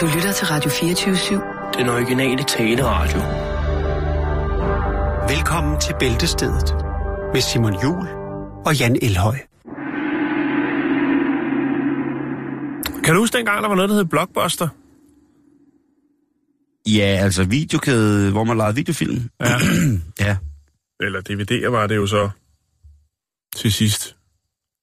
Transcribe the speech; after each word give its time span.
Du 0.00 0.06
lytter 0.14 0.32
til 0.32 0.46
Radio 0.46 0.70
24-7. 0.70 1.78
Den 1.78 1.88
originale 1.88 2.42
taleradio. 2.44 3.20
Velkommen 5.34 5.80
til 5.80 5.94
Bæltestedet 6.00 6.74
med 7.32 7.40
Simon 7.40 7.82
Jul 7.82 8.08
og 8.66 8.78
Jan 8.78 8.98
Elhøj. 9.02 9.36
Kan 13.04 13.14
du 13.14 13.20
huske 13.20 13.36
dengang, 13.36 13.62
der 13.62 13.68
var 13.68 13.74
noget, 13.74 13.90
der 13.90 13.96
hed 13.96 14.04
Blockbuster? 14.04 14.68
Ja, 16.86 17.24
altså 17.24 17.44
videokæde, 17.44 18.30
hvor 18.30 18.44
man 18.44 18.58
lavede 18.58 18.74
videofilm. 18.74 19.30
Ja. 19.40 19.56
ja. 20.26 20.36
Eller 21.00 21.20
DVD'er 21.30 21.70
var 21.70 21.86
det 21.86 21.96
jo 21.96 22.06
så 22.06 22.30
til 23.56 23.72
sidst. 23.72 24.16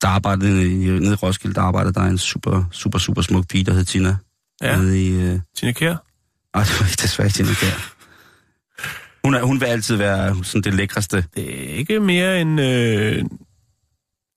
Der 0.02 0.08
arbejdede 0.08 0.66
i, 0.66 0.76
nede 0.78 1.14
i 1.14 1.16
Roskilde, 1.16 1.56
der 1.56 1.62
arbejdede 1.62 1.94
der 1.94 2.02
en 2.02 2.18
super, 2.18 2.64
super, 2.72 2.98
super 2.98 3.22
smuk 3.22 3.48
pige, 3.48 3.64
der 3.64 3.74
hed 3.74 3.86
Tina. 3.86 4.18
Ja. 4.62 4.78
Nede 4.78 5.08
i, 5.08 5.34
uh... 5.34 5.40
Tina 5.58 5.72
Kjær? 5.72 5.96
Ej, 6.54 6.64
det 6.64 6.80
var 6.80 6.86
ikke 6.86 7.02
desværre 7.02 7.30
Tina 7.30 7.54
Kjær. 7.54 7.94
Hun, 9.24 9.36
er, 9.36 9.44
hun 9.44 9.62
vil 9.62 9.66
altid 9.66 9.96
være 9.96 10.44
sådan 10.44 10.62
det 10.62 10.74
lækreste. 10.74 11.26
Det 11.36 11.72
er 11.72 11.76
ikke 11.76 12.00
mere 12.00 12.42
end... 12.42 12.62
Øh... 12.62 13.24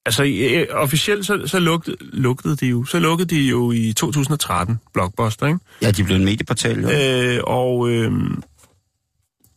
Altså, 0.06 0.24
øh, 0.24 0.66
officielt 0.70 1.26
så, 1.26 1.46
så 1.46 1.58
lugtede, 1.58 1.96
lugtede 2.00 2.56
de 2.56 2.66
jo. 2.66 2.84
Så 2.84 2.98
lukkede 2.98 3.34
de 3.34 3.40
jo 3.40 3.72
i 3.72 3.92
2013, 3.92 4.80
Blockbuster, 4.94 5.46
ikke? 5.46 5.58
Ja, 5.82 5.90
de 5.90 6.04
blev 6.04 6.16
en 6.16 6.24
medieportal, 6.24 6.80
jo. 6.80 6.90
Øh, 6.90 7.40
og 7.44 7.90
øh, 7.90 8.12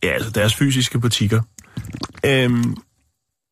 ja, 0.02 0.08
altså 0.08 0.30
deres 0.30 0.54
fysiske 0.54 1.00
butikker. 1.00 1.42
Øh, 2.24 2.50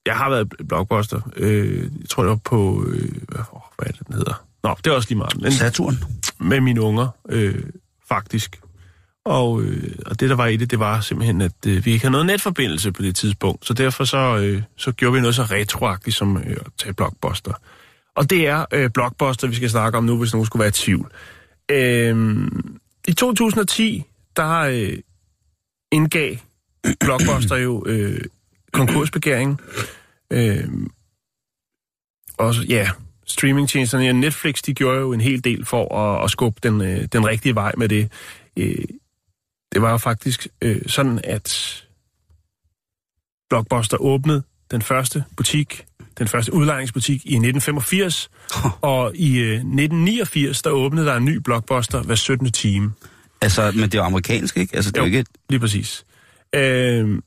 jeg 0.06 0.16
har 0.16 0.30
været 0.30 0.54
Blockbuster. 0.68 1.20
Øh, 1.36 1.90
jeg 2.00 2.08
tror, 2.08 2.22
det 2.22 2.30
var 2.30 2.40
på... 2.44 2.84
Øh, 2.88 3.12
hvad, 3.28 3.40
hvad 3.76 3.86
er 3.86 3.92
det, 3.92 4.06
den 4.06 4.14
hedder? 4.14 4.46
Nå, 4.64 4.74
det 4.84 4.90
er 4.90 4.94
også 4.94 5.08
lige 5.08 5.18
meget. 5.18 5.40
Men, 5.42 5.52
Saturn. 5.52 5.94
med 6.40 6.60
mine 6.60 6.80
unger, 6.80 7.08
øh, 7.28 7.62
faktisk. 8.08 8.60
Og, 9.24 9.62
øh, 9.62 9.94
og 10.06 10.20
det, 10.20 10.30
der 10.30 10.36
var 10.36 10.46
i 10.46 10.56
det, 10.56 10.70
det 10.70 10.78
var 10.78 11.00
simpelthen, 11.00 11.40
at 11.40 11.52
øh, 11.66 11.84
vi 11.84 11.92
ikke 11.92 12.04
havde 12.04 12.12
noget 12.12 12.26
netforbindelse 12.26 12.92
på 12.92 13.02
det 13.02 13.16
tidspunkt. 13.16 13.66
Så 13.66 13.74
derfor 13.74 14.04
så, 14.04 14.36
øh, 14.36 14.62
så 14.76 14.92
gjorde 14.92 15.14
vi 15.14 15.20
noget 15.20 15.34
så 15.34 15.42
retroagtigt 15.42 16.16
som 16.16 16.36
øh, 16.36 16.50
at 16.50 16.66
tage 16.78 16.92
Blockbuster. 16.94 17.52
Og 18.16 18.30
det 18.30 18.46
er 18.46 18.64
øh, 18.72 18.90
Blockbuster, 18.90 19.48
vi 19.48 19.54
skal 19.54 19.70
snakke 19.70 19.98
om 19.98 20.04
nu, 20.04 20.18
hvis 20.18 20.32
nogen 20.32 20.46
skulle 20.46 20.60
være 20.60 20.68
i 20.68 20.72
tvivl. 20.72 21.12
Øh, 21.70 22.46
I 23.08 23.12
2010, 23.12 24.04
der 24.36 24.58
øh, 24.58 24.98
indgav 25.92 26.36
Blockbuster 27.00 27.56
jo 27.56 27.84
øh, 27.86 28.20
konkursbegæring. 28.72 29.60
Øh, 30.30 30.68
og 32.38 32.54
så- 32.54 32.62
ja, 32.62 32.90
streamingtjenesterne, 33.26 34.04
ja, 34.04 34.12
Netflix, 34.12 34.62
de 34.62 34.74
gjorde 34.74 35.00
jo 35.00 35.12
en 35.12 35.20
hel 35.20 35.44
del 35.44 35.64
for 35.64 35.94
at, 35.98 36.24
at 36.24 36.30
skubbe 36.30 36.60
den, 36.62 36.80
øh, 36.80 37.08
den 37.12 37.26
rigtige 37.26 37.54
vej 37.54 37.72
med 37.76 37.88
det. 37.88 38.12
Øh, 38.56 38.84
det 39.72 39.82
var 39.82 39.90
jo 39.90 39.96
faktisk 39.98 40.48
øh, 40.62 40.82
sådan, 40.86 41.20
at 41.24 41.80
Blockbuster 43.50 43.96
åbnede 43.96 44.42
den 44.70 44.82
første 44.82 45.24
butik, 45.36 45.84
den 46.18 46.28
første 46.28 46.52
udlejningsbutik 46.52 47.26
i 47.26 47.34
1985, 47.34 48.30
og 48.80 49.16
i 49.16 49.38
øh, 49.38 49.52
1989, 49.52 50.62
der 50.62 50.70
åbnede 50.70 51.06
der 51.06 51.14
en 51.16 51.24
ny 51.24 51.36
Blockbuster 51.36 52.02
hver 52.02 52.14
17. 52.14 52.52
time. 52.52 52.92
Altså, 53.42 53.72
men 53.74 53.82
det 53.82 53.94
er 53.94 53.98
jo 53.98 54.04
amerikansk, 54.04 54.56
ikke? 54.56 54.76
Altså, 54.76 54.90
det 54.90 54.96
er 54.96 55.02
jo 55.02 55.06
ikke... 55.06 55.24
Lige 55.50 55.60
præcis. 55.60 56.04
Øh, 56.54 57.22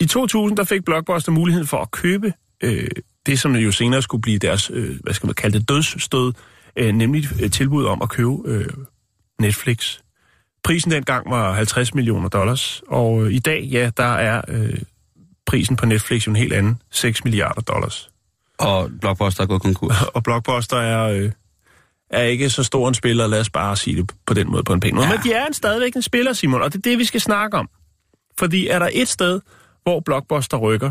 I 0.00 0.06
2000, 0.06 0.56
der 0.56 0.64
fik 0.64 0.84
Blockbuster 0.84 1.32
muligheden 1.32 1.66
for 1.66 1.76
at 1.76 1.90
købe 1.90 2.32
øh, 2.62 2.88
det, 3.26 3.40
som 3.40 3.56
jo 3.56 3.72
senere 3.72 4.02
skulle 4.02 4.22
blive 4.22 4.38
deres, 4.38 4.70
øh, 4.74 5.00
hvad 5.02 5.14
skal 5.14 5.26
man 5.26 5.34
kalde 5.34 5.58
det, 5.58 5.68
dødsstød, 5.68 6.32
øh, 6.76 6.92
nemlig 6.92 7.28
et 7.40 7.52
tilbud 7.52 7.84
om 7.84 8.02
at 8.02 8.08
købe 8.08 8.32
øh, 8.44 8.66
Netflix. 9.40 9.98
Prisen 10.64 10.90
dengang 10.90 11.30
var 11.30 11.52
50 11.52 11.94
millioner 11.94 12.28
dollars, 12.28 12.82
og 12.88 13.24
øh, 13.24 13.32
i 13.32 13.38
dag, 13.38 13.62
ja, 13.62 13.90
der 13.96 14.12
er 14.12 14.42
øh, 14.48 14.78
prisen 15.46 15.76
på 15.76 15.86
Netflix 15.86 16.26
jo 16.26 16.30
en 16.30 16.36
helt 16.36 16.52
anden, 16.52 16.82
6 16.90 17.24
milliarder 17.24 17.60
dollars. 17.60 18.10
Og 18.58 18.90
Blockbuster 19.00 19.42
er 19.42 19.46
gået 19.46 19.62
konkurs. 19.62 20.02
Og 20.14 20.22
Blockbuster 20.22 20.76
er, 20.76 21.08
øh, 21.08 21.32
er 22.10 22.22
ikke 22.22 22.50
så 22.50 22.62
stor 22.62 22.88
en 22.88 22.94
spiller, 22.94 23.26
lad 23.26 23.40
os 23.40 23.50
bare 23.50 23.76
sige 23.76 23.96
det 23.96 24.12
på 24.26 24.34
den 24.34 24.50
måde, 24.50 24.62
på 24.64 24.72
en 24.72 24.80
pæn 24.80 24.94
måde. 24.94 25.06
Ja. 25.06 25.12
Men 25.12 25.22
de 25.24 25.32
er 25.32 25.46
en, 25.46 25.54
stadigvæk 25.54 25.94
en 25.94 26.02
spiller, 26.02 26.32
Simon, 26.32 26.62
og 26.62 26.72
det 26.72 26.78
er 26.78 26.90
det, 26.90 26.98
vi 26.98 27.04
skal 27.04 27.20
snakke 27.20 27.56
om. 27.56 27.68
Fordi 28.38 28.68
er 28.68 28.78
der 28.78 28.88
et 28.92 29.08
sted, 29.08 29.40
hvor 29.82 30.00
Blockbuster 30.00 30.56
rykker, 30.56 30.90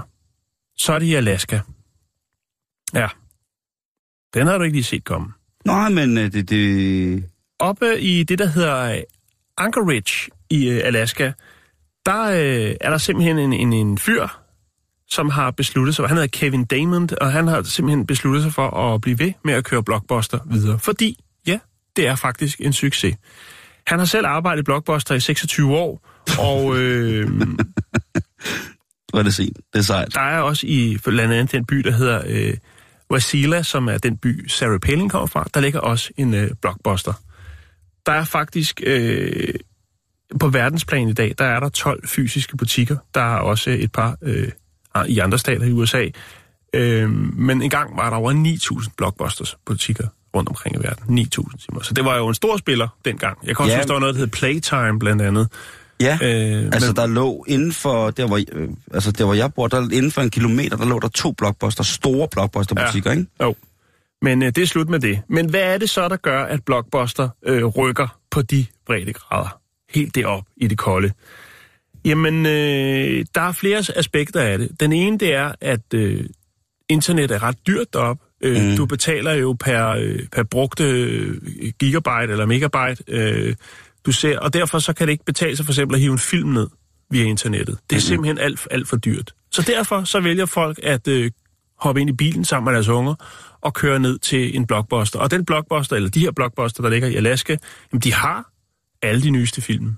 så 0.77 0.93
er 0.93 0.99
det 0.99 1.05
i 1.05 1.13
Alaska. 1.13 1.59
Ja. 2.93 3.07
Den 4.33 4.47
har 4.47 4.57
du 4.57 4.63
ikke 4.63 4.75
lige 4.75 4.83
set 4.83 5.03
komme. 5.03 5.33
Nej, 5.65 5.89
men 5.89 6.17
øh, 6.17 6.31
det... 6.31 6.49
det... 6.49 7.23
Oppe 7.59 7.99
i 7.99 8.23
det, 8.23 8.39
der 8.39 8.45
hedder 8.45 8.95
øh, 8.95 9.01
Anchorage 9.57 10.31
i 10.49 10.69
øh, 10.69 10.81
Alaska, 10.83 11.31
der 12.05 12.23
øh, 12.23 12.75
er 12.81 12.89
der 12.89 12.97
simpelthen 12.97 13.39
en, 13.39 13.53
en, 13.53 13.73
en 13.73 13.97
fyr, 13.97 14.27
som 15.09 15.29
har 15.29 15.51
besluttet 15.51 15.95
sig, 15.95 16.07
han 16.07 16.17
hedder 16.17 16.27
Kevin 16.27 16.65
Damon, 16.65 17.09
og 17.21 17.31
han 17.31 17.47
har 17.47 17.63
simpelthen 17.63 18.07
besluttet 18.07 18.43
sig 18.43 18.53
for 18.53 18.69
at 18.69 19.01
blive 19.01 19.19
ved 19.19 19.33
med 19.43 19.53
at 19.53 19.63
køre 19.63 19.83
Blockbuster 19.83 20.39
videre. 20.45 20.79
Fordi, 20.79 21.19
ja, 21.47 21.59
det 21.95 22.07
er 22.07 22.15
faktisk 22.15 22.61
en 22.61 22.73
succes. 22.73 23.15
Han 23.87 23.99
har 23.99 24.05
selv 24.05 24.25
arbejdet 24.27 24.61
i 24.61 24.63
Blockbuster 24.63 25.15
i 25.15 25.19
26 25.19 25.77
år, 25.77 26.01
og 26.39 26.77
øh, 26.77 27.27
Hvor 29.09 29.19
er 29.19 29.23
det 29.23 29.33
sent? 29.33 29.57
Det 29.73 29.79
er 29.79 29.83
sejt. 29.83 30.13
der 30.13 30.21
er 30.21 30.39
også 30.39 30.67
i 30.67 30.97
blandt 31.03 31.33
andet 31.33 31.51
den 31.51 31.65
by, 31.65 31.75
der 31.75 31.91
hedder 31.91 32.21
øh, 32.27 32.53
Wasilla, 33.11 33.63
som 33.63 33.87
er 33.87 33.97
den 33.97 34.17
by, 34.17 34.47
Sarah 34.49 34.79
Palin 34.79 35.09
kommer 35.09 35.27
fra, 35.27 35.47
der 35.53 35.59
ligger 35.59 35.79
også 35.79 36.11
en 36.17 36.33
øh, 36.33 36.51
Blockbuster. 36.61 37.13
Der 38.05 38.11
er 38.11 38.23
faktisk, 38.23 38.81
øh, 38.85 39.53
på 40.39 40.47
verdensplan 40.49 41.09
i 41.09 41.13
dag, 41.13 41.35
der 41.37 41.45
er 41.45 41.59
der 41.59 41.69
12 41.69 42.07
fysiske 42.07 42.57
butikker. 42.57 42.97
Der 43.13 43.21
er 43.21 43.39
også 43.39 43.69
et 43.69 43.91
par 43.91 44.17
øh, 44.21 44.47
i 45.07 45.19
andre 45.19 45.37
stater 45.37 45.65
i 45.65 45.71
USA. 45.71 46.05
Øh, 46.73 47.09
men 47.37 47.61
engang 47.61 47.97
var 47.97 48.09
der 48.09 48.17
over 48.17 48.33
9.000 48.83 48.89
Blockbusters 48.97 49.57
butikker 49.65 50.07
rundt 50.35 50.49
omkring 50.49 50.75
i 50.75 50.79
verden. 50.79 51.19
9.000 51.19 51.27
timer. 51.35 51.81
Så 51.81 51.93
det 51.93 52.05
var 52.05 52.17
jo 52.17 52.27
en 52.27 52.33
stor 52.35 52.57
spiller 52.57 52.87
dengang. 53.05 53.37
Jeg 53.47 53.55
kan 53.55 53.63
også 53.63 53.73
Ja. 53.73 53.79
huske, 53.79 53.87
der 53.87 53.93
var 53.93 53.99
noget, 53.99 54.15
der 54.15 54.19
hed 54.19 54.27
Playtime 54.27 54.99
blandt 54.99 55.21
andet. 55.21 55.47
Ja, 56.01 56.17
Øh, 56.21 56.63
altså 56.65 56.87
men- 56.89 56.95
der 56.95 57.07
lå 57.07 57.45
inden 57.47 57.73
for, 57.73 58.09
der 58.11 58.27
hvor, 58.27 58.39
øh, 58.51 58.69
altså 58.93 59.11
der 59.11 59.25
hvor 59.25 59.33
jeg 59.33 59.53
bor, 59.53 59.67
der 59.67 59.81
inden 59.81 60.11
for 60.11 60.21
en 60.21 60.29
kilometer, 60.29 60.77
der 60.77 60.85
lå 60.85 60.99
der 60.99 61.07
to 61.07 61.31
blockbuster, 61.31 61.83
store 61.83 62.27
blockbuster-butikker, 62.27 63.11
ikke? 63.11 63.25
Jo. 63.41 63.55
Men 64.21 64.43
øh, 64.43 64.47
det 64.55 64.57
er 64.61 64.65
slut 64.65 64.89
med 64.89 64.99
det. 64.99 65.21
Men 65.27 65.49
hvad 65.49 65.61
er 65.61 65.77
det 65.77 65.89
så, 65.89 66.07
der 66.07 66.15
gør, 66.15 66.43
at 66.43 66.63
Blockbuster 66.65 67.29
øh, 67.45 67.65
rykker 67.65 68.19
på 68.31 68.41
de 68.41 68.65
breddegrader? 68.85 69.59
Helt 69.93 70.15
derop 70.15 70.43
i 70.57 70.67
det 70.67 70.77
kolde. 70.77 71.11
Jamen, 72.05 72.45
øh, 72.45 73.25
der 73.35 73.41
er 73.41 73.51
flere 73.51 73.83
aspekter 73.95 74.41
af 74.41 74.57
det. 74.57 74.79
Den 74.79 74.93
ene, 74.93 75.17
det 75.17 75.33
er, 75.33 75.51
at 75.61 75.93
øh, 75.93 76.25
internet 76.89 77.31
er 77.31 77.43
ret 77.43 77.57
dyrt 77.67 77.93
deroppe. 77.93 78.23
Øh, 78.41 78.69
mm. 78.69 78.75
Du 78.77 78.85
betaler 78.85 79.33
jo 79.33 79.53
per, 79.59 79.87
øh, 79.89 80.19
per 80.31 80.43
brugte 80.43 80.83
øh, 80.83 81.41
gigabyte 81.79 82.31
eller 82.31 82.45
megabyte. 82.45 83.03
Øh, 83.07 83.55
du 84.05 84.11
ser, 84.11 84.39
og 84.39 84.53
derfor 84.53 84.79
så 84.79 84.93
kan 84.93 85.07
det 85.07 85.11
ikke 85.11 85.25
betale 85.25 85.55
sig 85.55 85.65
for 85.65 85.71
eksempel 85.71 85.95
at 85.95 86.01
hive 86.01 86.11
en 86.11 86.19
film 86.19 86.49
ned 86.49 86.67
via 87.11 87.23
internettet. 87.23 87.77
Det 87.89 87.95
er 87.95 87.99
simpelthen 87.99 88.37
alt, 88.37 88.67
alt 88.71 88.87
for 88.87 88.97
dyrt. 88.97 89.33
Så 89.51 89.61
derfor 89.61 90.03
så 90.03 90.19
vælger 90.19 90.45
folk 90.45 90.79
at 90.83 91.07
øh, 91.07 91.31
hoppe 91.79 92.01
ind 92.01 92.09
i 92.09 92.13
bilen 92.13 92.45
sammen 92.45 92.65
med 92.65 92.73
deres 92.73 92.87
unger 92.87 93.15
og 93.61 93.73
køre 93.73 93.99
ned 93.99 94.19
til 94.19 94.55
en 94.55 94.67
blockbuster. 94.67 95.19
Og 95.19 95.31
den 95.31 95.45
blockbuster, 95.45 95.95
eller 95.95 96.09
de 96.09 96.19
her 96.19 96.31
blockbuster, 96.31 96.83
der 96.83 96.89
ligger 96.89 97.07
i 97.07 97.15
Alaska, 97.15 97.57
jamen 97.91 98.01
de 98.01 98.13
har 98.13 98.51
alle 99.01 99.21
de 99.21 99.29
nyeste 99.29 99.61
film. 99.61 99.95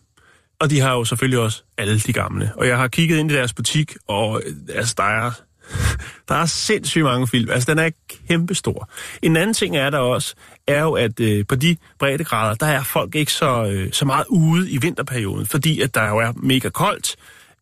Og 0.60 0.70
de 0.70 0.80
har 0.80 0.94
jo 0.94 1.06
selvfølgelig 1.06 1.40
også 1.40 1.64
alle 1.78 2.00
de 2.00 2.14
gamle. 2.14 2.52
Og 2.56 2.68
jeg 2.68 2.78
har 2.78 2.88
kigget 2.88 3.18
ind 3.18 3.32
i 3.32 3.34
deres 3.34 3.54
butik, 3.54 3.96
og 4.08 4.42
øh, 4.46 4.54
altså, 4.76 4.94
der 4.98 5.04
er, 5.04 5.32
der 6.30 6.36
er 6.36 6.46
sindssygt 6.46 7.04
mange 7.04 7.28
film. 7.28 7.50
Altså, 7.50 7.72
den 7.72 7.80
er 7.80 7.90
kæmpestor. 8.28 8.90
En 9.22 9.38
anden 9.38 9.54
ting 9.54 9.78
er 9.78 9.90
der 9.90 9.98
også, 9.98 10.36
er 10.68 10.82
jo, 10.82 10.92
at 10.94 11.20
øh, 11.20 11.46
på 11.48 11.56
de 11.56 11.78
breddegrader, 12.00 12.54
der 12.56 12.66
er 12.66 12.84
folk 12.84 13.16
ikke 13.16 13.32
så, 13.34 13.66
øh, 13.66 13.90
så 13.92 14.06
meget 14.06 14.26
ude 14.30 14.72
i 14.72 14.78
vinterperioden, 14.78 15.46
fordi 15.46 15.82
at 15.82 15.96
der 15.96 16.08
jo 16.10 16.18
er 16.18 16.32
mega 16.36 16.70
koldt. 16.70 17.16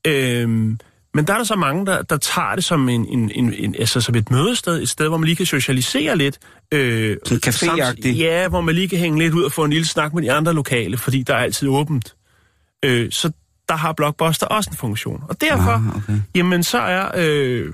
Øhm, 0.08 0.80
men 1.14 1.28
der 1.28 1.34
er 1.34 1.38
der 1.38 1.44
så 1.46 1.56
mange, 1.56 1.86
der, 1.86 2.02
der 2.02 2.18
tager 2.18 2.56
det 2.56 2.64
som, 2.64 2.90
en, 2.90 3.06
en, 3.08 3.32
en, 3.36 3.54
en, 3.54 3.76
altså 3.80 4.02
som 4.02 4.16
et 4.16 4.32
mødested, 4.32 4.82
et 4.82 4.90
sted, 4.90 5.08
hvor 5.08 5.18
man 5.18 5.26
lige 5.26 5.36
kan 5.36 5.46
socialisere 5.46 6.18
lidt. 6.18 6.38
Øh, 6.72 7.18
Sådan 7.26 7.40
caféagtigt. 7.54 8.08
Ja, 8.08 8.48
hvor 8.48 8.62
man 8.62 8.76
lige 8.76 8.90
kan 8.90 9.00
hænge 9.00 9.20
lidt 9.20 9.34
ud 9.34 9.44
og 9.44 9.52
få 9.52 9.64
en 9.64 9.72
lille 9.72 9.88
snak 9.88 10.14
med 10.14 10.24
de 10.24 10.32
andre 10.32 10.54
lokale, 10.54 10.98
fordi 10.98 11.24
der 11.24 11.34
er 11.34 11.40
altid 11.40 11.68
åbent. 11.68 12.16
Øh, 12.86 13.12
så 13.12 13.32
der 13.70 13.76
har 13.76 13.94
Blockbuster 13.94 14.46
også 14.48 14.70
en 14.70 14.78
funktion. 14.78 15.24
Og 15.30 15.42
derfor, 15.42 15.72
Ah, 15.72 15.96
okay. 15.98 16.20
jamen 16.36 16.64
så 16.64 16.78
er 16.80 17.12
øh, 17.16 17.74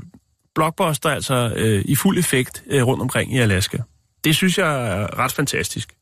Blockbuster 0.56 1.10
altså 1.10 1.54
øh, 1.56 1.86
i 1.86 1.96
fuld 1.96 2.18
effekt 2.18 2.63
øh, 2.69 2.84
rundt 2.84 3.02
omkring 3.02 3.34
i 3.36 3.38
Alaska. 3.38 3.78
Det 4.24 4.36
synes 4.36 4.57
jeg 4.57 4.88
er 5.02 5.19
ret 5.19 5.31
fantastisk. 5.31 5.94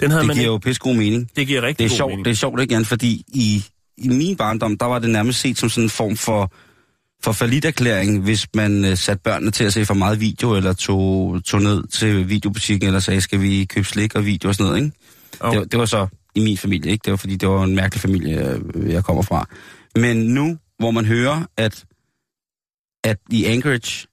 Den 0.00 0.10
havde 0.10 0.20
Det 0.20 0.26
man 0.26 0.36
giver 0.36 0.42
ikke, 0.44 0.52
jo 0.52 0.58
pisse 0.58 0.80
god 0.80 0.94
mening. 0.94 1.30
det 1.36 1.46
giver 1.46 1.62
rigtig 1.62 1.78
Det 1.78 1.84
er 1.84 1.88
god 1.88 1.96
sjovt, 1.96 2.10
mening. 2.10 2.24
det 2.24 2.30
er 2.30 2.34
sjovt 2.34 2.60
ikke, 2.60 2.74
Jan, 2.74 2.84
fordi 2.84 3.24
i, 3.28 3.64
i 3.98 4.08
min 4.08 4.36
barndom, 4.36 4.78
der 4.78 4.86
var 4.86 4.98
det 4.98 5.10
nærmest 5.10 5.40
set 5.40 5.58
som 5.58 5.68
sådan 5.68 5.84
en 5.84 5.90
form 5.90 6.16
for, 6.16 6.52
for 7.24 7.66
erklæring, 7.66 8.22
hvis 8.22 8.46
man 8.54 8.84
uh, 8.84 8.94
satte 8.94 9.22
børnene 9.22 9.50
til 9.50 9.64
at 9.64 9.72
se 9.72 9.84
for 9.84 9.94
meget 9.94 10.20
video, 10.20 10.56
eller 10.56 10.72
tog, 10.72 11.40
tog 11.44 11.62
ned 11.62 11.86
til 11.86 12.28
videobutikken, 12.28 12.86
eller 12.86 13.00
sagde, 13.00 13.20
skal 13.20 13.40
vi 13.40 13.64
købe 13.64 13.86
slik 13.86 14.14
og 14.14 14.26
video 14.26 14.48
og 14.48 14.54
sådan 14.54 14.66
noget, 14.70 14.84
ikke? 14.84 14.96
Jo. 15.44 15.50
Det, 15.50 15.58
var- 15.58 15.64
det 15.64 15.78
var 15.78 15.86
så 15.86 16.06
i 16.34 16.40
min 16.40 16.58
familie, 16.58 16.90
ikke? 16.92 17.02
Det 17.04 17.10
var 17.10 17.16
fordi, 17.16 17.36
det 17.36 17.48
var 17.48 17.64
en 17.64 17.74
mærkelig 17.74 18.00
familie, 18.00 18.60
øh, 18.74 18.90
jeg 18.92 19.04
kommer 19.04 19.22
fra. 19.22 19.46
Men 19.96 20.16
nu, 20.16 20.58
hvor 20.78 20.90
man 20.90 21.04
hører, 21.04 21.42
at, 21.56 21.84
at 23.04 23.16
i 23.30 23.44
Anchorage, 23.44 24.06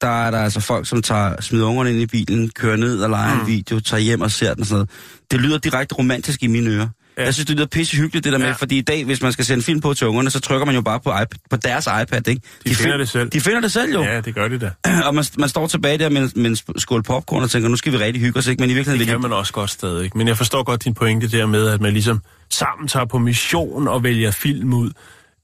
der 0.00 0.26
er 0.26 0.30
der 0.30 0.38
altså 0.38 0.60
folk, 0.60 0.86
som 0.88 1.02
tager, 1.02 1.40
smider 1.40 1.66
ungerne 1.66 1.90
ind 1.90 2.00
i 2.00 2.06
bilen, 2.06 2.50
kører 2.50 2.76
ned 2.76 3.00
og 3.02 3.10
leger 3.10 3.34
mm. 3.34 3.40
en 3.40 3.46
video, 3.46 3.80
tager 3.80 4.00
hjem 4.00 4.20
og 4.20 4.30
ser 4.30 4.54
den 4.54 4.60
og 4.60 4.66
sådan 4.66 4.74
noget. 4.76 4.90
Det 5.30 5.40
lyder 5.40 5.58
direkte 5.58 5.94
romantisk 5.94 6.42
i 6.42 6.46
mine 6.46 6.70
ører. 6.70 6.88
Ja. 7.18 7.24
Jeg 7.24 7.34
synes, 7.34 7.46
det 7.46 7.56
lyder 7.56 7.66
pisse 7.66 7.96
hyggeligt, 7.96 8.24
det 8.24 8.32
der 8.32 8.38
med, 8.38 8.46
Ja. 8.46 8.52
fordi 8.52 8.78
i 8.78 8.80
dag, 8.80 9.04
hvis 9.04 9.22
man 9.22 9.32
skal 9.32 9.44
sende 9.44 9.62
film 9.64 9.80
på 9.80 9.94
til 9.94 10.06
ungerne, 10.06 10.30
så 10.30 10.40
trykker 10.40 10.66
man 10.66 10.74
jo 10.74 10.80
bare 10.80 11.00
på, 11.00 11.10
iPad, 11.10 11.26
på 11.50 11.56
deres 11.56 11.86
iPad, 12.02 12.28
ikke? 12.28 12.42
De 12.66 12.74
finder 12.74 12.92
fin- 12.92 13.00
det 13.00 13.08
selv. 13.08 13.28
De 13.30 13.40
finder 13.40 13.60
det 13.60 13.72
selv 13.72 13.92
jo. 13.92 14.02
Ja, 14.02 14.20
det 14.20 14.34
gør 14.34 14.48
de 14.48 14.58
da. 14.58 14.70
Og 15.06 15.14
man, 15.14 15.24
man 15.38 15.48
står 15.48 15.66
tilbage 15.66 15.98
der 15.98 16.08
med, 16.08 16.28
med 16.36 16.50
en 16.50 16.78
skål 16.80 17.02
popcorn 17.02 17.42
og 17.42 17.50
tænker, 17.50 17.68
nu 17.68 17.76
skal 17.76 17.92
vi 17.92 17.96
rigtig 17.98 18.22
hygge 18.22 18.38
os, 18.38 18.46
ikke? 18.46 18.60
Men 18.62 18.70
i 18.70 18.74
virkeligheden 18.74 19.00
Det 19.00 19.08
kan 19.08 19.20
man 19.20 19.32
også 19.32 19.52
godt 19.52 19.70
stadig. 19.70 20.04
ikke? 20.04 20.18
Men 20.18 20.28
jeg 20.28 20.36
forstår 20.36 20.62
godt 20.62 20.84
din 20.84 20.94
pointe 20.94 21.28
der 21.28 21.46
med, 21.46 21.68
at 21.68 21.80
man 21.80 21.92
ligesom 21.92 22.20
sammen 22.50 22.88
tager 22.88 23.06
på 23.06 23.18
mission 23.18 23.88
og 23.88 24.02
vælger 24.02 24.30
film 24.30 24.72
ud. 24.74 24.90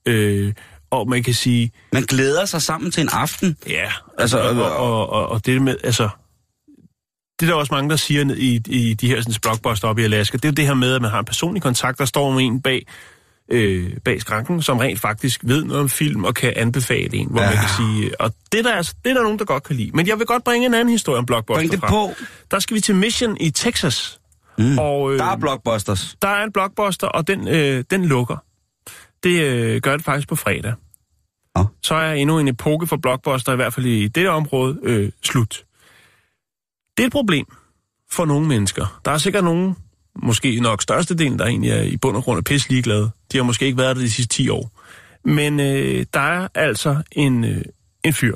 Øh, 0.05 0.53
og 0.93 1.09
man 1.09 1.23
kan 1.23 1.33
sige, 1.33 1.71
man 1.93 2.03
glæder 2.03 2.45
sig 2.45 2.61
sammen 2.61 2.91
til 2.91 3.01
en 3.01 3.09
aften. 3.11 3.57
ja, 3.69 3.91
Altså, 4.19 4.37
altså, 4.39 4.63
og, 4.63 4.75
og, 4.77 5.09
og, 5.09 5.29
og 5.29 5.45
det 5.45 5.61
med, 5.61 5.75
altså, 5.83 6.09
det 7.39 7.45
er 7.45 7.51
der 7.51 7.59
også 7.59 7.73
mange, 7.73 7.89
der 7.89 7.95
siger 7.95 8.33
i, 8.37 8.61
i 8.69 8.93
de 8.93 9.07
her 9.07 9.21
sådan, 9.21 9.33
blockbuster 9.41 9.87
oppe 9.87 10.01
i 10.01 10.05
Alaska, 10.05 10.37
det 10.37 10.45
er 10.45 10.49
jo 10.49 10.53
det 10.53 10.65
her 10.67 10.73
med, 10.73 10.93
at 10.95 11.01
man 11.01 11.11
har 11.11 11.19
en 11.19 11.25
personlig 11.25 11.61
kontakt, 11.63 11.99
der 11.99 12.05
står 12.05 12.31
med 12.31 12.43
en 12.43 12.61
bag, 12.61 12.85
øh, 13.51 13.91
bag 14.05 14.21
skranken, 14.21 14.61
som 14.61 14.77
rent 14.77 14.99
faktisk 14.99 15.41
ved 15.43 15.63
noget 15.63 15.81
om 15.81 15.89
film 15.89 16.23
og 16.23 16.35
kan 16.35 16.53
anbefale 16.55 17.17
en, 17.17 17.27
hvor 17.31 17.41
Ja. 17.41 17.47
man 17.49 17.57
kan 17.57 17.69
sige, 17.77 18.21
og 18.21 18.33
det 18.51 18.65
der, 18.65 18.73
er, 18.73 18.81
det 18.81 19.09
er 19.09 19.13
der 19.13 19.23
nogen, 19.23 19.39
der 19.39 19.45
godt 19.45 19.63
kan 19.63 19.75
lide. 19.75 19.91
Men 19.93 20.07
jeg 20.07 20.17
vil 20.19 20.25
godt 20.25 20.43
bringe 20.43 20.65
en 20.65 20.73
anden 20.73 20.89
historie 20.91 21.17
om 21.17 21.25
blockbuster 21.25 21.59
Bring 21.59 21.71
det 21.71 21.79
frem. 21.79 21.89
på. 21.89 22.11
Der 22.51 22.59
skal 22.59 22.75
vi 22.75 22.79
til 22.81 22.95
Mission 22.95 23.37
i 23.39 23.49
Texas. 23.51 24.19
Mm. 24.57 24.79
Og, 24.79 25.13
øh, 25.13 25.19
Der 25.19 25.25
er 25.25 25.37
blockbusters. 25.37 26.15
der 26.21 26.27
er 26.27 26.43
en 26.43 26.51
blockbuster, 26.51 27.07
og 27.07 27.27
den, 27.27 27.47
øh, 27.47 27.83
den 27.91 28.05
lukker. 28.05 28.37
Det 29.23 29.41
øh, 29.41 29.81
gør 29.81 29.95
det 29.97 30.05
faktisk 30.05 30.27
på 30.27 30.35
fredag. 30.35 30.73
Så 31.81 31.95
er 31.95 32.13
endnu 32.13 32.39
en 32.39 32.47
epoke 32.47 32.87
for 32.87 32.97
blockbuster, 32.97 33.53
i 33.53 33.55
hvert 33.55 33.73
fald 33.73 33.85
i 33.85 34.07
det 34.07 34.29
område, 34.29 34.79
øh, 34.83 35.11
slut. 35.23 35.65
Det 36.97 37.03
er 37.03 37.07
et 37.07 37.11
problem 37.11 37.45
for 38.11 38.25
nogle 38.25 38.47
mennesker. 38.47 39.01
Der 39.05 39.11
er 39.11 39.17
sikkert 39.17 39.43
nogen, 39.43 39.75
måske 40.15 40.59
nok 40.59 40.81
størstedelen, 40.81 41.39
der 41.39 41.45
egentlig 41.45 41.71
er 41.71 41.81
i 41.81 41.97
bund 41.97 42.17
og 42.17 42.23
grund 42.23 42.37
er 42.37 42.41
pisse 42.41 42.69
ligeglade. 42.69 43.11
De 43.31 43.37
har 43.37 43.43
måske 43.43 43.65
ikke 43.65 43.77
været 43.77 43.95
der 43.95 44.01
de 44.01 44.11
sidste 44.11 44.35
10 44.35 44.49
år. 44.49 44.71
Men 45.25 45.59
øh, 45.59 46.05
der 46.13 46.19
er 46.19 46.47
altså 46.55 47.03
en, 47.11 47.43
øh, 47.43 47.61
en 48.03 48.13
fyr. 48.13 48.35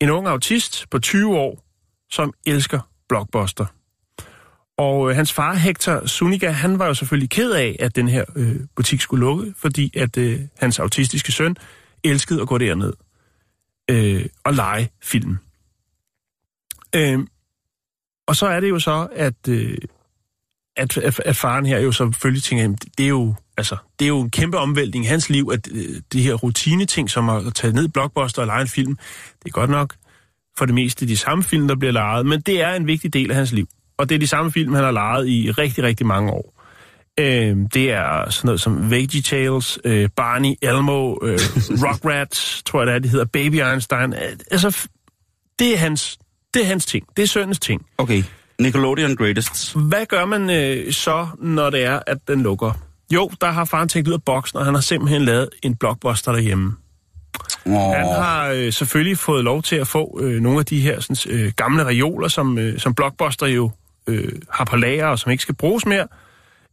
En 0.00 0.10
ung 0.10 0.26
autist 0.26 0.86
på 0.90 0.98
20 0.98 1.36
år, 1.36 1.62
som 2.10 2.32
elsker 2.46 2.80
blockbuster. 3.08 3.66
Og 4.78 5.10
øh, 5.10 5.16
hans 5.16 5.32
far, 5.32 5.54
Hector 5.54 6.06
Suniga, 6.06 6.50
han 6.50 6.78
var 6.78 6.86
jo 6.86 6.94
selvfølgelig 6.94 7.30
ked 7.30 7.52
af, 7.52 7.76
at 7.80 7.96
den 7.96 8.08
her 8.08 8.24
øh, 8.36 8.56
butik 8.76 9.00
skulle 9.00 9.20
lukke, 9.20 9.54
fordi 9.56 9.98
at 9.98 10.18
øh, 10.18 10.40
hans 10.58 10.78
autistiske 10.78 11.32
søn 11.32 11.56
elskede 12.04 12.42
at 12.42 12.48
gå 12.48 12.58
derned 12.58 12.92
øh, 13.90 14.26
og 14.44 14.54
lege 14.54 14.90
film. 15.02 15.38
Øh, 16.94 17.18
og 18.26 18.36
så 18.36 18.46
er 18.46 18.60
det 18.60 18.68
jo 18.68 18.78
så, 18.78 19.08
at, 19.12 19.48
øh, 19.48 19.78
at, 20.76 20.98
at, 20.98 21.20
at 21.20 21.36
faren 21.36 21.66
her 21.66 21.78
jo 21.78 21.92
selvfølgelig 21.92 22.42
tænker, 22.42 22.62
jamen, 22.62 22.78
det 22.98 23.04
er 23.04 23.08
jo, 23.08 23.34
altså, 23.56 23.76
det 23.98 24.04
er 24.04 24.08
jo 24.08 24.20
en 24.20 24.30
kæmpe 24.30 24.58
omvæltning 24.58 25.04
i 25.04 25.08
hans 25.08 25.30
liv, 25.30 25.50
at 25.52 25.68
øh, 25.72 26.00
det 26.12 26.22
her 26.22 26.34
rutineting, 26.34 27.10
som 27.10 27.28
at 27.28 27.54
tage 27.54 27.72
ned 27.72 27.88
blockbuster 27.88 28.42
og 28.42 28.46
lege 28.46 28.60
en 28.60 28.68
film, 28.68 28.96
det 29.42 29.48
er 29.48 29.50
godt 29.50 29.70
nok 29.70 29.94
for 30.58 30.66
det 30.66 30.74
meste 30.74 31.08
de 31.08 31.16
samme 31.16 31.44
film, 31.44 31.68
der 31.68 31.76
bliver 31.76 31.92
lejet, 31.92 32.26
men 32.26 32.40
det 32.40 32.62
er 32.62 32.74
en 32.74 32.86
vigtig 32.86 33.12
del 33.12 33.30
af 33.30 33.36
hans 33.36 33.52
liv. 33.52 33.68
Og 33.96 34.08
det 34.08 34.14
er 34.14 34.18
de 34.18 34.26
samme 34.26 34.52
film, 34.52 34.74
han 34.74 34.84
har 34.84 34.90
lejet 34.90 35.28
i 35.28 35.50
rigtig, 35.50 35.84
rigtig 35.84 36.06
mange 36.06 36.32
år. 36.32 36.55
Øh, 37.20 37.56
det 37.74 37.92
er 37.92 38.30
sådan 38.30 38.48
noget 38.48 38.60
som 38.60 38.90
Veggie 38.90 39.22
Tales, 39.22 39.78
øh, 39.84 40.08
Barney, 40.16 40.54
Elmo, 40.62 41.14
øh, 41.22 41.38
Rugrats, 41.84 42.62
tror 42.62 42.80
jeg 42.80 42.86
det 42.86 42.94
er, 42.94 42.98
det 42.98 43.10
hedder, 43.10 43.24
Baby 43.24 43.54
Einstein. 43.54 44.12
Øh, 44.12 44.36
Altså, 44.50 44.88
det 45.58 45.74
er 45.74 45.78
hans, 45.78 46.18
det 46.54 46.62
er 46.62 46.66
hans 46.66 46.86
ting. 46.86 47.06
Det 47.16 47.22
er 47.22 47.26
søndens 47.26 47.58
ting. 47.58 47.86
Okay. 47.98 48.22
Nickelodeon 48.60 49.16
Greatest. 49.16 49.74
Hvad 49.74 50.06
gør 50.06 50.24
man 50.24 50.50
øh, 50.50 50.92
så, 50.92 51.26
når 51.38 51.70
det 51.70 51.84
er, 51.84 52.00
at 52.06 52.18
den 52.28 52.42
lukker? 52.42 52.72
Jo, 53.14 53.30
der 53.40 53.50
har 53.50 53.64
faren 53.64 53.88
tænkt 53.88 54.08
ud 54.08 54.12
af 54.12 54.22
boksen, 54.22 54.58
og 54.58 54.64
han 54.64 54.74
har 54.74 54.80
simpelthen 54.80 55.22
lavet 55.22 55.48
en 55.62 55.76
blockbuster 55.76 56.32
derhjemme. 56.32 56.76
Oh. 57.66 57.94
Han 57.94 58.06
har 58.06 58.48
øh, 58.48 58.72
selvfølgelig 58.72 59.18
fået 59.18 59.44
lov 59.44 59.62
til 59.62 59.76
at 59.76 59.88
få 59.88 60.20
øh, 60.22 60.40
nogle 60.40 60.58
af 60.58 60.66
de 60.66 60.80
her 60.80 61.00
sådan, 61.00 61.34
øh, 61.34 61.52
gamle 61.56 61.86
reoler, 61.86 62.28
som, 62.28 62.58
øh, 62.58 62.78
som 62.78 62.94
Blockbuster 62.94 63.46
jo 63.46 63.70
øh, 64.06 64.32
har 64.50 64.64
på 64.64 64.76
lager, 64.76 65.06
og 65.06 65.18
som 65.18 65.32
ikke 65.32 65.42
skal 65.42 65.54
bruges 65.54 65.86
mere. 65.86 66.06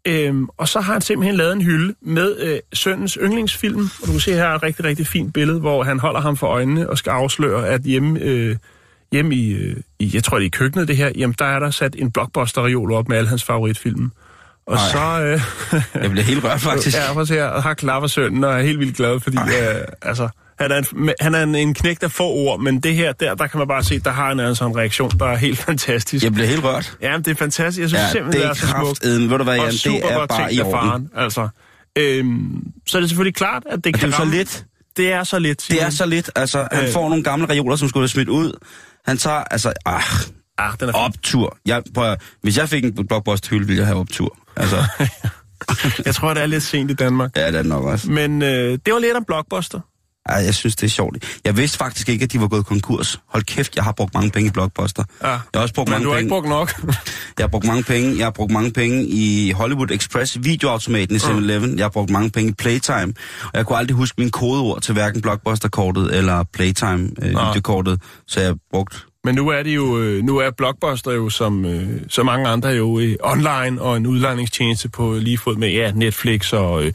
Øhm, 0.07 0.47
og 0.57 0.67
så 0.67 0.79
har 0.81 0.93
han 0.93 1.01
simpelthen 1.01 1.35
lavet 1.37 1.53
en 1.53 1.61
hylde 1.61 1.95
med 2.01 2.35
øh, 2.39 2.59
sønnens 2.73 3.17
yndlingsfilm. 3.21 3.79
Og 4.01 4.07
du 4.07 4.11
kan 4.11 4.19
se 4.19 4.33
her 4.33 4.49
et 4.49 4.63
rigtig, 4.63 4.85
rigtig 4.85 5.07
fint 5.07 5.33
billede, 5.33 5.59
hvor 5.59 5.83
han 5.83 5.99
holder 5.99 6.21
ham 6.21 6.37
for 6.37 6.47
øjnene 6.47 6.89
og 6.89 6.97
skal 6.97 7.09
afsløre, 7.11 7.67
at 7.67 7.81
hjemme, 7.81 8.19
øh, 8.19 8.55
hjemme 9.11 9.35
i, 9.35 9.51
øh, 9.53 9.75
i, 9.99 10.11
jeg 10.13 10.23
tror 10.23 10.37
det 10.37 10.43
er 10.43 10.47
i 10.47 10.49
køkkenet 10.49 10.87
det 10.87 10.97
her, 10.97 11.11
jamen 11.17 11.35
der 11.39 11.45
er 11.45 11.59
der 11.59 11.69
sat 11.71 11.95
en 11.99 12.11
Blockbuster-reol 12.11 12.91
op 12.93 13.09
med 13.09 13.17
alle 13.17 13.29
hans 13.29 13.43
favoritfilm. 13.43 14.11
Og 14.65 14.75
Ej. 14.75 14.89
så... 14.91 15.21
Øh, 15.21 15.81
Jeg 16.03 16.11
bliver 16.11 16.23
helt 16.23 16.43
rørt, 16.43 16.61
faktisk. 16.71 16.97
Ja, 16.97 17.25
se 17.25 17.33
her. 17.33 17.45
Og 17.45 17.63
har 17.63 17.73
klapper 17.73 18.07
sønnen 18.07 18.43
og 18.43 18.53
er 18.53 18.61
helt 18.61 18.79
vildt 18.79 18.97
glad, 18.97 19.19
fordi 19.19 19.37
øh, 19.37 19.81
altså, 20.01 20.29
han 20.59 20.71
er, 20.71 20.77
en, 20.77 21.09
han 21.21 21.35
er 21.35 21.43
en, 21.43 21.55
en 21.55 21.73
knægt 21.73 22.03
af 22.03 22.11
få 22.11 22.23
ord, 22.29 22.59
men 22.59 22.79
det 22.79 22.95
her, 22.95 23.11
der, 23.11 23.35
der 23.35 23.47
kan 23.47 23.57
man 23.57 23.67
bare 23.67 23.83
se, 23.83 23.99
der 23.99 24.11
har 24.11 24.27
han 24.27 24.39
altså 24.39 24.65
en 24.65 24.77
reaktion, 24.77 25.09
der 25.19 25.25
er 25.25 25.35
helt 25.35 25.59
fantastisk. 25.69 26.23
Jeg 26.23 26.33
bliver 26.33 26.47
helt 26.47 26.63
rørt. 26.63 26.97
Ja, 27.01 27.11
men 27.11 27.25
det 27.25 27.31
er 27.31 27.35
fantastisk. 27.35 27.81
Jeg 27.81 27.89
synes 27.89 28.01
Ja, 28.01 28.09
simpelthen, 28.11 28.41
det 28.49 28.57
det 28.61 28.63
er 28.63 28.75
er 28.75 28.83
så 28.83 28.99
smukt. 29.01 29.29
Ved 29.31 29.37
du 29.37 29.43
hvad, 29.43 29.55
Jan, 29.55 29.67
det 29.71 29.79
super 29.79 30.07
er 30.09 30.17
godt 30.17 30.29
bare 30.29 30.53
i 30.53 30.61
orden. 30.61 30.71
faren, 30.73 31.09
altså. 31.15 31.47
Øhm, 31.97 32.63
så 32.87 32.97
er 32.97 33.01
det 33.01 33.09
selvfølgelig 33.09 33.35
klart, 33.35 33.63
at 33.71 33.83
det 33.83 33.93
Og 33.95 33.99
kan 33.99 34.09
det 34.09 34.15
er 34.15 34.19
så 34.19 34.25
lidt. 34.31 34.65
Det 34.97 35.11
er 35.11 35.23
så 35.23 35.39
lidt. 35.39 35.65
Det 35.69 35.81
er 35.83 35.89
så 35.89 36.05
lidt. 36.05 36.29
Altså, 36.35 36.67
han 36.71 36.83
Øh. 36.85 36.91
får 36.91 37.09
nogle 37.09 37.23
gamle 37.23 37.49
reoler, 37.49 37.75
som 37.75 37.89
skulle 37.89 38.01
have 38.01 38.07
smidt 38.09 38.29
ud. 38.29 38.51
Han 39.05 39.17
tager, 39.17 39.43
altså, 39.51 39.73
ah, 39.85 40.01
Ah, 40.57 40.73
den 40.79 40.89
er 40.89 40.93
optur. 40.93 41.57
Jeg, 41.65 41.83
prøv, 41.95 42.11
at- 42.11 42.21
hvis 42.41 42.57
jeg 42.57 42.69
fik 42.69 42.83
en 42.85 43.07
blockbuster-hylde, 43.07 43.67
ville 43.67 43.79
jeg 43.79 43.87
have 43.87 43.99
optur. 43.99 44.37
Altså, 44.55 44.83
Jeg 46.05 46.15
tror, 46.15 46.33
det 46.33 46.43
er 46.43 46.47
lidt 46.47 46.63
sent 46.63 46.91
i 46.91 46.93
Danmark. 46.93 47.31
ja, 47.35 47.47
det 47.47 47.55
er 47.55 47.63
nok 47.63 47.83
også. 47.83 48.11
Men 48.11 48.41
øh, 48.41 48.77
det 48.85 48.93
var 48.93 48.99
lidt 48.99 49.17
om 49.17 49.23
Blockbuster. 49.25 49.79
Ej, 50.25 50.35
jeg 50.35 50.53
synes, 50.53 50.75
det 50.75 50.83
er 50.87 50.89
sjovt. 50.89 51.39
Jeg 51.45 51.57
vidste 51.57 51.77
faktisk 51.77 52.09
ikke, 52.09 52.23
at 52.23 52.31
de 52.31 52.41
var 52.41 52.47
gået 52.47 52.65
konkurs. 52.65 53.19
Hold 53.27 53.43
kæft, 53.43 53.75
jeg 53.75 53.83
har 53.83 53.91
brugt 53.91 54.13
mange 54.13 54.31
penge 54.31 54.47
i 54.47 54.51
Blockbuster. 54.51 55.03
Ja. 55.23 55.27
Jeg 55.27 55.39
har 55.55 55.61
også 55.61 55.73
brugt 55.73 55.89
Men 55.89 55.93
mange 55.93 56.05
du 56.05 56.09
har 56.09 56.17
penge. 56.17 56.25
ikke 56.25 56.33
brugt 56.33 56.49
nok. 56.49 56.73
Jeg 57.37 57.43
har 57.43 57.47
brugt 57.47 57.65
mange 57.65 57.83
penge. 57.83 58.17
Jeg 58.17 58.25
har 58.25 58.31
brugt 58.31 58.51
mange 58.51 58.71
penge 58.71 59.05
i 59.07 59.51
Hollywood 59.51 59.91
Express, 59.91 60.37
videoautomaten 60.43 61.15
i 61.15 61.19
7-Eleven. 61.19 61.77
Jeg 61.77 61.83
har 61.83 61.89
brugt 61.89 62.09
mange 62.09 62.29
penge 62.29 62.49
i 62.49 62.53
Playtime. 62.53 63.13
Og 63.43 63.51
jeg 63.53 63.65
kunne 63.65 63.77
aldrig 63.77 63.97
huske 63.97 64.15
mine 64.17 64.31
kodeord 64.31 64.81
til 64.81 64.93
hverken 64.93 65.21
Blockbuster-kortet 65.21 66.17
eller 66.17 66.43
Playtime 66.53 67.09
øh. 67.21 67.97
Så 68.27 68.39
jeg 68.39 68.49
har 68.49 68.57
brugt... 68.71 69.05
Men 69.25 69.35
nu 69.35 69.47
er 69.49 69.63
det 69.63 69.75
jo, 69.75 69.99
øh, 69.99 70.23
nu 70.23 70.37
er 70.37 70.51
Blockbuster 70.57 71.11
jo 71.11 71.29
som 71.29 71.65
øh, 71.65 72.01
så 72.09 72.23
mange 72.23 72.47
andre 72.47 72.69
jo 72.69 72.99
øh, 72.99 73.15
online 73.23 73.81
og 73.81 73.97
en 73.97 74.07
udlejningstjeneste 74.07 74.89
på 74.89 75.13
lige 75.13 75.37
fod 75.37 75.55
med 75.55 75.69
ja, 75.69 75.91
Netflix 75.91 76.53
og 76.53 76.83
øh, 76.83 76.93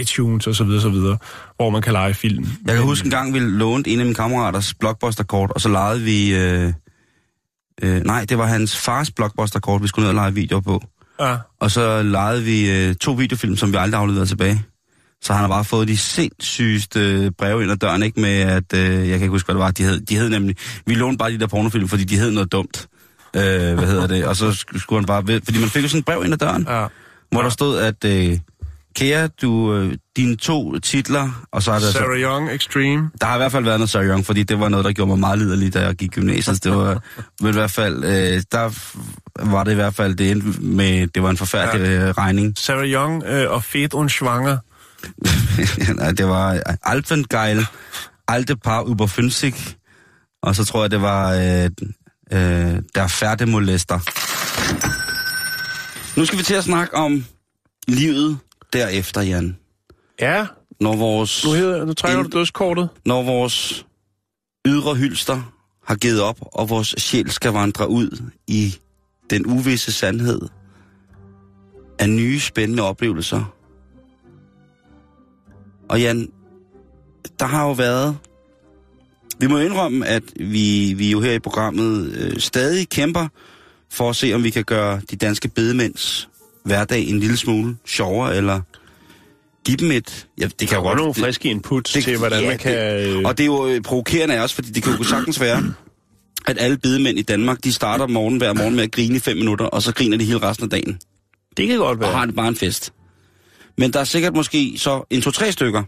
iTunes 0.00 0.46
og 0.46 0.54
så 0.54 0.64
videre, 0.64 0.82
så 0.82 0.88
videre, 0.88 1.18
hvor 1.56 1.70
man 1.70 1.82
kan 1.82 1.92
lege 1.92 2.14
film. 2.14 2.46
Jeg 2.66 2.74
kan 2.74 2.84
huske 2.84 3.04
en 3.06 3.10
gang, 3.10 3.34
vi 3.34 3.38
lånte 3.38 3.90
en 3.90 3.98
af 4.00 4.04
mine 4.06 4.14
kammeraters 4.14 4.74
Blockbuster-kort, 4.74 5.50
og 5.50 5.60
så 5.60 5.68
lejede 5.68 6.00
vi... 6.00 6.34
Øh, 6.34 6.72
øh, 7.82 8.00
nej, 8.04 8.24
det 8.28 8.38
var 8.38 8.46
hans 8.46 8.76
fars 8.76 9.10
Blockbuster-kort, 9.10 9.82
vi 9.82 9.88
skulle 9.88 10.02
ned 10.04 10.08
og 10.08 10.14
lege 10.14 10.34
videoer 10.34 10.60
på. 10.60 10.82
Ja, 11.20 11.36
Og 11.60 11.70
så 11.70 12.02
lejede 12.02 12.42
vi 12.42 12.70
øh, 12.70 12.94
to 12.94 13.12
videofilm, 13.12 13.56
som 13.56 13.72
vi 13.72 13.76
aldrig 13.76 14.00
afleverede 14.00 14.26
tilbage. 14.26 14.62
Så 15.22 15.32
han 15.32 15.40
har 15.40 15.48
bare 15.48 15.64
fået 15.64 15.88
de 15.88 15.96
sindssygeste 15.96 17.30
breve 17.38 17.62
ind 17.62 17.72
ad 17.72 17.76
døren, 17.76 18.02
ikke? 18.02 18.20
Med 18.20 18.30
at, 18.40 18.72
øh, 18.74 18.80
jeg 18.94 19.06
kan 19.06 19.14
ikke 19.14 19.28
huske, 19.28 19.46
hvad 19.46 19.54
det 19.54 19.60
var, 19.62 19.70
de 19.70 19.82
hed. 19.82 20.00
De 20.00 20.16
hed 20.16 20.28
nemlig, 20.28 20.56
vi 20.86 20.94
lånte 20.94 21.18
bare 21.18 21.30
de 21.30 21.38
der 21.38 21.46
pornofilm, 21.46 21.88
fordi 21.88 22.04
de 22.04 22.16
hed 22.18 22.30
noget 22.30 22.52
dumt. 22.52 22.88
Øh, 23.36 23.42
hvad 23.74 23.86
hedder 23.86 24.06
det? 24.06 24.24
Og 24.26 24.36
så 24.36 24.50
sk- 24.50 24.78
skulle 24.78 25.00
han 25.00 25.06
bare 25.06 25.40
fordi 25.44 25.58
man 25.60 25.68
fik 25.68 25.82
jo 25.82 25.88
sådan 25.88 25.98
et 25.98 26.04
brev 26.04 26.24
ind 26.24 26.32
ad 26.32 26.38
døren, 26.38 26.66
ja. 26.68 26.86
hvor 27.30 27.42
der 27.42 27.48
stod, 27.48 27.78
at 27.78 28.04
øh, 28.04 28.38
kære, 28.96 29.28
du, 29.42 29.74
øh, 29.74 29.94
dine 30.16 30.36
to 30.36 30.78
titler, 30.78 31.46
og 31.52 31.62
så 31.62 31.72
er 31.72 31.78
der 31.78 31.90
Sarah 31.90 32.20
Young 32.20 32.50
Extreme. 32.50 33.10
der 33.20 33.26
har 33.26 33.34
i 33.34 33.38
hvert 33.38 33.52
fald 33.52 33.64
været 33.64 33.78
noget 33.78 33.90
Sarah 33.90 34.06
Young, 34.06 34.26
fordi 34.26 34.42
det 34.42 34.60
var 34.60 34.68
noget, 34.68 34.84
der 34.84 34.92
gjorde 34.92 35.08
mig 35.08 35.18
meget 35.18 35.38
liderlig, 35.38 35.74
da 35.74 35.80
jeg 35.80 35.94
gik 35.94 36.10
gymnasiet. 36.10 36.64
Det 36.64 36.72
var, 36.72 37.02
men 37.40 37.50
i 37.50 37.52
hvert 37.52 37.70
fald, 37.70 38.04
øh, 38.04 38.42
der 38.52 38.70
var 39.50 39.64
det 39.64 39.72
i 39.72 39.74
hvert 39.74 39.94
fald 39.94 40.14
det 40.14 40.30
endte 40.30 40.60
med, 40.60 41.06
det 41.06 41.22
var 41.22 41.30
en 41.30 41.36
forfærdelig 41.36 41.88
ja. 41.88 42.12
regning. 42.12 42.58
Sarah 42.58 42.86
Young 42.86 43.24
øh, 43.24 43.50
og 43.50 43.64
Fedt 43.64 43.94
und 43.94 44.10
Schwanger. 44.10 44.58
Nej, 45.96 46.12
det 46.12 46.28
var 46.28 46.62
Alpengeil, 46.82 47.66
Alte 48.28 48.56
Paar 48.56 48.82
über 48.82 49.06
50, 49.06 49.76
og 50.42 50.56
så 50.56 50.64
tror 50.64 50.82
jeg, 50.82 50.90
det 50.90 51.02
var 51.02 51.32
øh, 51.32 51.70
øh, 52.32 52.82
Der 52.94 53.06
Færtemolester. 53.06 53.98
Nu 56.18 56.24
skal 56.24 56.38
vi 56.38 56.44
til 56.44 56.54
at 56.54 56.64
snakke 56.64 56.94
om 56.94 57.24
livet 57.88 58.38
derefter, 58.76 59.20
Jan. 59.22 59.56
Ja, 60.20 60.46
Når 60.80 60.96
vores, 60.96 61.44
nu, 61.44 61.52
hedder, 61.52 61.84
nu 61.84 61.92
trækker 61.94 62.22
du 62.22 62.38
dødskortet. 62.38 62.88
når 63.06 63.22
vores 63.22 63.86
ydre 64.66 64.94
hylster 64.94 65.52
har 65.84 65.94
givet 65.96 66.20
op, 66.22 66.36
og 66.40 66.68
vores 66.68 66.94
sjæl 66.98 67.30
skal 67.30 67.52
vandre 67.52 67.88
ud 67.88 68.22
i 68.46 68.74
den 69.30 69.46
uvisse 69.46 69.92
sandhed, 69.92 70.40
af 71.98 72.08
nye 72.10 72.40
spændende 72.40 72.82
oplevelser. 72.82 73.54
Og 75.88 76.00
Jan, 76.00 76.28
der 77.38 77.46
har 77.46 77.64
jo 77.66 77.72
været... 77.72 78.18
Vi 79.38 79.46
må 79.46 79.58
indrømme, 79.58 80.06
at 80.06 80.22
vi, 80.36 80.94
vi 80.96 81.10
jo 81.10 81.20
her 81.20 81.32
i 81.32 81.38
programmet 81.38 82.12
øh, 82.12 82.38
stadig 82.40 82.88
kæmper 82.88 83.28
for 83.90 84.10
at 84.10 84.16
se, 84.16 84.32
om 84.34 84.44
vi 84.44 84.50
kan 84.50 84.64
gøre 84.64 85.00
de 85.10 85.16
danske 85.16 85.48
bedemænds 85.48 86.28
hverdag 86.66 87.08
en 87.08 87.20
lille 87.20 87.36
smule 87.36 87.76
sjovere, 87.86 88.36
eller 88.36 88.60
give 89.64 89.76
dem 89.76 89.90
et... 89.90 90.26
Ja, 90.40 90.48
det 90.60 90.68
kan 90.68 90.76
jo 90.78 90.82
godt... 90.82 90.98
nogle 90.98 91.14
friske 91.14 91.48
inputs 91.48 91.92
det- 91.92 92.04
til, 92.04 92.18
hvordan 92.18 92.42
ja, 92.42 92.48
man 92.48 92.58
kan... 92.58 92.74
Det, 92.78 93.06
øh, 93.16 93.22
og 93.24 93.38
det 93.38 93.44
er 93.44 93.46
jo 93.46 93.66
øh, 93.66 93.80
provokerende 93.80 94.38
os, 94.40 94.52
fordi 94.54 94.70
det 94.70 94.82
kan 94.82 94.92
jo 94.96 95.02
sagtens 95.04 95.40
være, 95.40 95.74
at 96.46 96.56
alle 96.60 96.78
bedemænd 96.78 97.18
i 97.18 97.22
Danmark, 97.22 97.64
de 97.64 97.72
starter 97.72 98.06
morgen 98.06 98.36
hver 98.36 98.52
morgen 98.52 98.74
med 98.76 98.84
at 98.84 98.92
grine 98.92 99.16
i 99.16 99.18
fem 99.18 99.36
minutter, 99.36 99.64
og 99.64 99.82
så 99.82 99.94
griner 99.94 100.18
de 100.18 100.24
hele 100.24 100.38
resten 100.42 100.64
af 100.64 100.70
dagen. 100.70 100.98
det 101.56 101.68
kan 101.68 101.78
godt 101.78 101.98
Og 102.02 102.06
har 102.08 102.16
være. 102.18 102.26
det 102.26 102.34
bare 102.34 102.48
en 102.48 102.56
fest. 102.56 102.92
Men 103.78 103.92
der 103.92 104.00
er 104.00 104.04
sikkert 104.04 104.34
måske 104.34 104.74
så 104.78 105.04
en 105.10 105.22
to-tre 105.22 105.52
stykker, 105.52 105.82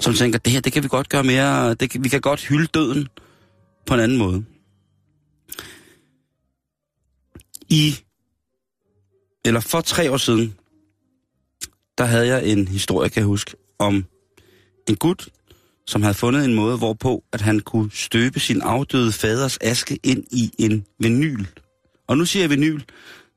som 0.00 0.14
tænker, 0.14 0.38
det 0.38 0.52
her, 0.52 0.60
det 0.60 0.72
kan 0.72 0.82
vi 0.82 0.88
godt 0.88 1.08
gøre 1.08 1.24
mere, 1.24 1.74
det 1.74 1.90
kan, 1.90 2.04
vi 2.04 2.08
kan 2.08 2.20
godt 2.20 2.46
hylde 2.46 2.66
døden 2.66 3.08
på 3.86 3.94
en 3.94 4.00
anden 4.00 4.18
måde. 4.18 4.44
I, 7.68 7.94
eller 9.44 9.60
for 9.60 9.80
tre 9.80 10.12
år 10.12 10.16
siden, 10.16 10.54
der 11.98 12.04
havde 12.04 12.26
jeg 12.26 12.46
en 12.46 12.68
historie, 12.68 13.08
kan 13.08 13.20
jeg 13.20 13.26
huske, 13.26 13.54
om 13.78 14.04
en 14.88 14.96
gut, 14.96 15.28
som 15.86 16.02
havde 16.02 16.14
fundet 16.14 16.44
en 16.44 16.54
måde, 16.54 16.76
hvorpå 16.76 17.24
at 17.32 17.40
han 17.40 17.60
kunne 17.60 17.90
støbe 17.92 18.40
sin 18.40 18.60
afdøde 18.60 19.12
faders 19.12 19.58
aske 19.60 19.98
ind 20.02 20.24
i 20.30 20.52
en 20.58 20.86
vinyl. 20.98 21.44
Og 22.08 22.18
nu 22.18 22.24
siger 22.24 22.42
jeg 22.42 22.50
vinyl, 22.50 22.80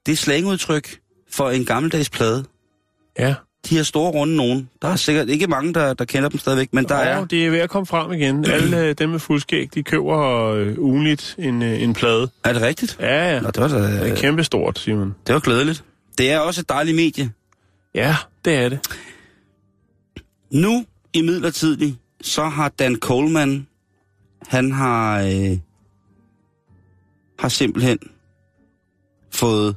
det 0.06 0.12
er 0.12 0.16
slangudtryk 0.16 1.00
for 1.32 1.50
en 1.50 1.66
gammeldags 1.66 2.10
plade. 2.10 2.46
Ja. 3.20 3.36
De 3.70 3.76
her 3.76 3.84
store 3.84 4.12
runde 4.12 4.36
nogen, 4.36 4.70
der 4.82 4.88
er 4.88 4.96
sikkert 4.96 5.30
ikke 5.30 5.48
mange, 5.48 5.74
der, 5.74 5.94
der 5.94 6.06
kender 6.06 6.30
dem 6.30 6.40
stadigvæk, 6.40 6.74
men 6.74 6.86
der 6.86 6.96
og 6.96 7.06
er... 7.06 7.26
det 7.26 7.46
er 7.46 7.50
ved 7.50 7.60
at 7.60 7.70
komme 7.70 7.86
frem 7.86 8.12
igen. 8.12 8.46
Alle 8.46 8.80
øh, 8.80 8.96
dem 8.98 9.10
med 9.10 9.20
fuldskæg, 9.20 9.70
de 9.74 9.84
køber 9.84 10.48
øh, 10.52 10.80
ugenligt 10.80 11.36
en, 11.40 11.62
øh, 11.62 11.82
en 11.82 11.94
plade. 11.94 12.30
Er 12.44 12.54
det 12.54 12.62
rigtigt? 12.62 12.98
Ja, 13.00 13.34
ja. 13.34 13.40
Nå, 13.40 13.48
det 13.48 13.62
var, 13.62 13.68
da, 13.68 13.76
Det 13.76 14.12
er 14.12 14.16
kæmpestort, 14.16 14.80
Simon. 14.80 15.16
det 15.28 15.34
var 15.34 15.40
glædeligt. 15.42 15.84
Det 16.18 16.32
er 16.32 16.40
også 16.40 16.62
et 16.62 16.70
dejligt 16.70 16.96
medie. 16.96 17.32
Ja, 17.96 18.16
det 18.46 18.56
er 18.56 18.70
det. 18.70 18.80
Nu, 20.52 20.86
i 21.14 21.22
midlertidig, 21.22 21.98
så 22.22 22.44
har 22.44 22.70
Dan 22.70 22.96
Coleman, 22.96 23.68
han 24.48 24.72
har, 24.72 25.22
øh, 25.22 25.60
har 27.40 27.50
simpelthen 27.50 28.00
fået 29.32 29.76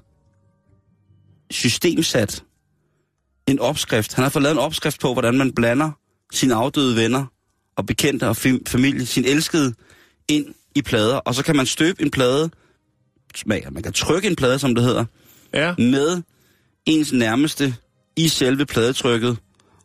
systemsat 1.51 2.45
en 3.47 3.59
opskrift. 3.59 4.15
Han 4.15 4.23
har 4.23 4.31
fået 4.31 4.43
lavet 4.43 4.55
en 4.55 4.59
opskrift 4.59 5.01
på, 5.01 5.13
hvordan 5.13 5.39
man 5.39 5.53
blander 5.53 5.91
sine 6.33 6.55
afdøde 6.55 6.97
venner 6.97 7.27
og 7.77 7.87
bekendte 7.87 8.29
og 8.29 8.37
fam- 8.37 8.63
familie, 8.67 9.07
sin 9.07 9.25
elskede, 9.25 9.75
ind 10.29 10.55
i 10.75 10.83
plader. 10.83 11.17
Og 11.17 11.35
så 11.35 11.45
kan 11.45 11.57
man 11.57 11.67
støbe 11.67 12.03
en 12.03 12.11
plade, 12.11 12.51
man 13.47 13.83
kan 13.83 13.93
trykke 13.93 14.29
en 14.29 14.37
plade, 14.37 14.59
som 14.59 14.75
det 14.75 14.85
hedder, 14.85 15.05
Ja, 15.57 15.75
med 15.79 16.23
ens 16.87 17.13
nærmeste 17.13 17.75
i 18.17 18.29
selve 18.29 18.67
pladetrykket, 18.67 19.37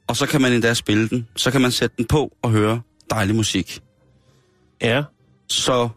og 0.07 0.17
så 0.17 0.25
kan 0.25 0.41
man 0.41 0.53
endda 0.53 0.73
spille 0.73 1.09
den. 1.09 1.27
Så 1.35 1.51
kan 1.51 1.61
man 1.61 1.71
sætte 1.71 1.95
den 1.97 2.05
på 2.05 2.31
og 2.41 2.51
høre 2.51 2.81
dejlig 3.09 3.35
musik. 3.35 3.81
ja. 4.81 5.03
Så 5.49 5.89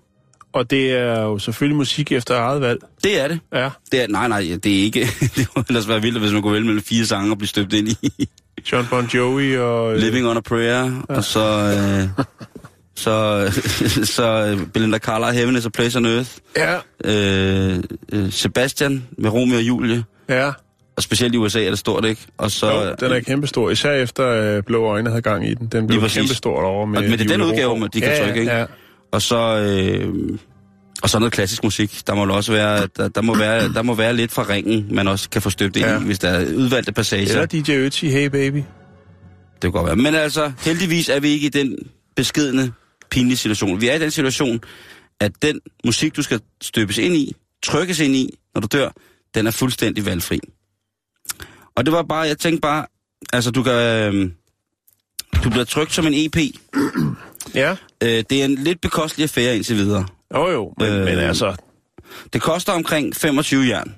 Og 0.53 0.71
det 0.71 0.93
er 0.93 1.21
jo 1.23 1.39
selvfølgelig 1.39 1.77
musik 1.77 2.13
efter 2.13 2.37
eget 2.37 2.61
valg. 2.61 2.81
det 3.05 3.21
er 3.21 3.29
det. 3.29 3.41
Ja. 3.53 3.71
det 3.93 4.03
er, 4.03 4.09
nej, 4.09 4.29
nej, 4.29 4.41
det 4.41 4.67
er 4.67 4.83
ikke. 4.83 5.01
det 5.21 5.37
ville 5.37 5.65
ellers 5.69 5.89
være 5.89 6.03
vildt, 6.03 6.19
hvis 6.21 6.33
man 6.33 6.43
kunne 6.43 6.53
vælge 6.53 6.67
mellem 6.67 6.83
fire 6.83 7.07
sange 7.07 7.31
og 7.31 7.39
blive 7.39 7.49
støbt 7.49 7.73
ind 7.73 7.89
i 8.03 8.29
John 8.73 8.87
Bon 8.91 9.07
Jovi 9.07 9.57
og... 9.57 9.95
øh, 9.95 9.99
Living 10.01 10.27
on 10.27 10.37
a 10.37 10.41
Prayer, 10.41 11.03
og 11.09 11.25
så... 11.25 11.41
Øh, 11.41 12.25
så, 12.97 13.45
så 14.17 14.47
øh, 14.61 14.67
Belinda 14.67 14.99
Carlisle, 14.99 15.35
Heaven 15.39 15.57
is 15.57 15.67
a 15.67 15.69
Place 15.69 15.99
on 15.99 16.07
Earth. 16.07 16.31
Ja, 16.57 16.75
Øh, 17.05 17.83
øh, 18.13 18.33
Sebastian 18.33 19.05
med 19.19 19.31
Romeo 19.31 19.57
og 19.57 19.63
Julie. 19.63 20.05
ja. 20.29 20.51
Og 20.97 21.03
specielt 21.03 21.35
i 21.35 21.39
USA 21.39 21.65
er 21.65 21.71
det 21.71 21.79
stort, 21.79 22.05
ikke? 22.05 22.21
Og 22.39 22.51
så, 22.51 22.73
Jo, 22.73 22.95
den 23.01 23.13
er 23.17 23.21
kæmpestor, 23.21 23.71
især 23.71 23.93
efter 23.93 24.29
øh, 24.29 24.63
Blå 24.63 24.85
Øjne 24.85 25.11
havde 25.11 25.23
gang 25.23 25.49
i 25.49 25.55
den. 25.55 25.67
Den 25.67 25.87
blev 25.87 26.01
kæmpestor 26.09 26.61
over 26.63 26.87
med 26.87 26.99
Og- 26.99 27.05
men 27.05 27.13
det 27.19 27.21
er 27.21 27.29
den 27.37 27.43
udgave, 27.43 27.79
man- 27.79 27.89
de 27.95 28.01
kan 28.01 28.11
ja, 28.11 28.25
trykke, 28.25 28.41
ikke? 28.41 28.53
Ja, 28.53 28.65
Og 29.13 29.23
så, 29.23 29.37
øh, 29.39 30.39
og 31.03 31.11
så 31.11 31.19
noget 31.19 31.33
klassisk 31.33 31.65
musik. 31.65 32.01
Der 32.07 32.15
må 32.15 32.27
også 32.35 32.53
være, 32.53 32.89
der, 32.97 33.09
der, 33.09 33.23
må 33.23 33.35
være, 33.39 33.73
der 33.73 33.83
må 33.83 33.95
være 33.95 34.13
lidt 34.17 34.33
fra 34.33 34.47
ringen, 34.49 34.87
man 34.91 35.09
også 35.09 35.31
kan 35.31 35.43
få 35.43 35.51
støbt 35.51 35.77
ind 35.77 35.87
Ja. 35.87 36.01
i, 36.01 36.05
hvis 36.05 36.19
der 36.19 36.29
er 36.29 36.55
udvalgte 36.55 36.93
passager. 36.93 37.29
Eller 37.43 37.47
DJ 37.47 37.87
Ötzi, 37.89 38.07
Hey 38.09 38.27
Baby. 38.27 38.57
Det 38.57 38.65
kan 39.63 39.71
godt 39.73 39.87
være. 39.87 39.97
Men 39.97 40.15
altså, 40.15 40.53
heldigvis 40.61 41.09
er 41.09 41.21
vi 41.21 41.29
ikke 41.29 41.47
i 41.47 41.51
den 41.51 41.77
beskedende, 42.17 42.73
pinlige 43.15 43.37
situation. 43.37 43.81
Vi 43.81 43.89
er 43.89 43.95
i 43.95 43.99
den 43.99 44.11
situation, 44.11 44.61
at 45.21 45.33
den 45.43 45.61
musik, 45.85 46.17
du 46.17 46.23
skal 46.23 46.41
støbes 46.63 46.99
ind 46.99 47.15
i, 47.15 47.35
trykkes 47.63 48.01
ind 48.01 48.15
i, 48.15 48.39
når 48.55 48.61
du 48.61 48.69
dør, 48.73 48.91
den 49.35 49.47
er 49.47 49.51
fuldstændig 49.51 50.07
valgfri. 50.07 50.41
Og 51.77 51.87
det 51.87 51.93
var 51.93 52.03
bare, 52.03 52.21
jeg 52.21 52.39
tænkte 52.39 52.61
bare, 52.61 52.87
altså 53.33 53.51
du 53.51 53.63
kan, 53.63 53.73
øh, 53.73 54.31
du 55.45 55.51
bliver 55.51 55.65
trykt 55.65 55.93
som 55.95 56.07
en 56.07 56.13
EP. 56.15 56.37
Ja. 57.55 57.77
Øh, 58.03 58.25
det 58.31 58.41
er 58.41 58.45
en 58.45 58.55
lidt 58.55 58.81
bekostelig 58.81 59.23
affære 59.23 59.57
indtil 59.57 59.77
videre. 59.77 60.07
Jo 60.35 60.51
jo, 60.51 60.75
men, 60.79 60.89
Øh, 60.89 61.05
men 61.05 61.19
altså, 61.19 61.57
Det 62.33 62.43
koster 62.43 62.73
omkring 62.73 63.17
25 63.17 63.69
jern 63.69 63.95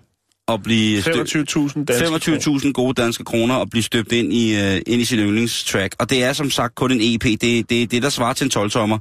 at 0.48 0.62
blive 0.62 1.02
stø- 1.02 1.10
25.000 1.10 1.84
danske 1.84 2.32
25.000 2.40 2.72
gode 2.72 3.02
danske 3.02 3.24
kroner 3.24 3.54
at 3.54 3.70
blive 3.70 3.82
støbt 3.82 4.12
ind 4.12 4.32
i, 4.32 4.54
uh, 4.56 4.76
ind 4.86 5.02
i 5.02 5.04
sin 5.04 5.18
yndlingstrack. 5.18 5.94
Og 5.98 6.10
det 6.10 6.24
er 6.24 6.32
som 6.32 6.50
sagt 6.50 6.74
kun 6.74 6.92
en 6.92 6.98
EP. 7.00 7.22
Det, 7.22 7.70
det 7.70 7.82
er 7.82 7.86
det, 7.86 8.02
der 8.02 8.08
svarer 8.08 8.32
til 8.32 8.44
en 8.44 8.50
12-tommer. 8.64 8.98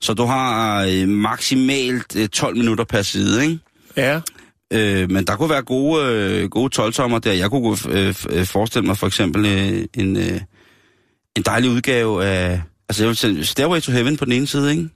Så 0.00 0.14
du 0.14 0.24
har 0.24 0.86
uh, 0.86 1.08
maksimalt 1.08 2.16
uh, 2.16 2.26
12 2.26 2.56
minutter 2.56 2.84
per 2.84 3.02
side, 3.02 3.42
ikke? 3.44 3.58
Ja, 3.96 4.20
Uh, 4.74 5.10
men 5.10 5.24
der 5.24 5.36
kunne 5.36 5.50
være 5.50 5.62
gode, 5.62 6.42
uh, 6.44 6.50
gode 6.50 6.82
12-tommer 6.82 7.18
der. 7.18 7.32
Jeg 7.32 7.50
kunne 7.50 7.68
uh, 7.68 8.44
forestille 8.44 8.86
mig 8.86 8.98
for 8.98 9.06
eksempel 9.06 9.44
uh, 9.44 10.02
en, 10.02 10.16
uh, 10.16 10.22
en 11.36 11.42
dejlig 11.46 11.70
udgave 11.70 12.24
af... 12.24 12.62
Altså, 12.88 13.02
jeg 13.02 13.08
vil 13.08 13.16
sige 13.16 13.44
Stairway 13.44 13.80
to 13.80 13.92
Heaven 13.92 14.16
på 14.16 14.24
den 14.24 14.32
ene 14.32 14.46
side, 14.46 14.70
ikke? 14.70 14.88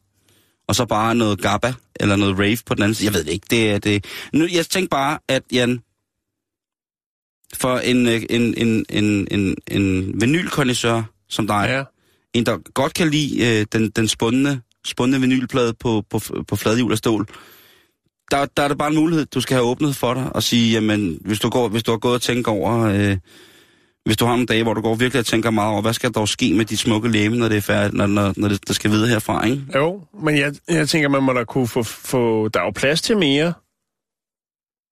Og 0.68 0.74
så 0.74 0.84
bare 0.84 1.14
noget 1.14 1.42
GABA 1.42 1.72
eller 2.00 2.16
noget 2.16 2.38
rave 2.38 2.56
på 2.66 2.74
den 2.74 2.82
anden 2.82 2.94
side. 2.94 3.06
Jeg 3.06 3.14
ved 3.14 3.24
det 3.24 3.32
ikke. 3.32 3.46
Det 3.50 3.70
er 3.70 3.78
det. 3.78 4.04
Nu, 4.32 4.46
jeg 4.52 4.66
tænkte 4.66 4.90
bare, 4.90 5.18
at 5.28 5.42
Jan, 5.52 5.80
for 7.56 7.78
en, 7.78 8.08
øh, 8.08 8.22
en, 8.30 8.54
en, 8.56 8.86
en, 8.88 9.28
en, 9.30 9.56
en 9.70 10.20
vinylkondisør 10.20 11.02
som 11.28 11.46
dig, 11.46 11.66
ja. 11.68 11.84
en 12.38 12.46
der 12.46 12.58
godt 12.74 12.94
kan 12.94 13.10
lide 13.10 13.60
øh, 13.60 13.66
den, 13.72 13.90
den 13.90 14.08
spundne, 14.08 14.60
spundne 14.84 15.20
vinylplade 15.20 15.74
på, 15.80 16.04
på, 16.10 16.20
på 16.48 16.56
fladhjul 16.56 16.92
af 16.92 16.98
stål, 16.98 17.26
der, 18.30 18.46
der 18.56 18.62
er 18.62 18.68
det 18.68 18.78
bare 18.78 18.88
en 18.88 18.96
mulighed, 18.96 19.26
du 19.26 19.40
skal 19.40 19.54
have 19.54 19.66
åbnet 19.66 19.96
for 19.96 20.14
dig 20.14 20.30
og 20.34 20.42
sige, 20.42 20.72
jamen, 20.72 21.18
hvis 21.20 21.40
du, 21.40 21.48
går, 21.48 21.68
hvis 21.68 21.82
du 21.82 21.90
har 21.90 21.98
gået 21.98 22.14
og 22.14 22.22
tænkt 22.22 22.48
over, 22.48 22.80
øh, 22.80 23.16
hvis 24.04 24.16
du 24.16 24.24
har 24.24 24.32
nogle 24.32 24.46
dage, 24.46 24.62
hvor 24.62 24.74
du 24.74 24.80
går 24.80 24.94
virkelig 24.94 25.20
og 25.20 25.26
tænker 25.26 25.50
meget 25.50 25.72
over, 25.72 25.82
hvad 25.82 25.92
skal 25.92 26.14
der 26.14 26.24
ske 26.24 26.54
med 26.54 26.64
de 26.64 26.76
smukke 26.76 27.08
læme, 27.08 27.36
når 27.36 27.48
det 27.48 27.56
er 27.56 27.60
færdigt, 27.60 27.94
når, 27.94 28.06
når, 28.06 28.32
når 28.36 28.48
det, 28.48 28.68
der 28.68 28.74
skal 28.74 28.90
videre 28.90 29.08
herfra, 29.08 29.46
ikke? 29.46 29.62
Jo, 29.74 30.02
men 30.22 30.38
jeg, 30.38 30.54
jeg 30.68 30.88
tænker, 30.88 31.08
man 31.08 31.22
må 31.22 31.32
da 31.32 31.44
kunne 31.44 31.68
få, 31.68 31.82
få... 31.82 32.48
Der 32.48 32.60
er 32.60 32.64
jo 32.64 32.70
plads 32.70 33.02
til 33.02 33.16
mere, 33.16 33.52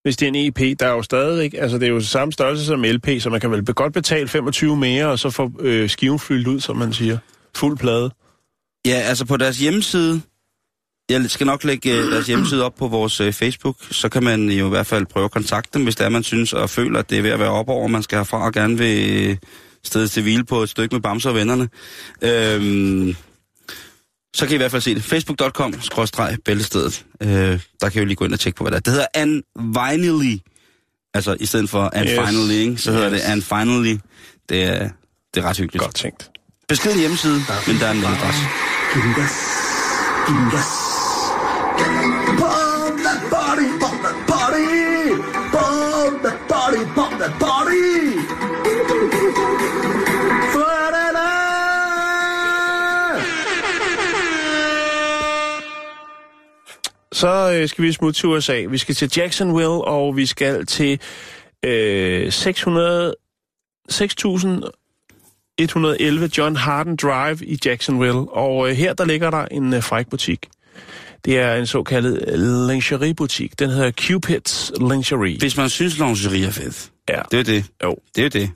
hvis 0.08 0.16
det 0.16 0.26
er 0.26 0.28
en 0.28 0.36
EP. 0.36 0.80
Der 0.80 0.86
er 0.86 0.90
jo 0.90 1.02
stadigvæk... 1.02 1.54
Altså, 1.58 1.78
det 1.78 1.88
er 1.88 1.90
jo 1.90 2.00
samme 2.00 2.32
størrelse 2.32 2.64
som 2.64 2.82
LP, 2.82 3.08
så 3.20 3.30
man 3.30 3.40
kan 3.40 3.50
vel 3.50 3.64
godt 3.64 3.92
betale 3.92 4.28
25 4.28 4.76
mere, 4.76 5.06
og 5.06 5.18
så 5.18 5.30
få 5.30 5.52
øh, 5.60 5.90
skiven 5.90 6.18
fyldt 6.18 6.46
ud, 6.46 6.60
som 6.60 6.76
man 6.76 6.92
siger. 6.92 7.18
Fuld 7.56 7.78
plade. 7.78 8.10
Ja, 8.86 8.94
altså 8.94 9.24
på 9.24 9.36
deres 9.36 9.58
hjemmeside, 9.58 10.20
jeg 11.10 11.30
skal 11.30 11.46
nok 11.46 11.64
lægge 11.64 11.92
øh, 11.92 12.10
deres 12.12 12.26
hjemmeside 12.26 12.64
op 12.64 12.74
på 12.74 12.88
vores 12.88 13.20
øh, 13.20 13.32
Facebook, 13.32 13.76
så 13.90 14.08
kan 14.08 14.24
man 14.24 14.48
jo 14.50 14.66
i 14.66 14.68
hvert 14.68 14.86
fald 14.86 15.06
prøve 15.06 15.24
at 15.24 15.30
kontakte 15.30 15.70
dem, 15.74 15.84
hvis 15.84 15.96
det 15.96 16.04
er, 16.04 16.08
man 16.08 16.22
synes 16.22 16.52
og 16.52 16.70
føler, 16.70 16.98
at 16.98 17.10
det 17.10 17.18
er 17.18 17.22
ved 17.22 17.30
at 17.30 17.38
være 17.38 17.50
op 17.50 17.68
over, 17.68 17.88
man 17.88 18.02
skal 18.02 18.18
herfra 18.18 18.44
og 18.44 18.52
gerne 18.52 18.78
vil 18.78 19.28
øh, 19.28 19.36
stedet 19.84 20.10
til 20.10 20.22
hvile 20.22 20.44
på 20.44 20.62
et 20.62 20.68
stykke 20.68 20.94
med 20.94 21.02
Bamser 21.02 21.30
og 21.30 21.36
vennerne. 21.36 21.68
Øhm, 22.22 23.16
så 24.36 24.46
kan 24.46 24.50
I 24.52 24.54
i 24.54 24.56
hvert 24.56 24.70
fald 24.70 24.82
se 24.82 24.94
det. 24.94 25.04
Facebook.com, 25.04 25.80
skråstreg, 25.82 26.36
bæltestedet. 26.44 27.04
Øh, 27.22 27.28
der 27.80 27.88
kan 27.88 27.92
I 27.94 27.98
jo 27.98 28.04
lige 28.04 28.16
gå 28.16 28.24
ind 28.24 28.32
og 28.32 28.40
tjekke 28.40 28.56
på, 28.56 28.64
hvad 28.64 28.70
det 28.72 28.76
er. 28.76 28.80
Det 28.80 28.92
hedder 28.92 29.06
An 29.14 29.42
Finally. 29.74 30.38
Altså, 31.14 31.36
i 31.40 31.46
stedet 31.46 31.70
for 31.70 31.90
An 31.94 32.04
Yes. 32.06 32.10
Finally, 32.28 32.54
ikke? 32.54 32.76
så 32.78 32.92
hedder 32.92 33.12
Yes. 33.12 33.22
det 33.22 33.28
An 33.30 33.42
Finally. 33.42 33.98
Det 34.48 34.64
er, 34.64 34.88
det 35.34 35.44
er 35.44 35.48
ret 35.48 35.56
hyggeligt. 35.58 35.82
Godt 35.84 35.94
tænkt. 35.94 36.30
Beskeden 36.68 36.98
hjemmeside, 36.98 37.40
men 37.66 37.76
der 37.80 37.86
er 37.86 37.90
en 37.90 38.00
mailadresse. 38.00 38.40
Bomb 42.40 42.98
that 43.06 43.20
body, 43.30 43.66
bomb 43.80 44.00
that 44.04 44.16
body. 44.30 44.66
Bomb 45.52 46.22
that 46.24 46.38
body, 46.48 46.80
bomb 46.96 47.14
that 47.22 47.32
body. 47.40 47.67
Så 57.18 57.52
øh, 57.54 57.68
skal 57.68 57.84
vi 57.84 57.92
smutte 57.92 58.20
til 58.20 58.28
USA. 58.28 58.64
Vi 58.68 58.78
skal 58.78 58.94
til 58.94 59.10
Jacksonville, 59.16 59.84
og 59.84 60.16
vi 60.16 60.26
skal 60.26 60.66
til 60.66 61.00
Øh, 61.64 62.32
600, 62.32 63.14
6.111 63.92 66.38
John 66.38 66.56
Harden 66.56 66.96
Drive 66.96 67.44
i 67.44 67.58
Jacksonville, 67.64 68.30
og 68.30 68.70
øh, 68.70 68.76
her 68.76 68.92
der 68.92 69.04
ligger 69.04 69.30
der 69.30 69.44
en 69.44 69.74
øh, 69.74 69.82
fræk 69.82 70.10
butik. 70.10 70.48
Det 71.24 71.38
er 71.38 71.54
en 71.54 71.66
såkaldet 71.66 72.38
lingeriebutik. 72.68 73.58
Den 73.58 73.70
hedder 73.70 73.90
Cupid's 74.00 74.72
Lingerie. 74.88 75.38
Hvis 75.38 75.56
man 75.56 75.68
synes, 75.68 75.98
lingerie 75.98 76.46
er 76.46 76.50
fedt. 76.50 76.90
Ja. 77.08 77.22
Det 77.30 77.40
er 77.40 77.44
det. 77.44 77.64
Jo. 77.84 77.96
Det 78.16 78.24
er 78.24 78.28
det. 78.28 78.50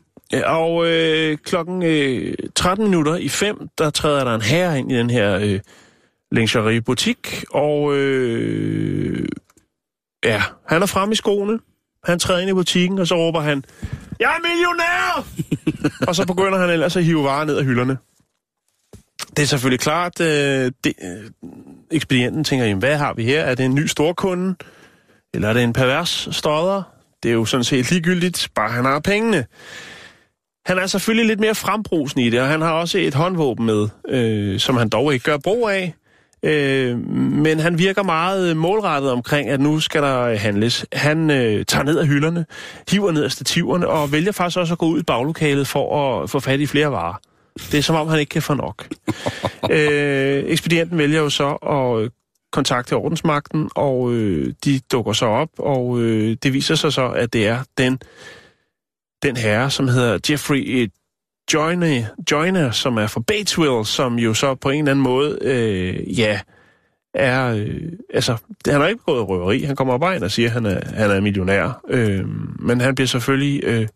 Og 0.46 0.86
øh, 0.86 1.38
klokken 1.38 1.82
øh, 1.82 2.34
13 2.54 2.84
minutter 2.84 3.16
i 3.16 3.28
5, 3.28 3.68
der 3.78 3.90
træder 3.90 4.24
der 4.24 4.34
en 4.34 4.40
herre 4.40 4.78
ind 4.78 4.92
i 4.92 4.94
den 4.94 5.10
her 5.10 5.38
øh, 5.42 5.60
lingeriebutik, 6.32 7.44
og 7.50 7.96
øh, 7.96 9.28
ja, 10.24 10.42
han 10.68 10.82
er 10.82 10.86
fremme 10.86 11.12
i 11.12 11.16
skoene. 11.16 11.58
Han 12.04 12.18
træder 12.18 12.40
ind 12.40 12.50
i 12.50 12.54
butikken, 12.54 12.98
og 12.98 13.06
så 13.06 13.14
råber 13.16 13.40
han, 13.40 13.64
Jeg 14.20 14.34
er 14.36 14.48
millionær! 14.48 15.26
og 16.08 16.16
så 16.16 16.26
begynder 16.26 16.58
han 16.58 16.70
ellers 16.70 16.96
at 16.96 17.04
hive 17.04 17.24
varer 17.24 17.44
ned 17.44 17.56
af 17.56 17.64
hylderne. 17.64 17.98
Det 19.36 19.42
er 19.42 19.46
selvfølgelig 19.46 19.80
klart, 19.80 20.20
øh, 20.20 20.72
det, 20.84 20.92
øh, 21.02 21.30
ekspedienten 21.90 22.44
tænker, 22.44 22.66
jamen, 22.66 22.78
hvad 22.78 22.96
har 22.96 23.14
vi 23.14 23.24
her? 23.24 23.42
Er 23.42 23.54
det 23.54 23.64
en 23.64 23.74
ny 23.74 23.86
storkunde? 23.86 24.54
Eller 25.34 25.48
er 25.48 25.52
det 25.52 25.62
en 25.62 25.72
pervers 25.72 26.28
stodder? 26.30 26.82
Det 27.22 27.28
er 27.28 27.32
jo 27.32 27.44
sådan 27.44 27.64
set 27.64 27.90
ligegyldigt, 27.90 28.48
bare 28.54 28.70
han 28.70 28.84
har 28.84 29.00
pengene. 29.00 29.46
Han 30.66 30.78
er 30.78 30.86
selvfølgelig 30.86 31.26
lidt 31.26 31.40
mere 31.40 31.54
frembrusende 31.54 32.26
i 32.26 32.30
det, 32.30 32.40
og 32.40 32.48
han 32.48 32.60
har 32.60 32.72
også 32.72 32.98
et 32.98 33.14
håndvåben 33.14 33.66
med, 33.66 33.88
øh, 34.08 34.60
som 34.60 34.76
han 34.76 34.88
dog 34.88 35.12
ikke 35.12 35.24
gør 35.24 35.36
brug 35.36 35.68
af. 35.68 35.94
Øh, 36.44 36.98
men 37.08 37.60
han 37.60 37.78
virker 37.78 38.02
meget 38.02 38.56
målrettet 38.56 39.10
omkring, 39.10 39.48
at 39.48 39.60
nu 39.60 39.80
skal 39.80 40.02
der 40.02 40.36
handles. 40.36 40.86
Han 40.92 41.30
øh, 41.30 41.64
tager 41.64 41.84
ned 41.84 41.98
af 41.98 42.06
hylderne, 42.06 42.46
hiver 42.90 43.12
ned 43.12 43.24
af 43.24 43.32
stativerne, 43.32 43.88
og 43.88 44.12
vælger 44.12 44.32
faktisk 44.32 44.58
også 44.58 44.74
at 44.74 44.78
gå 44.78 44.86
ud 44.86 45.00
i 45.00 45.02
baglokalet 45.02 45.66
for 45.66 46.22
at 46.22 46.30
få 46.30 46.40
fat 46.40 46.60
i 46.60 46.66
flere 46.66 46.92
varer. 46.92 47.14
Det 47.56 47.74
er 47.74 47.82
som 47.82 47.96
om, 47.96 48.08
han 48.08 48.20
ikke 48.20 48.30
kan 48.30 48.42
få 48.42 48.54
nok. 48.54 48.88
øh, 49.70 50.44
ekspedienten 50.46 50.98
vælger 50.98 51.20
jo 51.20 51.30
så 51.30 51.48
at 51.50 52.10
kontakte 52.52 52.96
ordensmagten, 52.96 53.70
og 53.74 54.12
øh, 54.12 54.54
de 54.64 54.80
dukker 54.92 55.12
så 55.12 55.26
op, 55.26 55.48
og 55.58 56.00
øh, 56.00 56.36
det 56.42 56.52
viser 56.52 56.74
sig 56.74 56.92
så, 56.92 57.08
at 57.08 57.32
det 57.32 57.46
er 57.46 57.58
den, 57.78 57.98
den 59.22 59.36
herre, 59.36 59.70
som 59.70 59.88
hedder 59.88 60.18
Jeffrey 60.30 60.90
Joyner, 61.54 62.04
Joyner, 62.30 62.70
som 62.70 62.98
er 62.98 63.06
fra 63.06 63.20
Batesville, 63.26 63.86
som 63.86 64.18
jo 64.18 64.34
så 64.34 64.54
på 64.54 64.70
en 64.70 64.78
eller 64.78 64.90
anden 64.90 65.02
måde, 65.02 65.38
øh, 65.42 66.18
ja, 66.18 66.40
er, 67.14 67.54
øh, 67.54 67.92
altså, 68.14 68.36
han 68.66 68.80
har 68.80 68.88
ikke 68.88 68.98
begået 68.98 69.28
røveri, 69.28 69.62
han 69.62 69.76
kommer 69.76 69.98
bare 69.98 70.16
ind 70.16 70.24
og 70.24 70.30
siger, 70.30 70.48
at 70.48 70.52
han 70.52 70.66
er, 70.66 70.80
han 70.94 71.10
er 71.10 71.20
millionær, 71.20 71.80
øh, 71.88 72.28
men 72.58 72.80
han 72.80 72.94
bliver 72.94 73.08
selvfølgelig 73.08 73.64
øh, 73.64 73.88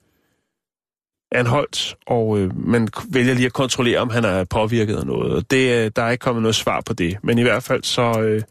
anholdt, 1.33 1.97
og 2.07 2.39
øh, 2.39 2.67
man 2.67 2.89
vælger 3.09 3.35
lige 3.35 3.47
at 3.47 3.53
kontrollere, 3.53 3.99
om 3.99 4.11
han 4.11 4.25
er 4.25 4.45
påvirket 4.45 4.97
af 4.97 5.07
noget, 5.07 5.33
og 5.33 5.51
det, 5.51 5.85
øh, 5.85 5.91
der 5.97 6.03
er 6.03 6.11
ikke 6.11 6.23
kommet 6.23 6.43
noget 6.43 6.55
svar 6.55 6.83
på 6.87 6.93
det, 6.93 7.17
men 7.23 7.39
i 7.39 7.43
hvert 7.43 7.63
fald 7.63 7.83
så 7.83 8.21
øh, 8.21 8.43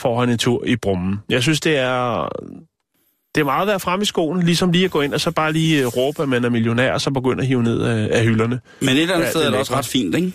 får 0.00 0.20
han 0.20 0.28
en 0.28 0.38
tur 0.38 0.64
i 0.64 0.76
brummen. 0.76 1.18
Jeg 1.28 1.42
synes, 1.42 1.60
det 1.60 1.78
er, 1.78 2.28
det 3.34 3.40
er 3.40 3.44
meget 3.44 3.62
at 3.62 3.66
være 3.68 3.80
fremme 3.80 4.02
i 4.02 4.06
skoen, 4.06 4.42
ligesom 4.42 4.70
lige 4.72 4.84
at 4.84 4.90
gå 4.90 5.00
ind 5.00 5.14
og 5.14 5.20
så 5.20 5.30
bare 5.30 5.52
lige 5.52 5.80
øh, 5.80 5.86
råbe, 5.86 6.22
at 6.22 6.28
man 6.28 6.44
er 6.44 6.48
millionær, 6.48 6.92
og 6.92 7.00
så 7.00 7.10
begynde 7.10 7.40
at 7.42 7.46
hive 7.46 7.62
ned 7.62 7.82
af, 7.82 8.08
af 8.18 8.24
hylderne. 8.24 8.60
Men 8.80 8.88
et 8.88 9.02
eller 9.02 9.14
andet 9.14 9.26
Ja, 9.26 9.30
sted 9.30 9.40
er 9.40 9.46
det 9.46 9.54
er 9.54 9.58
også 9.58 9.74
ret 9.74 9.86
fint, 9.86 10.14
ikke? 10.14 10.32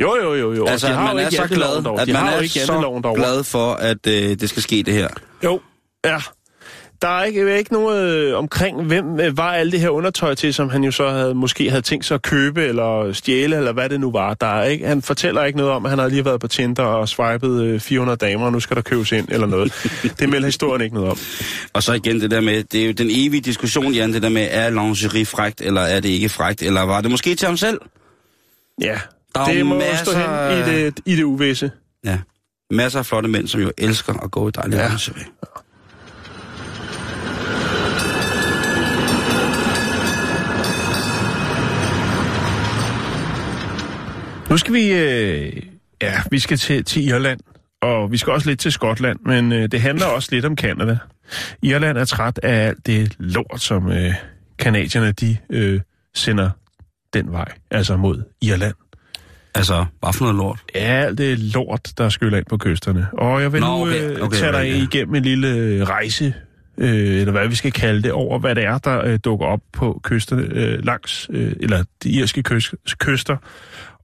Jo, 0.00 0.16
jo, 0.22 0.34
jo, 0.34 0.52
jo. 0.52 0.66
Altså, 0.66 0.86
de 0.88 0.92
har 0.92 1.02
man 1.02 1.12
jo 1.12 1.18
er 1.18 1.22
ikke 1.22 1.36
så 1.36 1.42
janteloven 1.42 1.82
glad, 1.84 2.00
at 2.00 2.06
De 2.06 2.12
man 2.12 2.26
er 2.26 2.40
ikke 2.40 2.60
så 2.60 3.12
glad 3.14 3.44
for, 3.44 3.72
at 3.72 4.06
øh, 4.06 4.12
det 4.40 4.48
skal 4.48 4.62
ske 4.62 4.82
det 4.82 4.94
her. 4.94 5.08
Jo, 5.44 5.60
ja. 6.04 6.16
Der 7.02 7.08
er 7.08 7.24
ikke, 7.24 7.58
ikke 7.58 7.72
noget 7.72 8.14
øh, 8.14 8.38
omkring, 8.38 8.82
hvem 8.82 9.20
øh, 9.20 9.36
var 9.36 9.52
alt 9.52 9.72
det 9.72 9.80
her 9.80 9.88
undertøj 9.88 10.34
til, 10.34 10.54
som 10.54 10.68
han 10.70 10.84
jo 10.84 10.90
så 10.90 11.08
havde, 11.10 11.34
måske 11.34 11.70
havde 11.70 11.82
tænkt 11.82 12.04
sig 12.04 12.14
at 12.14 12.22
købe 12.22 12.64
eller 12.64 13.12
stjæle, 13.12 13.56
eller 13.56 13.72
hvad 13.72 13.88
det 13.88 14.00
nu 14.00 14.10
var. 14.10 14.34
Der 14.34 14.46
er 14.46 14.64
ikke, 14.64 14.86
han 14.86 15.02
fortæller 15.02 15.44
ikke 15.44 15.56
noget 15.56 15.72
om, 15.72 15.84
at 15.84 15.90
han 15.90 15.98
har 15.98 16.08
lige 16.08 16.24
været 16.24 16.40
på 16.40 16.48
Tinder 16.48 16.82
og 16.82 17.08
swipet 17.08 17.62
øh, 17.62 17.80
400 17.80 18.16
damer, 18.16 18.46
og 18.46 18.52
nu 18.52 18.60
skal 18.60 18.76
der 18.76 18.82
købes 18.82 19.12
ind 19.12 19.28
eller 19.30 19.46
noget. 19.46 19.72
det 20.18 20.28
melder 20.28 20.46
historien 20.48 20.82
ikke 20.82 20.94
noget 20.94 21.10
om. 21.10 21.18
Og 21.72 21.82
så 21.82 21.92
igen 21.92 22.20
det 22.20 22.30
der 22.30 22.40
med, 22.40 22.64
det 22.64 22.82
er 22.82 22.86
jo 22.86 22.92
den 22.92 23.08
evige 23.10 23.40
diskussion, 23.40 23.92
Jan, 23.92 24.12
det 24.12 24.22
der 24.22 24.28
med, 24.28 24.48
er 24.50 24.70
lingerie 24.70 25.26
frægt, 25.26 25.60
eller 25.60 25.80
er 25.80 26.00
det 26.00 26.08
ikke 26.08 26.28
frægt, 26.28 26.62
eller 26.62 26.82
var 26.82 27.00
det 27.00 27.10
måske 27.10 27.34
til 27.34 27.46
ham 27.46 27.56
selv? 27.56 27.80
Ja, 28.80 28.98
Der 29.34 29.40
er 29.40 29.52
det 29.52 29.66
må 29.66 29.78
masser 29.78 30.04
stå 30.04 30.12
hen 30.12 30.58
i 30.58 30.84
det, 30.84 31.00
i 31.06 31.16
det 31.16 31.22
uvisse. 31.24 31.70
Ja. 32.04 32.18
Masser 32.70 32.98
af 32.98 33.06
flotte 33.06 33.28
mænd, 33.28 33.48
som 33.48 33.60
jo 33.60 33.70
elsker 33.78 34.12
at 34.12 34.30
gå 34.30 34.48
i 34.48 34.50
dejlig 34.50 34.76
Ja. 34.76 34.82
ja. 34.82 34.88
lingerie. 34.88 35.24
Nu 44.54 44.58
skal 44.58 44.74
vi, 44.74 44.92
øh, 44.92 45.62
ja, 46.02 46.22
vi 46.30 46.38
skal 46.38 46.56
til, 46.56 46.84
til 46.84 47.08
Irland, 47.08 47.40
og 47.82 48.12
vi 48.12 48.16
skal 48.16 48.32
også 48.32 48.48
lidt 48.48 48.60
til 48.60 48.72
Skotland, 48.72 49.18
men 49.26 49.52
øh, 49.52 49.68
det 49.72 49.80
handler 49.80 50.06
også 50.06 50.28
lidt 50.32 50.44
om 50.44 50.56
Kanada. 50.56 50.98
Irland 51.62 51.98
er 51.98 52.04
træt 52.04 52.40
af 52.42 52.66
alt 52.66 52.86
det 52.86 53.16
lort, 53.18 53.60
som 53.60 53.90
øh, 53.90 54.14
kanadierne 54.58 55.12
de 55.12 55.36
øh, 55.50 55.80
sender 56.14 56.50
den 57.14 57.32
vej, 57.32 57.52
altså 57.70 57.96
mod 57.96 58.22
Irland. 58.42 58.74
Altså, 59.54 59.84
hvad 60.00 60.12
for 60.12 60.24
noget 60.24 60.36
lort? 60.36 60.60
Ja, 60.74 60.80
alt 60.80 61.18
det 61.18 61.38
lort, 61.38 61.92
der 61.98 62.08
skyller 62.08 62.38
ind 62.38 62.46
på 62.46 62.56
kysterne. 62.56 63.06
Og 63.12 63.42
jeg 63.42 63.52
vil 63.52 63.60
Nå, 63.60 63.66
nu 63.66 63.82
okay, 63.82 64.10
øh, 64.10 64.20
okay, 64.20 64.36
tage 64.36 64.52
dig 64.52 64.60
right, 64.60 64.76
ja. 64.76 64.82
igennem 64.82 65.14
en 65.14 65.22
lille 65.22 65.48
øh, 65.48 65.82
rejse, 65.82 66.34
øh, 66.78 67.20
eller 67.20 67.32
hvad 67.32 67.48
vi 67.48 67.54
skal 67.54 67.72
kalde 67.72 68.02
det, 68.02 68.12
over 68.12 68.38
hvad 68.38 68.54
det 68.54 68.64
er, 68.64 68.78
der 68.78 69.04
øh, 69.04 69.18
dukker 69.24 69.46
op 69.46 69.60
på 69.72 70.00
kysterne 70.04 70.42
øh, 70.42 70.84
langs, 70.84 71.28
øh, 71.30 71.52
eller 71.60 71.84
de 72.02 72.10
irske 72.10 72.42
kyst, 72.42 72.74
kyster, 72.98 73.36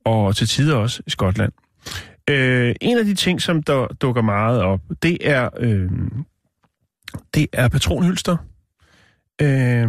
og 0.05 0.37
til 0.37 0.49
tider 0.49 0.77
også 0.77 1.03
i 1.07 1.11
Skotland. 1.11 1.53
Øh, 2.31 2.75
en 2.81 2.99
af 2.99 3.05
de 3.05 3.15
ting, 3.15 3.43
som 3.43 3.63
der 3.63 3.87
dukker 3.87 4.23
meget 4.23 4.63
op, 4.63 4.81
det 5.03 5.19
er, 5.21 5.49
øh, 5.57 5.91
det 7.35 7.47
er 7.53 7.69
patronhylster 7.69 8.37
øh, 9.41 9.89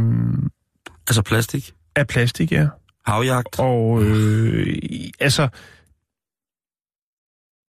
Altså 1.08 1.22
plastik, 1.22 1.74
af 1.96 2.08
plastik, 2.08 2.52
ja. 2.52 2.68
havjagt. 3.06 3.60
Og 3.60 4.04
øh, 4.04 4.78
altså, 5.20 5.50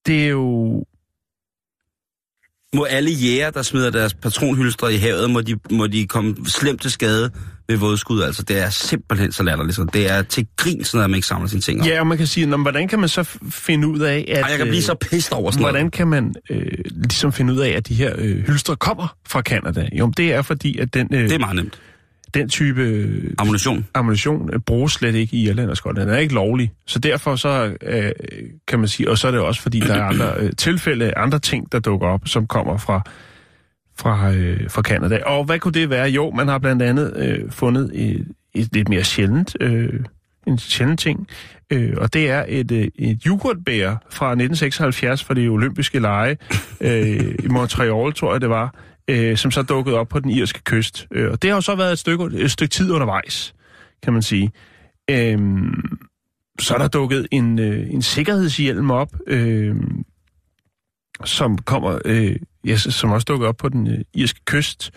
det 0.05 0.25
er 0.25 0.29
jo... 0.29 0.83
Må 2.75 2.83
alle 2.83 3.11
jæger, 3.11 3.49
der 3.49 3.61
smider 3.61 3.89
deres 3.89 4.13
patronhylstre 4.13 4.93
i 4.93 4.97
havet, 4.97 5.29
må 5.31 5.41
de, 5.41 5.55
må 5.71 5.87
de 5.87 6.07
komme 6.07 6.35
slemt 6.45 6.81
til 6.81 6.91
skade 6.91 7.31
ved 7.69 7.77
vådskud. 7.77 8.21
Altså, 8.21 8.43
det 8.43 8.59
er 8.59 8.69
simpelthen 8.69 9.31
så 9.31 9.43
latterligt. 9.43 9.75
Så 9.75 9.83
Det 9.93 10.11
er 10.11 10.21
til 10.21 10.47
grin, 10.57 10.83
sådan 10.83 11.03
at 11.03 11.09
man 11.09 11.15
ikke 11.15 11.27
samler 11.27 11.47
sine 11.47 11.61
ting 11.61 11.81
op. 11.81 11.87
Ja, 11.87 11.99
og 11.99 12.07
man 12.07 12.17
kan 12.17 12.27
sige, 12.27 12.45
nå, 12.45 12.57
hvordan 12.57 12.87
kan 12.87 12.99
man 12.99 13.09
så 13.09 13.23
finde 13.49 13.87
ud 13.87 13.99
af, 13.99 14.25
at... 14.27 14.37
Ej, 14.43 14.49
jeg 14.49 14.57
kan 14.57 14.67
blive 14.67 14.77
øh, 14.77 14.83
så 14.83 14.95
pissed 14.95 15.33
over 15.33 15.51
sådan 15.51 15.63
Hvordan 15.63 15.81
noget. 15.81 15.93
kan 15.93 16.07
man 16.07 16.33
øh, 16.49 16.61
ligesom 16.93 17.33
finde 17.33 17.53
ud 17.53 17.59
af, 17.59 17.69
at 17.69 17.87
de 17.87 17.93
her 17.93 18.13
øh, 18.17 18.47
hylstre 18.47 18.75
kommer 18.75 19.15
fra 19.27 19.41
Kanada? 19.41 19.89
Jo, 19.93 20.11
det 20.17 20.33
er 20.33 20.41
fordi, 20.41 20.77
at 20.77 20.93
den, 20.93 21.07
øh, 21.13 21.23
Det 21.23 21.31
er 21.31 21.39
meget 21.39 21.55
nemt. 21.55 21.79
Den 22.33 22.49
type 22.49 22.81
øh, 22.81 23.33
Ammunition. 23.37 23.85
ammunition 23.93 24.49
øh, 24.53 24.59
bruges 24.59 24.93
slet 24.93 25.15
ikke 25.15 25.37
i 25.37 25.47
Irland 25.49 25.69
og 25.69 25.77
Skotland. 25.77 26.09
Den 26.09 26.15
er 26.15 26.19
ikke 26.19 26.33
lovlig. 26.33 26.71
Så 26.85 26.99
derfor 26.99 27.35
så 27.35 27.75
øh, 27.81 28.11
kan 28.67 28.79
man 28.79 28.87
sige, 28.87 29.09
og 29.09 29.17
så 29.17 29.27
er 29.27 29.31
det 29.31 29.39
også 29.39 29.61
fordi, 29.61 29.79
der 29.79 29.93
er 29.93 30.03
andre 30.03 30.33
øh, 30.39 30.51
tilfælde, 30.57 31.17
andre 31.17 31.39
ting, 31.39 31.71
der 31.71 31.79
dukker 31.79 32.07
op, 32.07 32.21
som 32.25 32.47
kommer 32.47 32.77
fra 32.77 33.01
fra, 33.99 34.31
øh, 34.33 34.69
fra 34.69 34.81
Canada. 34.81 35.19
Og 35.25 35.43
hvad 35.43 35.59
kunne 35.59 35.73
det 35.73 35.89
være? 35.89 36.09
Jo, 36.09 36.31
man 36.31 36.47
har 36.47 36.57
blandt 36.57 36.81
andet 36.81 37.13
øh, 37.17 37.51
fundet 37.51 37.91
et, 37.93 38.27
et 38.53 38.69
lidt 38.73 38.89
mere 38.89 39.03
sjældent, 39.03 39.57
øh, 39.59 39.99
en 40.47 40.57
sjældent 40.57 40.99
ting, 40.99 41.27
øh, 41.71 41.93
og 41.97 42.13
det 42.13 42.29
er 42.29 42.45
et, 42.47 42.71
øh, 42.71 42.87
et 42.95 43.23
yoghurtbær 43.27 43.89
fra 44.09 44.27
1976 44.31 45.23
fra 45.23 45.33
de 45.33 45.47
olympiske 45.47 45.99
lege 45.99 46.37
øh, 46.81 47.35
i 47.43 47.47
Montreal, 47.47 48.13
tror 48.13 48.31
jeg 48.31 48.41
det 48.41 48.49
var, 48.49 48.75
øh, 49.07 49.37
som 49.37 49.51
så 49.51 49.61
dukkede 49.61 49.97
op 49.97 50.07
på 50.07 50.19
den 50.19 50.29
irske 50.29 50.61
kyst. 50.63 51.07
Øh, 51.11 51.31
og 51.31 51.41
det 51.41 51.49
har 51.49 51.57
jo 51.57 51.61
så 51.61 51.75
været 51.75 51.91
et 51.91 51.99
stykke, 51.99 52.25
et 52.33 52.51
stykke 52.51 52.71
tid 52.71 52.91
undervejs, 52.91 53.55
kan 54.03 54.13
man 54.13 54.21
sige. 54.21 54.51
Øh, 55.09 55.39
så 56.59 56.73
er 56.73 56.77
der 56.77 56.87
dukket 56.87 57.27
en, 57.31 57.59
øh, 57.59 57.93
en 57.93 58.01
sikkerhedshjelm 58.01 58.91
op, 58.91 59.09
øh, 59.27 59.75
som 61.25 61.57
kommer, 61.57 61.99
øh, 62.05 62.35
ja, 62.65 62.77
som 62.77 63.11
også 63.11 63.25
dukker 63.25 63.47
op 63.47 63.57
på 63.57 63.69
den 63.69 63.87
øh, 63.87 63.99
irske 64.13 64.39
kyst. 64.45 64.91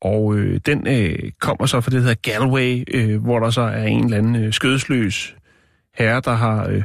Og 0.00 0.36
øh, 0.36 0.60
den 0.66 0.86
øh, 0.86 1.32
kommer 1.40 1.66
så 1.66 1.80
fra 1.80 1.90
det, 1.90 1.96
der 1.96 2.08
hedder 2.08 2.14
Galway, 2.22 2.84
øh, 2.94 3.22
hvor 3.22 3.38
der 3.38 3.50
så 3.50 3.60
er 3.60 3.84
en 3.84 4.04
eller 4.04 4.16
anden 4.16 4.36
øh, 4.36 4.52
skødesløs 4.52 5.34
herre, 5.94 6.20
der 6.24 6.32
har... 6.32 6.66
Øh, 6.68 6.82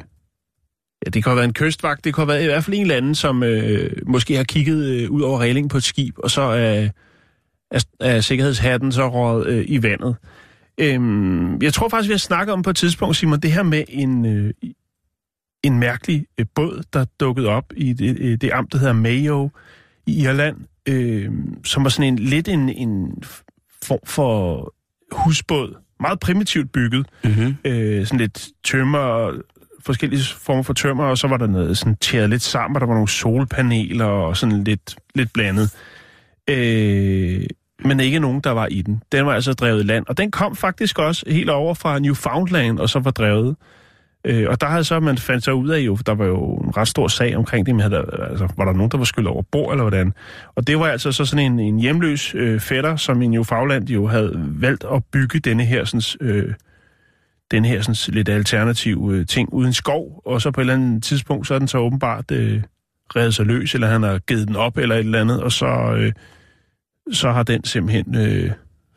ja, 1.06 1.10
det 1.10 1.24
kan 1.24 1.30
have 1.30 1.36
været 1.36 1.48
en 1.48 1.54
kystvagt, 1.54 2.06
det 2.06 2.16
kan 2.16 2.22
have 2.22 2.28
været 2.28 2.44
i 2.44 2.46
hvert 2.46 2.64
fald 2.64 2.76
en 2.76 2.82
eller 2.82 2.96
anden, 2.96 3.16
som 3.16 3.44
øh, 3.44 3.92
måske 4.08 4.36
har 4.36 4.44
kigget 4.44 4.86
øh, 4.86 5.12
ud 5.12 5.22
over 5.22 5.40
reglingen 5.40 5.70
på 5.70 5.78
et 5.78 5.84
skib, 5.84 6.16
og 6.18 6.32
så 6.32 6.42
er, 6.42 6.90
er, 7.72 7.86
er 8.00 8.22
sikkerhedshatten 8.22 8.92
så 8.92 9.10
røget 9.10 9.48
øh, 9.48 9.66
i 9.68 9.84
vandet. 9.84 10.16
Øhm, 10.78 11.62
jeg 11.62 11.74
tror 11.74 11.90
faktisk, 11.90 12.10
vi 12.10 12.14
har 12.14 12.18
snakket 12.18 12.54
om 12.54 12.62
på 12.62 12.70
et 12.70 12.76
tidspunkt, 12.76 13.16
Simon, 13.16 13.40
det 13.40 13.52
her 13.52 13.64
med 13.64 13.84
en, 13.90 14.26
øh, 14.26 14.54
en 15.64 15.80
mærkelig 15.80 16.26
øh, 16.40 16.46
båd, 16.56 16.84
der 16.94 17.06
dukkede 17.20 17.48
op 17.48 17.74
i 17.78 17.94
det, 17.94 18.18
øh, 18.20 18.38
det 18.42 18.52
amt, 18.54 18.74
der 18.74 18.78
hedder 18.78 18.94
Mayo 18.94 19.50
i 20.08 20.24
Irland, 20.24 20.58
øh, 20.90 21.32
som 21.66 21.84
var 21.84 21.90
sådan 21.90 22.14
en 22.14 22.20
lidt 22.20 22.48
en, 22.48 22.70
en 22.70 23.24
form 23.84 24.00
for 24.06 24.74
husbåd. 25.12 25.76
Meget 26.00 26.20
primitivt 26.20 26.72
bygget. 26.72 27.08
Mm-hmm. 27.24 27.56
Øh, 27.66 28.06
sådan 28.06 28.20
lidt 28.20 28.48
tømmer, 28.64 29.32
forskellige 29.86 30.24
former 30.38 30.64
for 30.64 30.74
tømmer, 30.74 31.04
og 31.04 31.18
så 31.18 31.28
var 31.28 31.38
der 31.38 31.48
noget 31.48 31.78
sådan 31.78 31.96
tæret 31.96 32.30
lidt 32.30 32.42
sammen, 32.42 32.76
og 32.76 32.82
der 32.82 32.88
var 32.88 32.94
nogle 32.94 33.10
solpaneler 33.10 34.06
og 34.06 34.38
sådan 34.38 34.64
lidt, 34.64 34.96
lidt 35.16 35.34
blandet. 35.34 35.76
Øh, 36.50 37.46
men 37.86 38.00
ikke 38.00 38.20
nogen, 38.20 38.42
der 38.42 38.52
var 38.52 38.68
i 38.68 38.82
den. 38.82 39.02
Den 39.12 39.26
var 39.26 39.34
altså 39.34 39.54
drevet 39.54 39.84
i 39.84 39.88
land, 39.88 40.06
og 40.08 40.18
den 40.18 40.32
kom 40.32 40.56
faktisk 40.56 41.00
også 41.00 41.24
helt 41.28 41.50
over 41.50 41.74
fra 41.74 42.00
Newfoundland, 42.00 42.80
og 42.80 42.90
så 42.90 43.00
var 43.00 43.12
drevet. 43.12 43.56
Øh, 44.26 44.50
og 44.50 44.62
der 44.62 44.68
havde 44.68 44.84
så, 44.84 45.00
man 45.00 45.18
fandt 45.18 45.44
sig 45.44 45.54
ud 45.54 45.70
af 45.70 45.80
jo, 45.80 45.98
der 46.06 46.16
var 46.16 46.26
jo 46.26 46.56
en 46.56 46.78
ret 46.78 46.88
stor 46.88 47.08
sag 47.08 47.38
omkring 47.38 47.66
det, 47.66 47.76
men 47.76 47.82
havde, 47.82 48.10
altså, 48.30 48.48
var 48.58 48.66
der 48.66 48.74
nogen, 48.74 48.92
der 48.92 48.98
var 48.98 49.06
skyllet 49.06 49.32
over 49.32 49.42
bord, 49.42 49.72
eller 49.72 49.84
hvordan? 49.84 50.14
Og 50.56 50.68
det 50.68 50.80
var 50.80 50.88
altså 50.88 51.12
så 51.12 51.26
sådan 51.26 51.52
en, 51.52 51.60
en 51.60 51.80
hjemløs 51.80 52.36
øh, 52.36 52.60
fætter, 52.60 52.96
som 52.96 53.22
i 53.22 53.28
Newfoundland 53.28 53.90
jo 53.90 54.08
havde 54.08 54.32
valgt 54.36 54.86
at 54.94 55.04
bygge 55.12 55.40
denne 55.40 55.66
her, 55.66 55.86
sådan, 55.86 56.28
øh, 56.28 56.54
den 57.54 57.66
her 57.66 57.82
sådan, 57.82 58.14
lidt 58.14 58.30
alternativ 58.30 59.10
øh, 59.14 59.28
ting 59.28 59.54
uden 59.54 59.74
skov, 59.74 60.22
og 60.26 60.42
så 60.42 60.52
på 60.52 60.62
et 60.62 60.64
eller 60.64 60.74
andet 60.74 61.04
tidspunkt, 61.04 61.48
så 61.48 61.54
er 61.54 61.60
den 61.60 61.68
så 61.68 61.78
åbenbart 61.78 62.32
øh, 62.32 62.64
reddet 63.16 63.36
sig 63.36 63.46
løs, 63.46 63.74
eller 63.74 63.88
han 63.88 64.04
har 64.04 64.20
givet 64.20 64.48
den 64.48 64.56
op, 64.56 64.78
eller 64.78 64.96
et 64.96 65.00
eller 65.00 65.22
andet, 65.22 65.44
og 65.44 65.52
så, 65.52 65.96
øh, 65.98 66.14
så 67.12 67.32
har 67.32 67.44
den 67.44 67.64
simpelthen 67.64 68.16
øh, 68.16 68.52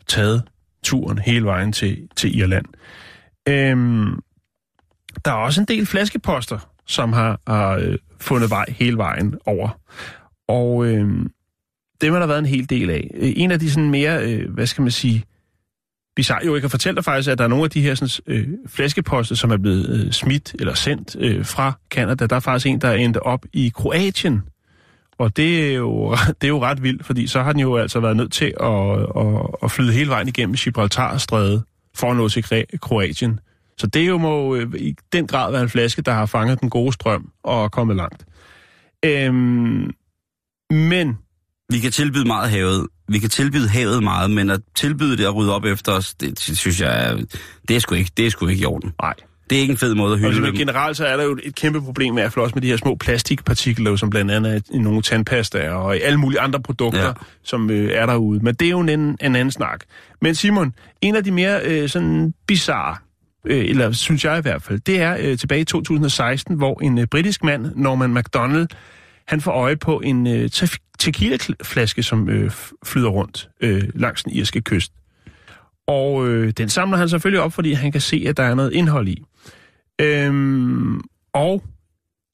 taget 0.07 0.43
turen 0.85 1.19
hele 1.19 1.45
vejen 1.45 1.73
til, 1.73 2.09
til 2.17 2.39
Irland. 2.39 2.67
Øhm, 3.49 4.21
der 5.25 5.31
er 5.31 5.37
også 5.37 5.61
en 5.61 5.67
del 5.67 5.87
flaskeposter, 5.87 6.59
som 6.87 7.13
har, 7.13 7.41
har 7.47 7.71
øh, 7.71 7.99
fundet 8.21 8.51
vej 8.51 8.65
hele 8.69 8.97
vejen 8.97 9.35
over. 9.47 9.81
Og 10.49 10.87
øh, 10.87 11.27
dem 12.01 12.13
har 12.13 12.21
der 12.21 12.27
været 12.27 12.39
en 12.39 12.47
hel 12.47 12.71
del 12.71 12.91
af. 12.91 13.11
Øh, 13.15 13.33
en 13.37 13.51
af 13.51 13.61
de 13.61 13.71
sådan 13.71 13.91
mere, 13.91 14.33
øh, 14.33 14.51
hvad 14.51 14.67
skal 14.67 14.83
man 14.83 14.91
sige, 14.91 15.25
bizarre, 16.17 16.47
jo, 16.47 16.55
jeg 16.55 16.61
kan 16.61 16.71
fortælle 16.71 16.97
dig 16.97 17.05
faktisk, 17.05 17.31
at 17.31 17.39
der 17.39 17.45
er 17.45 17.49
nogle 17.49 17.65
af 17.65 17.71
de 17.71 17.83
her 17.83 17.95
sådan, 17.95 18.25
øh, 18.27 18.49
flaskeposter, 18.67 19.35
som 19.35 19.51
er 19.51 19.57
blevet 19.57 19.89
øh, 19.89 20.13
smidt 20.13 20.55
eller 20.59 20.75
sendt 20.75 21.17
øh, 21.19 21.45
fra 21.45 21.73
Kanada. 21.91 22.27
Der 22.27 22.37
er 22.37 22.41
faktisk 22.41 22.67
en, 22.67 22.81
der 22.81 22.89
er 22.89 22.95
endt 22.95 23.17
op 23.17 23.45
i 23.53 23.73
Kroatien. 23.75 24.43
Og 25.19 25.37
det 25.37 25.71
er, 25.71 25.75
jo, 25.75 26.11
det 26.41 26.45
er 26.45 26.49
jo 26.49 26.63
ret 26.63 26.83
vildt, 26.83 27.07
fordi 27.07 27.27
så 27.27 27.43
har 27.43 27.53
den 27.53 27.61
jo 27.61 27.77
altså 27.77 28.01
været 28.01 28.17
nødt 28.17 28.33
til 28.33 28.55
at, 28.61 29.01
at, 29.17 29.47
at 29.63 29.71
flyde 29.71 29.93
hele 29.93 30.11
vejen 30.11 30.29
igennem 30.29 30.55
Gibraltarstrædet 30.55 31.63
for 31.95 32.11
at 32.11 32.17
nå 32.17 32.29
til 32.29 32.67
Kroatien. 32.83 33.41
Så 33.79 33.87
det 33.87 34.09
jo 34.09 34.19
må 34.19 34.55
øh, 34.55 34.75
i 34.75 34.95
den 35.13 35.27
grad 35.27 35.53
være 35.53 35.63
en 35.63 35.69
flaske, 35.69 36.03
der 36.03 36.13
har 36.13 36.27
fanget 36.27 36.61
den 36.61 36.71
gode 36.71 36.93
strøm 36.93 37.31
og 37.45 37.65
er 37.65 37.69
kommet 37.69 37.97
langt. 37.97 38.25
Øhm, 39.05 39.91
men 40.71 41.19
Vi 41.71 41.79
kan 41.79 41.93
tilbyde 41.93 42.25
meget 42.25 42.51
havet. 42.51 42.87
Vi 43.09 43.19
kan 43.19 43.31
tilbyde 43.31 43.69
havet 43.69 44.03
meget, 44.03 44.31
men 44.31 44.51
at 44.51 44.61
tilbyde 44.75 45.17
det 45.17 45.25
at 45.25 45.35
rydde 45.35 45.55
op 45.55 45.65
efter 45.65 45.93
os, 45.93 46.15
det 46.15 46.41
synes 46.41 46.81
jeg, 46.81 47.19
det 47.69 47.77
er 47.77 47.81
sgu 47.81 47.95
ikke, 47.95 48.11
det 48.17 48.27
er 48.27 48.31
sgu 48.31 48.47
ikke 48.47 48.63
i 48.63 48.67
orden. 48.67 48.93
nej. 49.03 49.15
Det 49.51 49.57
er 49.57 49.61
ikke 49.61 49.71
en 49.73 49.79
fed 49.79 49.95
måde 49.95 50.13
at 50.13 50.19
hylde 50.19 50.29
Altså, 50.29 50.43
dem. 50.47 50.55
generelt 50.55 50.97
så 50.97 51.07
er 51.07 51.17
der 51.17 51.25
jo 51.25 51.39
et 51.43 51.55
kæmpe 51.55 51.83
problem 51.83 52.15
med, 52.15 52.23
at 52.23 52.37
også 52.37 52.53
med 52.55 52.63
de 52.63 52.67
her 52.69 52.77
små 52.77 52.95
plastikpartikler, 52.95 53.97
som 53.97 54.11
blandt 54.11 54.31
andet 54.31 54.55
er 54.57 54.61
i 54.73 54.79
nogle 54.79 55.03
tandpastaer 55.03 55.71
og 55.73 55.97
i 55.97 56.01
alle 56.01 56.19
mulige 56.21 56.41
andre 56.41 56.61
produkter, 56.63 57.07
ja. 57.07 57.13
som 57.43 57.71
øh, 57.71 57.91
er 57.93 58.07
derude. 58.07 58.41
Men 58.45 58.55
det 58.55 58.67
er 58.67 58.71
jo 58.71 58.81
en, 58.81 58.89
en 58.89 59.17
anden 59.21 59.51
snak. 59.51 59.81
Men 60.23 60.35
Simon, 60.35 60.75
en 61.01 61.17
af 61.17 61.25
de 61.25 61.31
mere 61.31 61.61
øh, 61.65 61.89
sådan 61.89 62.35
bizarre, 62.47 62.97
øh, 63.47 63.65
eller 63.65 63.93
synes 63.93 64.25
jeg 64.25 64.39
i 64.39 64.43
hvert 64.43 64.63
fald, 64.63 64.81
det 64.81 65.01
er 65.01 65.17
øh, 65.21 65.39
tilbage 65.39 65.61
i 65.61 65.65
2016, 65.65 66.55
hvor 66.57 66.81
en 66.83 66.99
øh, 66.99 67.07
britisk 67.07 67.45
mand, 67.45 67.67
Norman 67.77 68.11
MacDonald, 68.11 68.69
han 69.29 69.41
får 69.41 69.53
øje 69.53 69.77
på 69.77 70.01
en 70.01 70.27
øh, 70.27 70.51
tequila-flaske, 70.99 72.03
som 72.03 72.29
øh, 72.29 72.51
flyder 72.85 73.09
rundt 73.09 73.49
øh, 73.61 73.89
langs 73.95 74.25
den 74.25 74.33
irske 74.33 74.61
kyst. 74.61 74.93
Og 75.87 76.29
øh, 76.29 76.51
den 76.51 76.69
samler 76.69 76.97
han 76.97 77.09
selvfølgelig 77.09 77.41
op, 77.41 77.53
fordi 77.53 77.73
han 77.73 77.93
kan 77.93 78.01
se, 78.01 78.25
at 78.29 78.37
der 78.37 78.43
er 78.43 78.55
noget 78.55 78.73
indhold 78.73 79.09
i. 79.09 79.25
Øhm, 80.01 81.01
og 81.33 81.63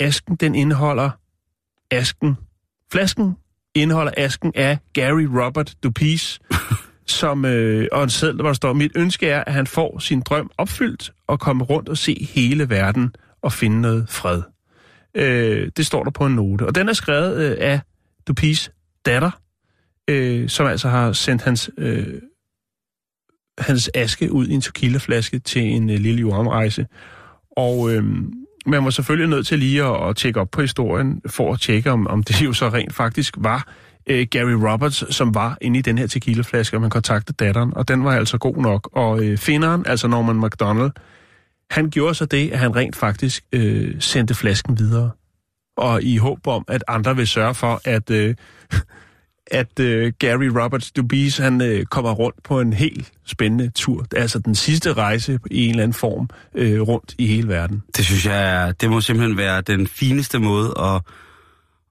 asken, 0.01 0.37
den 0.37 0.55
indeholder 0.55 1.11
asken. 1.91 2.37
Flasken 2.93 3.37
indeholder 3.75 4.13
asken 4.17 4.53
af 4.55 4.79
Gary 4.93 5.23
Robert 5.23 5.75
Dupis, 5.83 6.41
som, 7.07 7.45
øh, 7.45 7.89
og 7.93 8.03
en 8.03 8.11
seddel, 8.11 8.37
hvor 8.37 8.49
der 8.49 8.53
står, 8.53 8.73
mit 8.73 8.93
ønske 8.95 9.29
er, 9.29 9.45
at 9.45 9.53
han 9.53 9.67
får 9.67 9.99
sin 9.99 10.21
drøm 10.21 10.51
opfyldt 10.59 11.13
og 11.27 11.41
komme 11.41 11.65
rundt 11.65 11.89
og 11.89 11.99
se 11.99 12.29
hele 12.35 12.71
verden 12.71 13.15
og 13.43 13.53
finde 13.53 13.81
noget 13.81 14.09
fred. 14.09 14.43
Øh, 15.15 15.71
det 15.77 15.87
står 15.87 16.05
der 16.05 16.11
på 16.11 16.27
en 16.27 16.35
note. 16.35 16.67
Og 16.67 16.75
den 16.75 16.89
er 16.89 16.93
skrevet 16.93 17.37
øh, 17.37 17.57
af 17.61 17.81
Dupis 18.27 18.71
datter, 19.07 19.31
øh, 20.09 20.49
som 20.49 20.67
altså 20.67 20.89
har 20.89 21.13
sendt 21.13 21.43
hans, 21.43 21.71
øh, 21.79 22.07
hans 23.59 23.91
aske 23.95 24.33
ud 24.33 24.47
i 24.47 24.53
en 24.53 24.61
tequilaflaske 24.61 25.39
til 25.39 25.63
en 25.63 25.91
øh, 25.91 25.99
lille 25.99 26.21
jordomrejse. 26.21 26.87
Og 27.57 27.95
øh, 27.95 28.05
man 28.67 28.85
var 28.85 28.91
selvfølgelig 28.91 29.29
nødt 29.29 29.47
til 29.47 29.59
lige 29.59 29.85
at, 29.85 30.09
at 30.09 30.17
tjekke 30.17 30.41
op 30.41 30.51
på 30.51 30.61
historien, 30.61 31.23
for 31.27 31.53
at 31.53 31.61
tjekke, 31.61 31.91
om, 31.91 32.07
om 32.07 32.23
det 32.23 32.43
jo 32.43 32.53
så 32.53 32.69
rent 32.69 32.95
faktisk 32.95 33.35
var 33.39 33.73
øh, 34.07 34.27
Gary 34.31 34.53
Roberts, 34.53 35.15
som 35.15 35.35
var 35.35 35.59
inde 35.61 35.79
i 35.79 35.83
den 35.83 35.99
her 35.99 36.07
tequilaflaske, 36.07 36.77
og 36.77 36.81
man 36.81 36.91
kontaktede 36.91 37.45
datteren, 37.45 37.77
og 37.77 37.89
den 37.89 38.05
var 38.05 38.13
altså 38.13 38.39
god 38.39 38.57
nok. 38.57 38.89
Og 38.93 39.25
øh, 39.25 39.39
finderen, 39.39 39.87
altså 39.87 40.09
Norman 40.09 40.41
McDonald, 40.41 40.91
han 41.71 41.91
gjorde 41.91 42.15
så 42.15 42.25
det, 42.25 42.51
at 42.51 42.59
han 42.59 42.77
rent 42.77 42.97
faktisk 42.97 43.45
øh, 43.53 43.95
sendte 44.01 44.35
flasken 44.35 44.79
videre. 44.79 45.11
Og 45.77 46.03
i 46.03 46.17
håb 46.17 46.47
om, 46.47 46.65
at 46.69 46.85
andre 46.89 47.17
vil 47.17 47.27
sørge 47.27 47.55
for, 47.55 47.81
at, 47.85 48.11
øh, 48.11 48.35
at 49.51 49.81
øh, 49.81 50.13
Gary 50.19 50.45
Roberts 50.45 50.93
Dubis, 50.93 51.39
han 51.39 51.61
øh, 51.61 51.85
kommer 51.87 52.11
rundt 52.13 52.43
på 52.43 52.61
en 52.61 52.73
helt 52.73 53.13
spændende 53.27 53.71
tur. 53.71 54.07
Altså 54.17 54.39
den 54.39 54.55
sidste 54.55 54.93
rejse 54.93 55.39
i 55.51 55.65
en 55.65 55.71
eller 55.71 55.83
anden 55.83 55.95
form 55.95 56.29
øh, 56.55 56.81
rundt 56.81 57.15
i 57.19 57.27
hele 57.27 57.49
verden. 57.49 57.83
Det 57.97 58.05
synes 58.05 58.27
jeg, 58.27 58.43
er- 58.69 58.73
det 58.73 58.91
må 58.91 59.01
simpelthen 59.01 59.37
være 59.37 59.61
den 59.61 59.87
fineste 59.87 60.39
måde 60.39 60.75
at, 60.81 61.01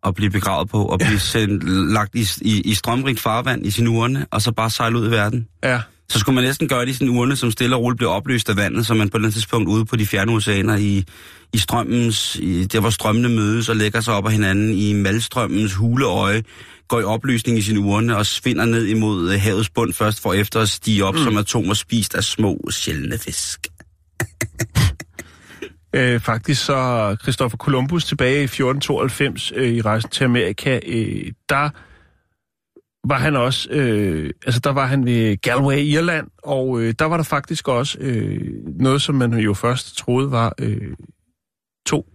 at 0.03 0.15
blive 0.15 0.29
begravet 0.31 0.69
på, 0.69 0.85
og 0.85 0.99
blive 0.99 1.19
sendt, 1.19 1.63
lagt 1.93 2.15
i, 2.15 2.25
i, 2.41 2.61
i 2.61 2.73
strømrigt 2.73 3.19
farvand 3.19 3.65
i 3.65 3.71
sin 3.71 3.87
urne, 3.87 4.25
og 4.31 4.41
så 4.41 4.51
bare 4.51 4.69
sejle 4.69 4.97
ud 4.99 5.07
i 5.07 5.11
verden. 5.11 5.47
Ja, 5.63 5.81
Så 6.11 6.19
skulle 6.19 6.35
man 6.35 6.43
næsten 6.43 6.67
gøre 6.67 6.81
det 6.81 6.89
i 6.89 6.93
sådan 6.93 7.07
en 7.07 7.17
urne, 7.17 7.35
som 7.35 7.51
stille 7.51 7.75
og 7.75 7.81
roligt 7.81 7.97
bliver 7.97 8.11
opløst 8.11 8.49
af 8.49 8.57
vandet, 8.57 8.87
så 8.87 8.93
man 8.93 9.09
på 9.09 9.17
et 9.17 9.33
tidspunkt 9.33 9.69
ude 9.69 9.85
på 9.85 9.95
de 9.95 10.05
fjerne 10.05 10.31
oceaner 10.31 10.77
i, 10.77 11.05
i 11.53 11.57
strømmens, 11.57 12.35
i, 12.35 12.65
der 12.65 12.79
hvor 12.79 12.89
strømmene 12.89 13.29
mødes 13.29 13.69
og 13.69 13.75
lægger 13.75 14.01
sig 14.01 14.13
op 14.13 14.25
af 14.25 14.31
hinanden 14.31 14.73
i 14.73 14.93
malstrømmens 14.93 15.73
huleøje, 15.73 16.43
går 16.87 16.99
i 16.99 17.03
opløsning 17.03 17.57
i 17.57 17.61
sin 17.61 17.77
urne 17.77 18.17
og 18.17 18.25
svinder 18.25 18.65
ned 18.65 18.85
imod 18.85 19.33
øh, 19.33 19.39
havets 19.39 19.69
bund 19.69 19.93
først, 19.93 20.21
for 20.21 20.33
efter 20.33 20.59
at 20.59 20.69
stige 20.69 21.05
op 21.05 21.13
mm. 21.13 21.23
som 21.23 21.37
atomer 21.37 21.73
spist 21.73 22.15
af 22.15 22.23
små, 22.23 22.61
sjældne 22.69 23.17
fisk. 23.17 23.67
Øh, 25.95 26.19
faktisk 26.19 26.65
så 26.65 27.15
Christopher 27.21 27.57
Columbus 27.57 28.05
tilbage 28.05 28.39
i 28.39 28.43
1492 28.43 29.51
øh, 29.55 29.69
i 29.69 29.81
rejsen 29.81 30.09
til 30.09 30.23
Amerika, 30.23 30.79
øh, 30.87 31.31
der 31.49 31.69
var 33.03 33.17
han 33.17 33.35
også, 33.35 33.69
øh, 33.71 34.29
altså 34.45 34.59
der 34.59 34.69
var 34.71 34.85
han 34.85 35.05
ved 35.05 35.37
Galway 35.37 35.77
i 35.77 35.93
Irland, 35.93 36.27
og 36.43 36.81
øh, 36.81 36.93
der 36.99 37.05
var 37.05 37.17
der 37.17 37.23
faktisk 37.23 37.67
også 37.67 37.97
øh, 38.01 38.41
noget, 38.79 39.01
som 39.01 39.15
man 39.15 39.33
jo 39.33 39.53
først 39.53 39.97
troede 39.97 40.31
var 40.31 40.53
øh, 40.59 40.93
to, 41.85 42.05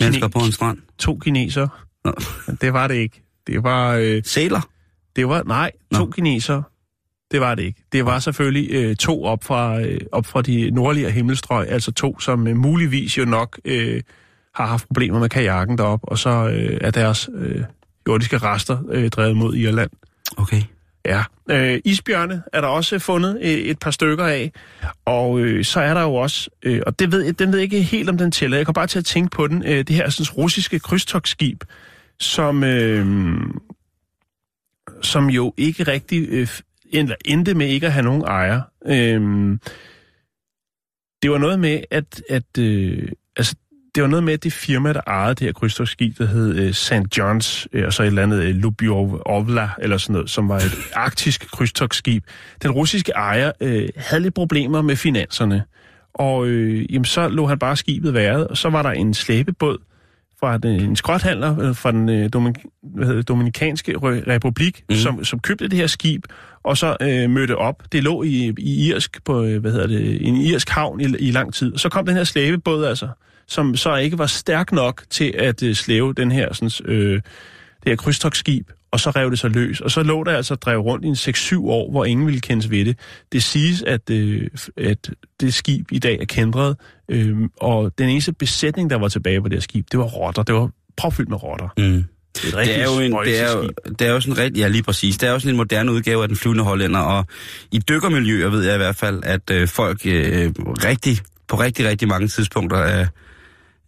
Mennesker 0.00 0.28
på 0.28 0.38
en 0.38 0.52
strand. 0.52 0.78
to 0.98 1.18
kinesere. 1.18 1.68
Nå. 2.04 2.12
Men 2.46 2.58
det 2.60 2.72
var 2.72 2.88
det 2.88 2.94
ikke. 2.94 3.22
Det 3.46 3.62
var, 3.62 3.94
øh, 3.94 4.22
Sæler? 4.24 4.68
det 5.16 5.28
var, 5.28 5.42
nej, 5.42 5.70
to 5.94 6.04
Nå. 6.04 6.10
kinesere. 6.10 6.62
Det 7.30 7.40
var 7.40 7.54
det 7.54 7.62
ikke. 7.62 7.82
Det 7.92 8.04
var 8.04 8.18
selvfølgelig 8.18 8.68
øh, 8.74 8.96
to 8.96 9.24
op 9.24 9.44
fra, 9.44 9.80
øh, 9.80 10.00
op 10.12 10.26
fra 10.26 10.42
de 10.42 10.70
nordlige 10.70 11.10
himmelstrøg, 11.10 11.68
altså 11.68 11.92
to, 11.92 12.20
som 12.20 12.46
øh, 12.46 12.56
muligvis 12.56 13.18
jo 13.18 13.24
nok 13.24 13.60
øh, 13.64 14.02
har 14.54 14.66
haft 14.66 14.88
problemer 14.88 15.18
med 15.20 15.28
kajakken 15.28 15.78
derop, 15.78 16.00
og 16.02 16.18
så 16.18 16.30
øh, 16.30 16.78
er 16.80 16.90
deres 16.90 17.28
øh, 17.34 17.64
jordiske 18.08 18.38
rester 18.38 18.78
øh, 18.90 19.08
drevet 19.10 19.36
mod 19.36 19.54
Irland. 19.54 19.90
Okay. 20.36 20.62
Ja. 21.06 21.24
Øh, 21.50 21.80
isbjørne 21.84 22.42
er 22.52 22.60
der 22.60 22.68
også 22.68 22.98
fundet 22.98 23.38
øh, 23.42 23.50
et 23.50 23.78
par 23.78 23.90
stykker 23.90 24.26
af, 24.26 24.52
og 25.04 25.40
øh, 25.40 25.64
så 25.64 25.80
er 25.80 25.94
der 25.94 26.02
jo 26.02 26.14
også, 26.14 26.50
øh, 26.62 26.82
og 26.86 26.98
det 26.98 27.12
ved, 27.12 27.32
den 27.32 27.52
ved 27.52 27.58
jeg 27.58 27.64
ikke 27.64 27.82
helt, 27.82 28.08
om 28.08 28.18
den 28.18 28.30
tæller. 28.30 28.56
Jeg 28.56 28.66
kan 28.66 28.74
bare 28.74 28.86
til 28.86 28.98
at 28.98 29.04
tænke 29.04 29.30
på 29.30 29.46
den, 29.46 29.62
øh, 29.62 29.78
det 29.78 29.90
her 29.90 30.10
sådan, 30.10 30.32
russiske 30.36 30.78
krydstogsskib, 30.78 31.64
som, 32.20 32.64
øh, 32.64 33.06
som 35.02 35.30
jo 35.30 35.54
ikke 35.56 35.82
rigtig 35.82 36.28
øh, 36.30 36.48
endte 37.24 37.54
med 37.54 37.68
ikke 37.68 37.86
at 37.86 37.92
have 37.92 38.04
nogen 38.04 38.22
ejer. 38.22 38.60
Øh, 38.86 39.58
det 41.22 41.30
var 41.30 41.38
noget 41.38 41.60
med, 41.60 41.80
at, 41.90 42.22
at 42.28 42.58
øh, 42.58 43.12
altså, 43.36 43.56
det 43.94 44.02
var 44.02 44.08
noget 44.08 44.24
med, 44.24 44.32
at 44.32 44.44
det 44.44 44.52
firma, 44.52 44.92
der 44.92 45.00
ejede 45.06 45.34
det 45.34 45.40
her 45.40 45.52
krydstogsskib, 45.52 46.18
der 46.18 46.26
hed 46.26 46.56
øh, 46.56 46.72
St. 46.72 46.92
John's, 46.92 47.66
øh, 47.72 47.86
og 47.86 47.92
så 47.92 48.02
et 48.02 48.06
eller 48.06 48.22
andet 48.22 48.42
øh, 48.42 48.54
Lubyovla, 48.54 49.68
eller 49.78 49.98
sådan 49.98 50.12
noget, 50.12 50.30
som 50.30 50.48
var 50.48 50.56
et 50.56 50.78
arktisk 50.94 51.50
krydstogsskib. 51.50 52.24
Den 52.62 52.70
russiske 52.70 53.12
ejer 53.12 53.52
øh, 53.60 53.88
havde 53.96 54.22
lidt 54.22 54.34
problemer 54.34 54.82
med 54.82 54.96
finanserne, 54.96 55.64
og 56.14 56.46
øh, 56.46 56.94
jamen, 56.94 57.04
så 57.04 57.28
lå 57.28 57.46
han 57.46 57.58
bare 57.58 57.76
skibet 57.76 58.14
været, 58.14 58.48
og 58.48 58.56
så 58.56 58.70
var 58.70 58.82
der 58.82 58.90
en 58.90 59.14
slæbebåd 59.14 59.78
fra 60.40 60.58
den, 60.58 60.80
en 60.80 60.96
skrothandler 60.96 61.60
øh, 61.60 61.76
fra 61.76 61.92
den 61.92 62.08
øh, 62.08 62.30
Domin, 62.32 62.54
hvad 62.82 63.06
hedder 63.06 63.20
det, 63.20 63.28
Dominikanske 63.28 63.92
Re- 63.92 64.30
Republik, 64.30 64.84
mm. 64.88 64.96
som, 64.96 65.24
som 65.24 65.38
købte 65.38 65.68
det 65.68 65.78
her 65.78 65.86
skib, 65.86 66.24
og 66.62 66.76
så 66.76 66.96
øh, 67.00 67.30
mødte 67.30 67.56
op. 67.56 67.82
Det 67.92 68.02
lå 68.02 68.22
i, 68.22 68.54
i 68.58 68.88
Irsk, 68.88 69.24
på, 69.24 69.44
øh, 69.44 69.60
hvad 69.60 69.72
hedder 69.72 69.86
det, 69.86 70.26
en 70.28 70.36
irsk 70.36 70.68
havn 70.68 71.00
i, 71.00 71.04
i 71.04 71.30
lang 71.30 71.54
tid. 71.54 71.78
Så 71.78 71.88
kom 71.88 72.06
den 72.06 72.16
her 72.16 72.24
slæbebåd 72.24 72.84
altså, 72.84 73.08
som 73.48 73.76
så 73.76 73.96
ikke 73.96 74.18
var 74.18 74.26
stærk 74.26 74.72
nok 74.72 75.04
til 75.10 75.34
at 75.38 75.62
øh, 75.62 75.74
slæve 75.74 76.14
den 76.14 76.30
her, 76.30 76.52
sådan, 76.52 76.92
øh, 76.92 77.14
det 77.14 77.22
her 77.86 77.96
krydstogsskib, 77.96 78.70
og 78.90 79.00
så 79.00 79.10
rev 79.10 79.30
det 79.30 79.38
sig 79.38 79.50
løs. 79.50 79.80
Og 79.80 79.90
så 79.90 80.02
lå 80.02 80.24
der 80.24 80.36
altså 80.36 80.54
drev 80.54 80.78
rundt 80.78 81.04
i 81.04 81.08
en 81.08 81.14
6-7 81.14 81.70
år, 81.70 81.90
hvor 81.90 82.04
ingen 82.04 82.26
ville 82.26 82.40
kendes 82.40 82.70
ved 82.70 82.84
det. 82.84 82.98
Det 83.32 83.42
siges, 83.42 83.82
at, 83.82 84.10
øh, 84.10 84.50
at 84.76 85.10
det 85.40 85.54
skib 85.54 85.92
i 85.92 85.98
dag 85.98 86.18
er 86.20 86.24
kendret, 86.24 86.76
øh, 87.08 87.36
og 87.56 87.98
den 87.98 88.08
eneste 88.08 88.32
besætning, 88.32 88.90
der 88.90 88.96
var 88.96 89.08
tilbage 89.08 89.42
på 89.42 89.48
det 89.48 89.56
her 89.56 89.60
skib, 89.60 89.86
det 89.92 89.98
var 89.98 90.06
rotter. 90.06 90.42
Det 90.42 90.54
var 90.54 90.70
propfyldt 90.96 91.28
med 91.28 91.42
rotter. 91.42 91.68
Mm. 91.78 92.04
Det 92.34 92.54
er, 92.54 92.58
et 92.58 92.66
Det 92.66 92.80
er, 92.80 92.84
jo 92.84 93.00
en, 93.00 93.12
det, 93.12 93.40
er 93.40 93.52
jo, 93.52 93.70
det 93.98 94.06
er 94.06 94.10
jo 94.10 94.20
sådan 94.20 94.38
rigtig, 94.38 94.60
ja 94.60 94.68
lige 94.68 94.82
præcis, 94.82 95.18
det 95.18 95.28
er 95.28 95.32
jo 95.32 95.38
sådan 95.38 95.50
en 95.50 95.56
moderne 95.56 95.92
udgave 95.92 96.22
af 96.22 96.28
den 96.28 96.36
flyvende 96.36 96.64
hollænder, 96.64 97.00
og 97.00 97.26
i 97.72 97.78
dykkermiljøer 97.78 98.48
ved 98.48 98.64
jeg 98.64 98.74
i 98.74 98.76
hvert 98.76 98.96
fald, 98.96 99.20
at 99.24 99.50
øh, 99.50 99.68
folk 99.68 100.00
øh, 100.06 100.52
rigtig, 100.84 101.18
på 101.48 101.56
rigtig, 101.56 101.86
rigtig 101.86 102.08
mange 102.08 102.28
tidspunkter 102.28 102.76
af, 102.76 103.08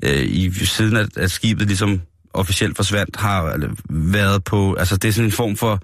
øh, 0.04 0.22
i 0.22 0.50
siden 0.54 0.96
at, 0.96 1.16
at 1.16 1.30
skibet 1.30 1.66
ligesom 1.66 2.00
officielt 2.34 2.76
forsvandt, 2.76 3.16
har 3.16 3.58
været 3.90 4.44
på, 4.44 4.74
altså 4.74 4.96
det 4.96 5.08
er 5.08 5.12
sådan 5.12 5.28
en 5.28 5.32
form 5.32 5.56
for, 5.56 5.78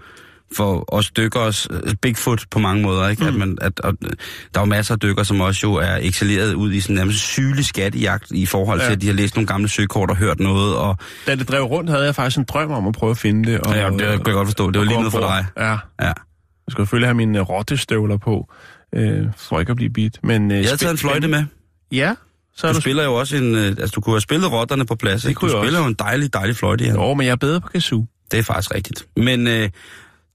for 0.56 0.94
os 0.94 1.10
dykkers 1.10 1.68
øh, 1.70 1.94
Bigfoot 2.02 2.44
på 2.50 2.58
mange 2.58 2.82
måder, 2.82 3.08
ikke? 3.08 3.22
Mm. 3.22 3.28
At 3.28 3.34
man, 3.34 3.58
at, 3.60 3.72
at, 3.84 3.94
der 4.54 4.60
er 4.60 4.60
jo 4.60 4.64
masser 4.64 4.94
af 4.94 5.00
dykker, 5.00 5.22
som 5.22 5.40
også 5.40 5.60
jo 5.64 5.74
er 5.74 5.96
excelleret 6.00 6.54
ud 6.54 6.72
i 6.72 6.80
sådan 6.80 6.96
nærmest 6.96 7.18
sygelig 7.18 7.64
skattejagt 7.64 8.30
i 8.30 8.46
forhold 8.46 8.80
til, 8.80 8.86
Ja. 8.86 8.92
at 8.92 9.00
de 9.00 9.06
har 9.06 9.14
læst 9.14 9.34
nogle 9.36 9.46
gamle 9.46 9.68
søkort 9.68 10.10
og 10.10 10.16
hørt 10.16 10.40
noget, 10.40 10.76
og 10.76 10.98
Da 11.26 11.34
det 11.34 11.48
drev 11.48 11.62
rundt, 11.62 11.90
havde 11.90 12.04
jeg 12.04 12.14
faktisk 12.14 12.38
en 12.38 12.44
drøm 12.44 12.70
om 12.70 12.86
at 12.86 12.94
prøve 12.94 13.10
at 13.10 13.18
finde 13.18 13.52
det. 13.52 13.60
Og, 13.60 13.74
ja, 13.74 13.90
det 13.90 13.98
kan 13.98 14.08
jeg 14.10 14.20
godt 14.24 14.48
forstå, 14.48 14.70
det 14.70 14.78
var 14.78 14.84
lige 14.84 14.96
noget 14.98 15.12
for 15.12 15.20
dig. 15.20 15.46
Ja, 15.56 15.70
Ja. 16.00 16.06
jeg 16.06 16.14
skal 16.70 16.82
selvfølgelig 16.82 17.08
have 17.08 17.14
mine 17.14 17.40
rottestøvler 17.40 18.16
på, 18.16 18.52
øh, 18.94 19.26
for 19.36 19.60
ikke 19.60 19.70
at 19.70 19.76
blive 19.76 19.90
bidt. 19.90 20.18
Men, 20.22 20.50
øh, 20.50 20.56
Jeg 20.58 20.64
havde 20.66 20.76
taget 20.76 20.92
en 20.92 20.98
fløjte 20.98 21.28
med. 21.28 21.44
Ja, 21.92 22.14
så 22.56 22.68
Du 22.68 22.74
du... 22.74 22.80
spiller 22.80 23.04
jo 23.04 23.14
også 23.14 23.36
en... 23.36 23.54
øh, 23.54 23.66
Altså, 23.66 23.92
du 23.94 24.00
kunne 24.00 24.14
have 24.14 24.20
spillet 24.20 24.52
rotterne 24.52 24.86
på 24.86 24.94
plads, 24.94 25.24
ikke? 25.24 25.38
Du 25.46 25.48
spiller 25.62 25.80
jo 25.80 25.86
en 25.86 25.94
dejlig, 25.94 26.32
dejlig 26.32 26.56
fløjte, 26.56 26.84
ja. 26.84 26.92
Jo, 26.92 27.14
men 27.14 27.26
jeg 27.26 27.32
er 27.32 27.36
bedre 27.36 27.60
på 27.60 27.68
kazoo. 27.68 28.06
Det 28.30 28.38
er 28.38 28.42
faktisk 28.42 28.74
rigtigt. 28.74 29.06
Men 29.16 29.46
øh, 29.46 29.70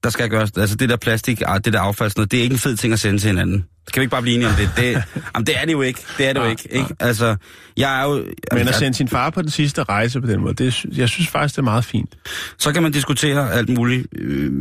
der 0.04 0.10
skal 0.10 0.28
gøres... 0.28 0.50
Altså, 0.56 0.76
det 0.76 0.88
der 0.88 0.96
plastik, 0.96 1.42
ah, 1.46 1.60
det 1.64 1.72
der 1.72 1.80
affald, 1.80 2.10
sådan 2.10 2.20
noget, 2.20 2.30
det 2.30 2.38
er 2.38 2.42
ikke 2.42 2.52
en 2.52 2.58
fed 2.58 2.76
ting 2.76 2.92
at 2.92 3.00
sende 3.00 3.18
til 3.18 3.28
hinanden. 3.28 3.64
Kan 3.92 4.00
vi 4.00 4.02
ikke 4.02 4.10
bare 4.10 4.22
blive 4.22 4.34
enige 4.34 4.48
om 4.48 4.54
det? 4.54 4.70
det 4.76 4.92
jamen, 5.34 5.46
det 5.46 5.60
er 5.60 5.64
det 5.64 5.72
jo 5.72 5.82
ikke. 5.82 6.00
Det 6.18 6.28
er 6.28 6.32
det 6.32 6.40
jo 6.40 6.46
ikke, 6.46 6.68
ikke? 6.70 6.96
Altså, 7.00 7.36
jeg 7.76 8.00
er 8.00 8.04
jo... 8.04 8.14
Men 8.16 8.58
altså, 8.58 8.68
at 8.68 8.74
sende 8.74 8.94
sin 8.94 9.08
far 9.08 9.30
på 9.30 9.42
den 9.42 9.50
sidste 9.50 9.82
rejse 9.82 10.20
på 10.20 10.26
den 10.26 10.40
måde, 10.40 10.54
det, 10.54 10.84
jeg 10.84 11.08
synes 11.08 11.28
faktisk, 11.28 11.54
det 11.54 11.58
er 11.58 11.62
meget 11.64 11.84
fint. 11.84 12.14
Så 12.58 12.72
kan 12.72 12.82
man 12.82 12.92
diskutere 12.92 13.52
alt 13.52 13.68
muligt 13.68 14.06
øh, 14.18 14.52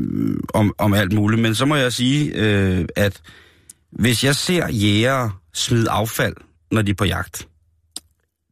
om, 0.54 0.74
om 0.78 0.94
alt 0.94 1.14
muligt, 1.14 1.42
men 1.42 1.56
så 1.56 1.66
må 1.66 1.76
jeg 1.76 1.94
sige, 1.94 2.32
øh, 2.36 2.86
at 2.96 3.22
hvis 3.92 4.24
jeg 4.24 4.36
ser 4.36 4.68
jægere 4.68 5.32
smide 5.54 5.90
affald, 5.90 6.34
når 6.72 6.82
de 6.82 6.92
er 6.92 6.96
på 6.96 7.06
jagt, 7.06 7.48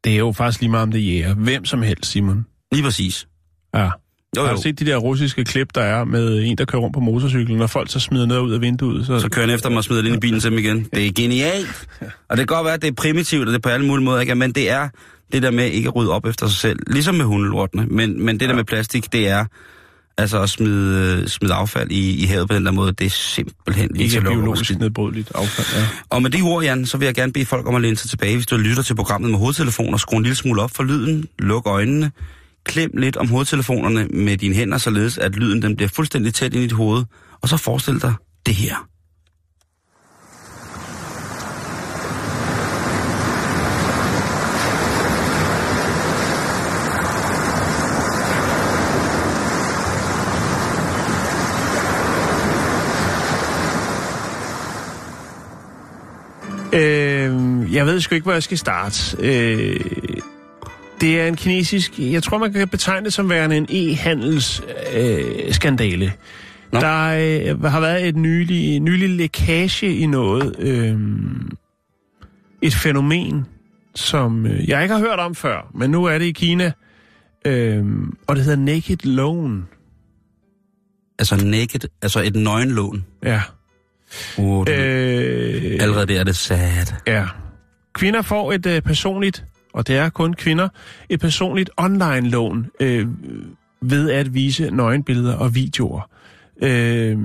Det 0.04 0.14
er 0.14 0.18
jo 0.18 0.32
faktisk 0.32 0.62
lige 0.62 0.72
meget 0.72 0.84
om 0.84 0.92
det 0.92 1.02
er 1.02 1.06
jæger. 1.06 1.34
Hvem 1.34 1.66
som 1.66 1.82
helst, 1.82 2.12
Simon. 2.12 2.46
lige 2.72 2.84
præcis. 2.84 3.28
Ja. 3.76 3.90
Jo, 4.38 4.42
Har 4.42 4.50
jo. 4.50 4.56
du 4.56 4.62
set 4.62 4.80
de 4.80 4.86
der 4.86 4.98
russiske 4.98 5.44
klip, 5.46 5.68
der 5.76 5.82
er 5.82 6.04
med 6.04 6.44
en, 6.44 6.58
der 6.58 6.66
kører 6.66 6.82
rundt 6.82 6.94
på 6.94 7.00
motorcyklen, 7.00 7.58
når 7.58 7.68
folk 7.68 7.92
så 7.92 8.00
smider 8.00 8.26
noget 8.26 8.42
ud 8.42 8.52
af 8.54 8.62
vinduet? 8.62 9.06
Så, 9.06 9.20
Så 9.20 9.30
kører 9.30 9.46
han 9.46 9.56
efter 9.56 9.70
mig 9.70 9.78
og 9.78 9.84
smider 9.84 10.02
det 10.02 10.08
ind 10.10 10.18
i 10.18 10.20
bilen 10.20 10.40
til 10.40 10.52
dem 10.52 10.60
igen. 10.60 10.88
Det 10.94 11.08
er 11.08 11.12
genialt. 11.16 11.88
Og 12.02 12.38
det 12.38 12.48
kan 12.48 12.56
godt 12.56 12.66
være, 12.66 12.74
at 12.74 12.82
det 12.82 12.88
er 12.88 12.92
primitivt, 12.94 13.42
og 13.42 13.48
det 13.48 13.56
er 13.56 13.62
på 13.62 13.70
alle 13.70 13.86
mulige 13.86 14.06
måder, 14.06 14.20
ikke? 14.20 14.36
men 14.36 14.52
det 14.52 14.70
er 14.70 14.90
det 15.34 15.44
der 15.44 15.52
med 15.52 15.66
ikke 15.66 15.88
at 15.88 15.96
rydde 15.96 16.12
op 16.12 16.26
efter 16.26 16.48
sig 16.48 16.58
selv. 16.60 16.80
Ligesom 16.88 17.16
med 17.16 17.26
hundelortene. 17.26 17.86
Men, 17.86 18.26
men 18.26 18.40
det 18.40 18.50
der 18.50 18.56
med 18.56 18.64
plastik, 18.64 19.14
det 19.14 19.28
er 19.28 19.46
altså 20.20 20.42
at 20.42 20.50
smide, 20.50 21.30
smide 21.30 21.54
affald 21.54 21.92
i, 21.92 22.24
i 22.24 22.26
havet 22.26 22.50
på 22.50 22.56
den 22.56 22.66
der 22.66 22.72
måde. 22.72 22.92
Det 22.92 23.06
er 23.06 23.10
simpelthen 23.10 23.96
ikke 23.96 24.12
så 24.12 24.20
er 24.20 24.24
biologisk 24.24 24.80
nedbrydeligt 24.80 25.32
affald. 25.36 25.82
Ja. 25.82 25.88
Og 26.10 26.22
med 26.22 26.30
det 26.30 26.44
ord, 26.44 26.64
Jan, 26.64 26.86
så 26.86 26.98
vil 26.98 27.06
jeg 27.06 27.16
gerne 27.16 27.34
bede 27.34 27.46
folk 27.46 27.68
om 27.68 27.76
at 27.76 27.82
læne 27.82 27.98
sig 27.98 28.10
tilbage, 28.10 28.36
hvis 28.36 28.46
du 28.46 28.58
lytter 28.58 28.84
til 28.84 28.96
programmet 28.96 29.32
med 29.32 29.40
hovedtelefoner. 29.40 29.98
Skru 29.98 30.18
en 30.18 30.24
lille 30.24 30.36
smule 30.36 30.62
op 30.62 30.72
for 30.72 30.84
lyden. 30.84 31.26
Luk 31.40 31.68
øjnene. 31.68 32.12
Klem 32.66 32.92
lidt 32.98 33.18
om 33.18 33.28
hovedtelefonerne 33.28 34.08
med 34.08 34.38
dine 34.38 34.56
hænder, 34.56 34.78
således 34.78 35.18
at 35.18 35.36
lyden 35.36 35.62
den 35.62 35.76
bliver 35.76 35.90
fuldstændig 35.90 36.34
tæt 36.34 36.54
ind 36.54 36.64
i 36.64 36.68
dit 36.68 36.72
hoved. 36.72 37.04
Og 37.42 37.50
så 37.50 37.58
forestil 37.58 38.02
dig 38.02 38.14
det 38.46 38.56
her. 38.56 38.76
Øh, 56.74 57.74
jeg 57.74 57.86
ved 57.86 58.00
sgu 58.00 58.16
ikke, 58.16 58.24
hvor 58.24 58.34
jeg 58.34 58.44
skal 58.44 58.58
starte. 58.58 59.18
Øh, 59.20 59.80
det 61.02 61.22
er 61.22 61.28
en 61.28 61.36
kinesisk... 61.36 62.00
Jeg 62.00 62.24
tror, 62.24 62.38
man 62.38 62.54
kan 62.54 62.68
betegne 62.68 63.06
det 63.06 63.14
som 63.14 63.30
værende 63.30 63.58
en 63.58 63.68
e-handelsskandale. 63.70 65.48
Øh, 65.48 65.54
skandale. 65.54 66.14
Nå. 66.74 66.80
Der 66.80 67.06
øh, 67.54 67.64
har 67.64 67.80
været 67.80 68.08
et 68.08 68.16
nylig, 68.16 68.80
nylig 68.80 69.10
lækage 69.10 69.96
i 69.96 70.06
noget. 70.06 70.56
Øh, 70.60 71.00
et 72.62 72.74
fænomen, 72.74 73.46
som 73.96 74.46
øh, 74.46 74.70
jeg 74.70 74.84
ikke 74.84 74.96
har 74.96 75.02
hørt 75.02 75.20
om 75.20 75.36
før, 75.36 75.72
men 75.76 75.90
nu 75.90 76.06
er 76.06 76.18
det 76.18 76.26
i 76.26 76.32
Kina. 76.32 76.72
Øh, 77.46 77.86
og 78.28 78.36
det 78.36 78.44
hedder 78.44 78.60
Naked 78.60 78.98
Loan. 79.04 79.68
Altså 81.20 81.46
naked, 81.46 81.80
altså 82.02 82.22
et 82.22 82.36
nøgenlån. 82.36 83.06
Ja. 83.24 83.42
Uh, 84.38 84.66
det, 84.66 84.74
Øh, 84.74 85.78
allerede 85.80 86.08
der 86.08 86.20
er 86.20 86.24
det 86.24 86.36
sad. 86.36 86.94
Ja. 87.08 87.26
Kvinder 87.94 88.22
får 88.22 88.54
et 88.54 88.66
øh, 88.66 88.82
personligt, 88.82 89.46
og 89.74 89.88
det 89.88 89.98
er 89.98 90.10
kun 90.10 90.34
kvinder, 90.34 90.70
et 91.10 91.20
personligt 91.20 91.70
online-lån 91.78 92.68
øh, 92.80 93.08
ved 93.82 94.12
at 94.12 94.34
vise 94.34 94.70
nøgenbilleder 94.72 95.36
og 95.36 95.56
videoer. 95.56 96.10
Øh, 96.62 97.18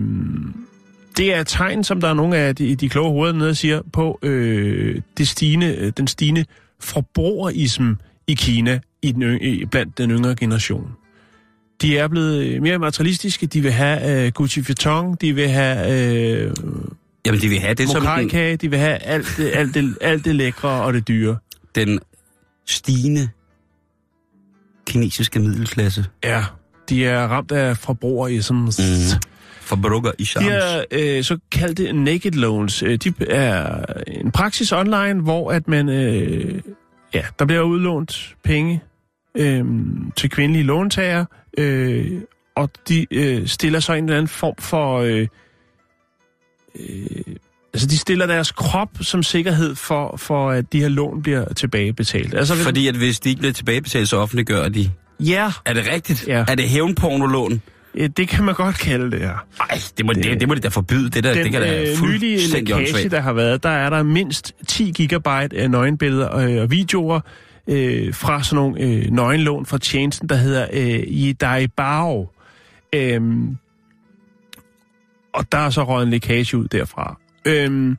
det 1.16 1.35
er 1.35 1.40
et 1.40 1.47
tegn, 1.47 1.85
som 1.85 2.01
der 2.01 2.09
er 2.09 2.14
nogle 2.14 2.37
af 2.37 2.57
de, 2.57 2.75
de 2.77 2.88
kloge 2.88 3.11
hoveder 3.11 3.35
nede 3.35 3.55
siger, 3.55 3.83
på 3.92 4.18
øh, 4.23 5.01
det 5.18 5.29
stigende, 5.29 5.77
øh, 5.77 5.92
den 5.97 6.07
stigende 6.07 6.44
forbrugerism 6.81 7.92
i 8.27 8.35
Kina 8.35 8.81
i 9.03 9.12
den 9.12 9.68
blandt 9.68 9.99
den 9.99 10.11
yngre 10.11 10.35
generation. 10.35 10.90
De 11.82 11.98
er 11.98 12.08
blevet 12.08 12.44
øh, 12.44 12.62
mere 12.62 12.78
materialistiske, 12.78 13.46
de 13.46 13.60
vil 13.60 13.72
have 13.72 14.26
øh, 14.26 14.32
Gucci 14.32 14.60
Vuitton, 14.60 15.14
de 15.20 15.34
vil 15.34 15.48
have 15.48 15.78
øh, 16.46 16.52
Jamen, 17.26 17.40
de 17.40 17.48
vil 17.48 17.58
have 17.60 17.74
det 17.74 17.88
som 17.88 18.02
den, 18.30 18.56
de 18.58 18.70
vil 18.70 18.78
have 18.78 18.96
alt 18.98 19.26
det, 19.37 19.50
alt, 19.54 19.74
det, 19.74 19.98
alt 20.00 20.24
det 20.24 20.34
lækre 20.34 20.68
og 20.68 20.92
det 20.92 21.08
dyre. 21.08 21.37
den 21.74 22.00
stigende 22.66 23.28
kinesiske 24.87 25.38
middelklasse. 25.40 26.04
Ja, 26.24 26.44
de 26.88 27.06
er 27.06 27.26
ramt 27.26 27.52
af 27.52 27.76
forbrugerism. 27.76 28.54
Mm. 28.54 28.70
Forbruger 29.60 30.12
i 30.18 30.22
De 30.22 30.26
charms. 30.26 30.48
er 30.50 30.84
øh, 30.90 31.24
så 31.24 31.38
kaldte 31.52 31.92
naked 31.92 32.30
loans. 32.32 32.82
Øh, 32.82 32.96
De 32.98 33.12
er 33.28 33.84
en 34.06 34.30
praksis 34.30 34.72
online, 34.72 35.20
hvor 35.22 35.50
at 35.52 35.68
man, 35.68 35.88
øh, 35.88 36.60
ja, 37.14 37.22
der 37.38 37.44
bliver 37.44 37.62
udlånt 37.62 38.34
penge 38.44 38.82
øh, 39.34 39.64
til 40.16 40.30
kvindelige 40.30 40.62
låntagere, 40.64 41.26
øh, 41.59 42.21
og 42.57 42.71
de 42.88 43.07
øh, 43.11 43.47
stiller 43.47 43.81
så 43.81 43.93
en 43.93 44.05
eller 44.05 44.17
anden 44.17 44.29
form 44.29 44.55
for... 44.59 44.99
Øh, 45.01 45.27
øh, 46.81 47.07
altså, 47.75 47.87
de 47.88 47.99
stiller 47.99 48.27
deres 48.27 48.53
krop 48.53 48.88
som 49.01 49.23
sikkerhed 49.23 49.75
for, 49.75 50.17
for 50.17 50.51
at 50.51 50.73
de 50.73 50.81
her 50.81 50.88
lån 50.88 51.23
bliver 51.23 51.53
tilbagebetalt. 51.55 52.35
Altså, 52.35 52.55
hvis- 52.55 52.64
Fordi 52.64 52.88
at 52.88 52.95
hvis 52.97 53.21
de 53.21 53.29
ikke 53.29 53.38
bliver 53.38 53.53
tilbagebetalt, 53.53 54.09
så 54.09 54.17
offentliggør 54.17 54.69
de. 54.69 54.90
Ja, 55.21 55.53
Er 55.64 55.73
det 55.73 55.88
rigtigt? 55.93 56.27
Ja. 56.29 56.45
Er 56.49 56.55
det 56.55 56.69
hævnpornolon? 56.69 57.62
øh, 57.95 58.09
det 58.17 58.29
kan 58.29 58.45
man 58.45 58.55
godt 58.55 58.79
kalde 58.79 59.11
det, 59.11 59.21
ja. 59.21 59.31
Nej, 59.59 59.81
det 59.99 60.07
må, 60.07 60.12
det, 60.12 60.25
det, 60.25 60.40
det 60.40 60.49
må 60.49 60.55
de 60.55 60.61
da 60.61 60.69
forbyde. 60.69 61.11
Det, 61.11 61.25
der, 61.25 61.35
Den 61.35 61.45
det 61.45 61.53
kan 61.53 61.61
da 61.61 61.83
øh, 61.83 62.03
nylige 62.03 62.38
lækage, 62.53 63.09
der 63.09 63.21
har 63.21 63.33
været, 63.33 63.62
der 63.62 63.69
er 63.69 63.90
der 63.90 64.03
mindst 64.03 64.53
10 64.69 64.93
gigabyte 64.97 65.57
af 65.57 65.71
nøgenbilleder 65.71 66.37
øh, 66.37 66.62
og 66.62 66.71
videoer 66.71 67.21
øh, 67.66 68.14
fra 68.14 68.42
sådan 68.42 68.57
nogle 68.57 68.81
øh, 68.81 69.11
nøgenlån 69.11 69.66
fra 69.66 69.79
tjenesten, 69.79 70.29
der 70.29 70.37
hedder 70.37 70.66
øh, 70.72 71.00
Yidaibao. 71.07 72.29
Øhm, 72.92 73.57
og 75.33 75.53
der 75.53 75.59
er 75.59 75.70
så 75.70 75.85
røget 75.85 76.05
en 76.05 76.11
lækage 76.11 76.59
ud 76.59 76.68
derfra. 76.68 77.18
Øhm, 77.44 77.98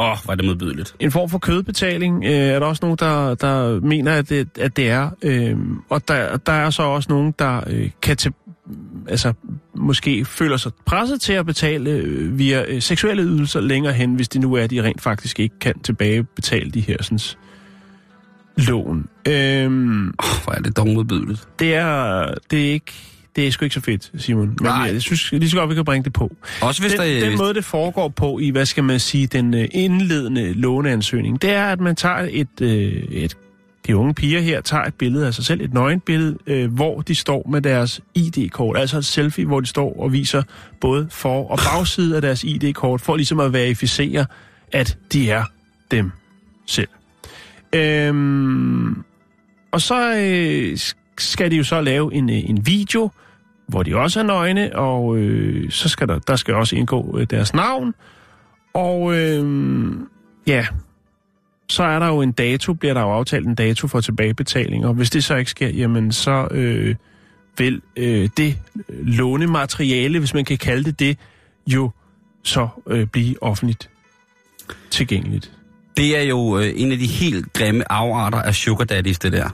Åh, 0.00 0.10
oh, 0.10 0.16
er 0.28 0.34
det 0.34 0.44
modbydeligt. 0.44 0.96
en 1.00 1.10
form 1.10 1.28
for 1.28 1.38
kødbetaling 1.38 2.24
øh, 2.24 2.30
er 2.30 2.58
der 2.58 2.66
også 2.66 2.80
nogen, 2.82 2.98
der, 3.00 3.34
der 3.34 3.80
mener, 3.80 4.12
at 4.12 4.28
det, 4.28 4.48
at 4.58 4.76
det 4.76 4.90
er. 4.90 5.10
Øhm, 5.22 5.78
og 5.88 6.08
der, 6.08 6.36
der 6.36 6.52
er 6.52 6.70
så 6.70 6.82
også 6.82 7.12
nogen, 7.12 7.34
der 7.38 7.62
øh, 7.66 7.90
kan 8.02 8.16
til, 8.16 8.32
altså, 9.08 9.32
måske 9.74 10.24
føler 10.24 10.56
sig 10.56 10.72
presset 10.84 11.20
til 11.20 11.32
at 11.32 11.46
betale 11.46 11.90
øh, 11.90 12.38
via 12.38 12.64
øh, 12.68 12.82
seksuelle 12.82 13.22
ydelser 13.22 13.60
længere 13.60 13.92
hen, 13.92 14.14
hvis 14.14 14.28
det 14.28 14.40
nu 14.40 14.54
er, 14.54 14.64
at 14.64 14.70
de 14.70 14.82
rent 14.82 15.00
faktisk 15.00 15.40
ikke 15.40 15.58
kan 15.58 15.78
tilbagebetale 15.78 16.70
de 16.70 16.80
her 16.80 17.02
sådan, 17.02 17.18
loven. 18.58 19.06
Øhm, 19.28 20.08
Oh, 20.08 20.14
hvor 20.44 20.52
er 20.52 20.58
det 20.60 20.76
dog 20.76 20.88
modbydeligt. 20.88 21.48
det 21.58 21.74
er, 21.74 22.26
det 22.50 22.68
er 22.68 22.72
ikke, 22.72 22.92
det 23.36 23.46
er 23.46 23.50
sgu 23.50 23.64
ikke 23.64 23.74
så 23.74 23.80
fedt, 23.80 24.12
Simon. 24.18 24.46
Men 24.46 24.56
Nej. 24.62 24.90
jeg 24.92 25.02
synes 25.02 25.32
lige 25.32 25.50
så 25.50 25.56
godt, 25.56 25.70
vi 25.70 25.74
kan 25.74 25.84
bringe 25.84 26.04
det 26.04 26.12
på. 26.12 26.36
Også 26.62 26.82
hvis 26.82 26.92
Den, 26.92 27.00
der... 27.00 27.28
den 27.28 27.38
måde, 27.38 27.54
det 27.54 27.64
foregår 27.64 28.08
på 28.08 28.38
i, 28.38 28.50
hvad 28.50 28.66
skal 28.66 28.84
man 28.84 29.00
sige, 29.00 29.26
den 29.26 29.54
øh, 29.54 29.68
indledende 29.72 30.52
låneansøgning, 30.52 31.42
det 31.42 31.50
er, 31.50 31.64
at 31.64 31.80
man 31.80 31.96
tager 31.96 32.26
et, 32.30 32.60
øh, 32.60 32.92
et 33.10 33.36
de 33.86 33.96
unge 33.96 34.14
piger 34.14 34.40
her 34.40 34.60
tager 34.60 34.84
et 34.84 34.94
billede 34.94 35.26
af 35.26 35.34
sig 35.34 35.44
selv, 35.44 35.60
et 35.60 35.74
nøgenbillede, 35.74 36.38
øh, 36.46 36.72
hvor 36.74 37.00
de 37.00 37.14
står 37.14 37.46
med 37.50 37.62
deres 37.62 38.00
ID-kort, 38.14 38.76
altså 38.78 38.98
et 38.98 39.04
selfie, 39.04 39.44
hvor 39.46 39.60
de 39.60 39.66
står 39.66 40.00
og 40.02 40.12
viser 40.12 40.42
både 40.80 41.08
for- 41.10 41.50
og 41.50 41.58
bagside 41.58 42.16
af 42.16 42.22
deres 42.22 42.44
ID-kort, 42.44 43.00
for 43.00 43.16
ligesom 43.16 43.40
at 43.40 43.52
verificere, 43.52 44.26
at 44.72 44.96
de 45.12 45.30
er 45.30 45.44
dem 45.90 46.10
selv. 46.66 46.88
Øhm, 47.72 49.04
og 49.70 49.80
så 49.80 50.14
øh, 50.16 50.78
skal 51.18 51.50
de 51.50 51.56
jo 51.56 51.64
så 51.64 51.80
lave 51.80 52.14
en, 52.14 52.30
øh, 52.30 52.50
en 52.50 52.66
video, 52.66 53.10
hvor 53.66 53.82
de 53.82 53.96
også 53.96 54.20
er 54.20 54.24
nøgne, 54.24 54.76
og 54.76 55.16
øh, 55.16 55.70
så 55.70 55.88
skal 55.88 56.08
der, 56.08 56.18
der 56.18 56.36
skal 56.36 56.54
også 56.54 56.76
indgå 56.76 57.18
øh, 57.18 57.26
deres 57.30 57.54
navn. 57.54 57.94
Og 58.74 59.18
øh, 59.18 59.92
ja, 60.46 60.66
så 61.68 61.82
er 61.82 61.98
der 61.98 62.06
jo 62.06 62.22
en 62.22 62.32
dato, 62.32 62.72
bliver 62.72 62.94
der 62.94 63.00
jo 63.00 63.12
aftalt 63.12 63.46
en 63.46 63.54
dato 63.54 63.86
for 63.86 64.00
tilbagebetaling, 64.00 64.86
og 64.86 64.94
hvis 64.94 65.10
det 65.10 65.24
så 65.24 65.36
ikke 65.36 65.50
sker, 65.50 65.68
jamen 65.68 66.12
så 66.12 66.48
øh, 66.50 66.96
vil 67.58 67.82
øh, 67.96 68.28
det 68.36 68.58
lånemateriale, 68.88 70.18
hvis 70.18 70.34
man 70.34 70.44
kan 70.44 70.58
kalde 70.58 70.84
det 70.84 70.98
det, 70.98 71.18
jo 71.66 71.90
så 72.42 72.68
øh, 72.86 73.06
blive 73.06 73.42
offentligt 73.42 73.90
tilgængeligt. 74.90 75.57
Det 75.98 76.18
er 76.18 76.22
jo 76.22 76.58
øh, 76.58 76.72
en 76.76 76.92
af 76.92 76.98
de 76.98 77.06
helt 77.06 77.52
grimme 77.52 77.92
afarter 77.92 78.42
af 78.42 78.54
sugar 78.54 78.84
daddies, 78.84 79.18
det 79.18 79.32
der. 79.32 79.48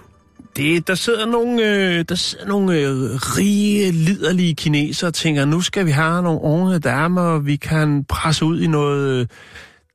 Det, 0.56 0.88
der 0.88 0.94
sidder 0.94 1.26
nogle, 1.26 1.62
øh, 1.62 2.04
der 2.08 2.14
sidder 2.14 2.46
nogle 2.46 2.78
øh, 2.78 2.90
rige, 3.14 3.90
liderlige 3.92 4.54
kinesere 4.54 5.08
og 5.08 5.14
tænker, 5.14 5.44
nu 5.44 5.60
skal 5.60 5.86
vi 5.86 5.90
have 5.90 6.22
nogle 6.22 6.40
unge 6.40 6.78
damer, 6.78 7.38
vi 7.38 7.56
kan 7.56 8.04
presse 8.04 8.44
ud 8.44 8.60
i 8.60 8.66
noget... 8.66 9.20
Øh, 9.20 9.26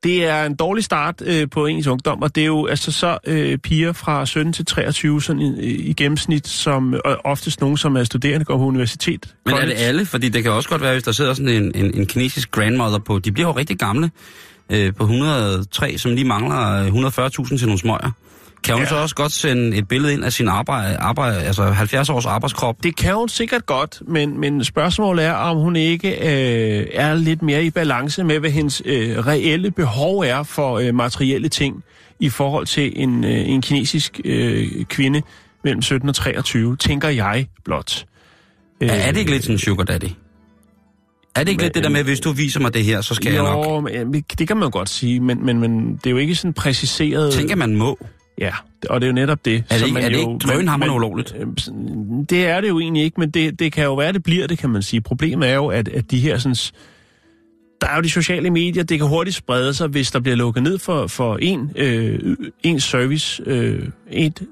det 0.04 0.24
er 0.24 0.44
en 0.44 0.54
dårlig 0.54 0.84
start 0.84 1.22
øh, 1.26 1.50
på 1.50 1.66
ens 1.66 1.86
ungdom, 1.86 2.22
og 2.22 2.34
det 2.34 2.40
er 2.40 2.46
jo 2.46 2.66
altså 2.66 2.92
så 2.92 3.18
øh, 3.26 3.58
piger 3.58 3.92
fra 3.92 4.26
17 4.26 4.52
til 4.52 4.66
23 4.66 5.22
sådan 5.22 5.42
i, 5.42 5.70
i 5.70 5.92
gennemsnit, 5.92 6.48
som 6.48 6.94
øh, 6.94 7.00
oftest 7.24 7.60
nogen, 7.60 7.76
som 7.76 7.96
er 7.96 8.04
studerende, 8.04 8.44
går 8.44 8.56
på 8.56 8.64
universitet. 8.64 9.34
Men 9.46 9.54
er 9.54 9.64
det 9.64 9.74
alle? 9.76 10.06
Fordi 10.06 10.28
det 10.28 10.42
kan 10.42 10.52
også 10.52 10.68
godt 10.68 10.82
være, 10.82 10.92
hvis 10.92 11.02
der 11.02 11.12
sidder 11.12 11.34
sådan 11.34 11.48
en, 11.48 11.72
en, 11.74 11.94
en 11.94 12.06
kinesisk 12.06 12.50
grandmother 12.50 12.98
på. 12.98 13.18
De 13.18 13.32
bliver 13.32 13.48
jo 13.48 13.56
rigtig 13.56 13.78
gamle 13.78 14.10
øh, 14.70 14.94
på 14.94 15.02
103, 15.04 15.98
som 15.98 16.10
lige 16.14 16.24
mangler 16.24 16.82
øh, 16.82 16.86
140.000 16.86 17.58
til 17.58 17.66
nogle 17.66 17.78
smøger. 17.78 18.10
Kan 18.64 18.74
hun 18.74 18.82
Ja. 18.82 18.88
så 18.88 18.96
også 18.96 19.14
godt 19.14 19.32
sende 19.32 19.76
et 19.76 19.88
billede 19.88 20.12
ind 20.12 20.24
af 20.24 20.32
sin 20.32 20.48
arbejde, 20.48 20.96
arbejde 20.96 21.38
altså 21.42 21.62
70 21.64 22.08
års 22.10 22.26
arbejdskrop? 22.26 22.76
Det 22.82 22.96
kan 22.96 23.14
hun 23.14 23.28
sikkert 23.28 23.66
godt, 23.66 24.02
men, 24.08 24.40
men 24.40 24.64
spørgsmålet 24.64 25.24
er, 25.24 25.32
om 25.32 25.56
hun 25.56 25.76
ikke 25.76 26.08
øh, 26.10 26.86
er 26.92 27.14
lidt 27.14 27.42
mere 27.42 27.64
i 27.64 27.70
balance 27.70 28.24
med, 28.24 28.38
hvad 28.38 28.50
hendes 28.50 28.82
øh, 28.84 29.26
reelle 29.26 29.70
behov 29.70 30.18
er 30.18 30.42
for 30.42 30.78
øh, 30.78 30.94
materielle 30.94 31.48
ting 31.48 31.84
i 32.20 32.28
forhold 32.28 32.66
til 32.66 32.92
en, 32.96 33.24
øh, 33.24 33.48
en 33.48 33.62
kinesisk 33.62 34.20
øh, 34.24 34.84
kvinde 34.84 35.22
mellem 35.64 35.82
17 35.82 36.08
og 36.08 36.14
23, 36.14 36.76
tænker 36.76 37.08
jeg 37.08 37.46
blot. 37.64 38.04
Øh, 38.80 38.88
Er, 38.88 38.92
er 38.92 39.12
det 39.12 39.18
ikke 39.20 39.30
lidt 39.30 39.42
sådan 39.42 39.54
en 39.54 39.58
sugar 39.58 39.84
daddy? 39.84 40.08
Er 41.34 41.40
det 41.44 41.48
ikke 41.48 41.60
Men- 41.60 41.64
lidt 41.64 41.74
det 41.74 41.84
der 41.84 41.90
med, 41.90 42.04
hvis 42.04 42.20
du 42.20 42.32
viser 42.32 42.60
mig 42.60 42.74
det 42.74 42.84
her, 42.84 43.00
så 43.00 43.14
skal 43.14 43.32
jeg 43.32 43.42
nok? 43.42 43.66
Jo, 43.66 43.80
men, 43.80 44.24
det 44.38 44.48
kan 44.48 44.56
man 44.56 44.66
jo 44.66 44.70
godt 44.72 44.88
sige, 44.88 45.20
men, 45.20 45.44
men, 45.46 45.60
men 45.60 45.94
det 45.96 46.06
er 46.06 46.10
jo 46.10 46.16
ikke 46.16 46.34
sådan 46.34 46.52
præciseret... 46.52 47.32
Tænker 47.32 47.56
man 47.56 47.76
må. 47.76 47.98
Ja, 48.38 48.52
og 48.90 49.00
det 49.00 49.06
er 49.06 49.10
jo 49.10 49.14
netop 49.14 49.44
det. 49.44 49.64
Er 49.70 49.74
det 49.78 49.82
ikke- 49.86 49.94
man 49.94 50.04
er 50.04 50.08
det 50.08 50.22
jo- 50.22 50.32
ikke 50.32 50.46
drønhamrende 50.46 50.92
men- 50.92 50.96
ulovligt? 50.96 51.34
øh, 51.38 51.46
Det 52.30 52.46
er 52.46 52.60
det 52.60 52.68
jo 52.68 52.80
egentlig 52.80 53.02
ikke, 53.02 53.20
men 53.20 53.30
det, 53.30 53.58
det 53.58 53.72
kan 53.72 53.84
jo 53.84 53.94
være, 53.94 54.12
det 54.12 54.22
bliver 54.22 54.46
det, 54.46 54.58
kan 54.58 54.70
man 54.70 54.82
sige. 54.82 55.00
Problemet 55.00 55.48
er 55.48 55.54
jo, 55.54 55.66
at, 55.66 55.88
at 55.88 56.10
de 56.10 56.18
her 56.20 56.38
sådan, 56.38 56.54
der 57.80 57.86
er 57.86 57.96
jo 57.96 58.02
de 58.02 58.10
sociale 58.10 58.50
medier, 58.50 58.82
det 58.84 58.98
kan 58.98 59.08
hurtigt 59.08 59.36
sprede 59.36 59.74
sig, 59.74 59.88
hvis 59.88 60.10
der 60.10 60.20
bliver 60.20 60.36
lukket 60.36 60.62
ned 60.62 60.78
for, 60.78 61.06
for 61.06 61.36
en, 61.36 61.70
øh, 61.76 62.36
en 62.62 62.80
service, 62.80 63.42
øh, 63.46 63.88
et, 64.10 64.42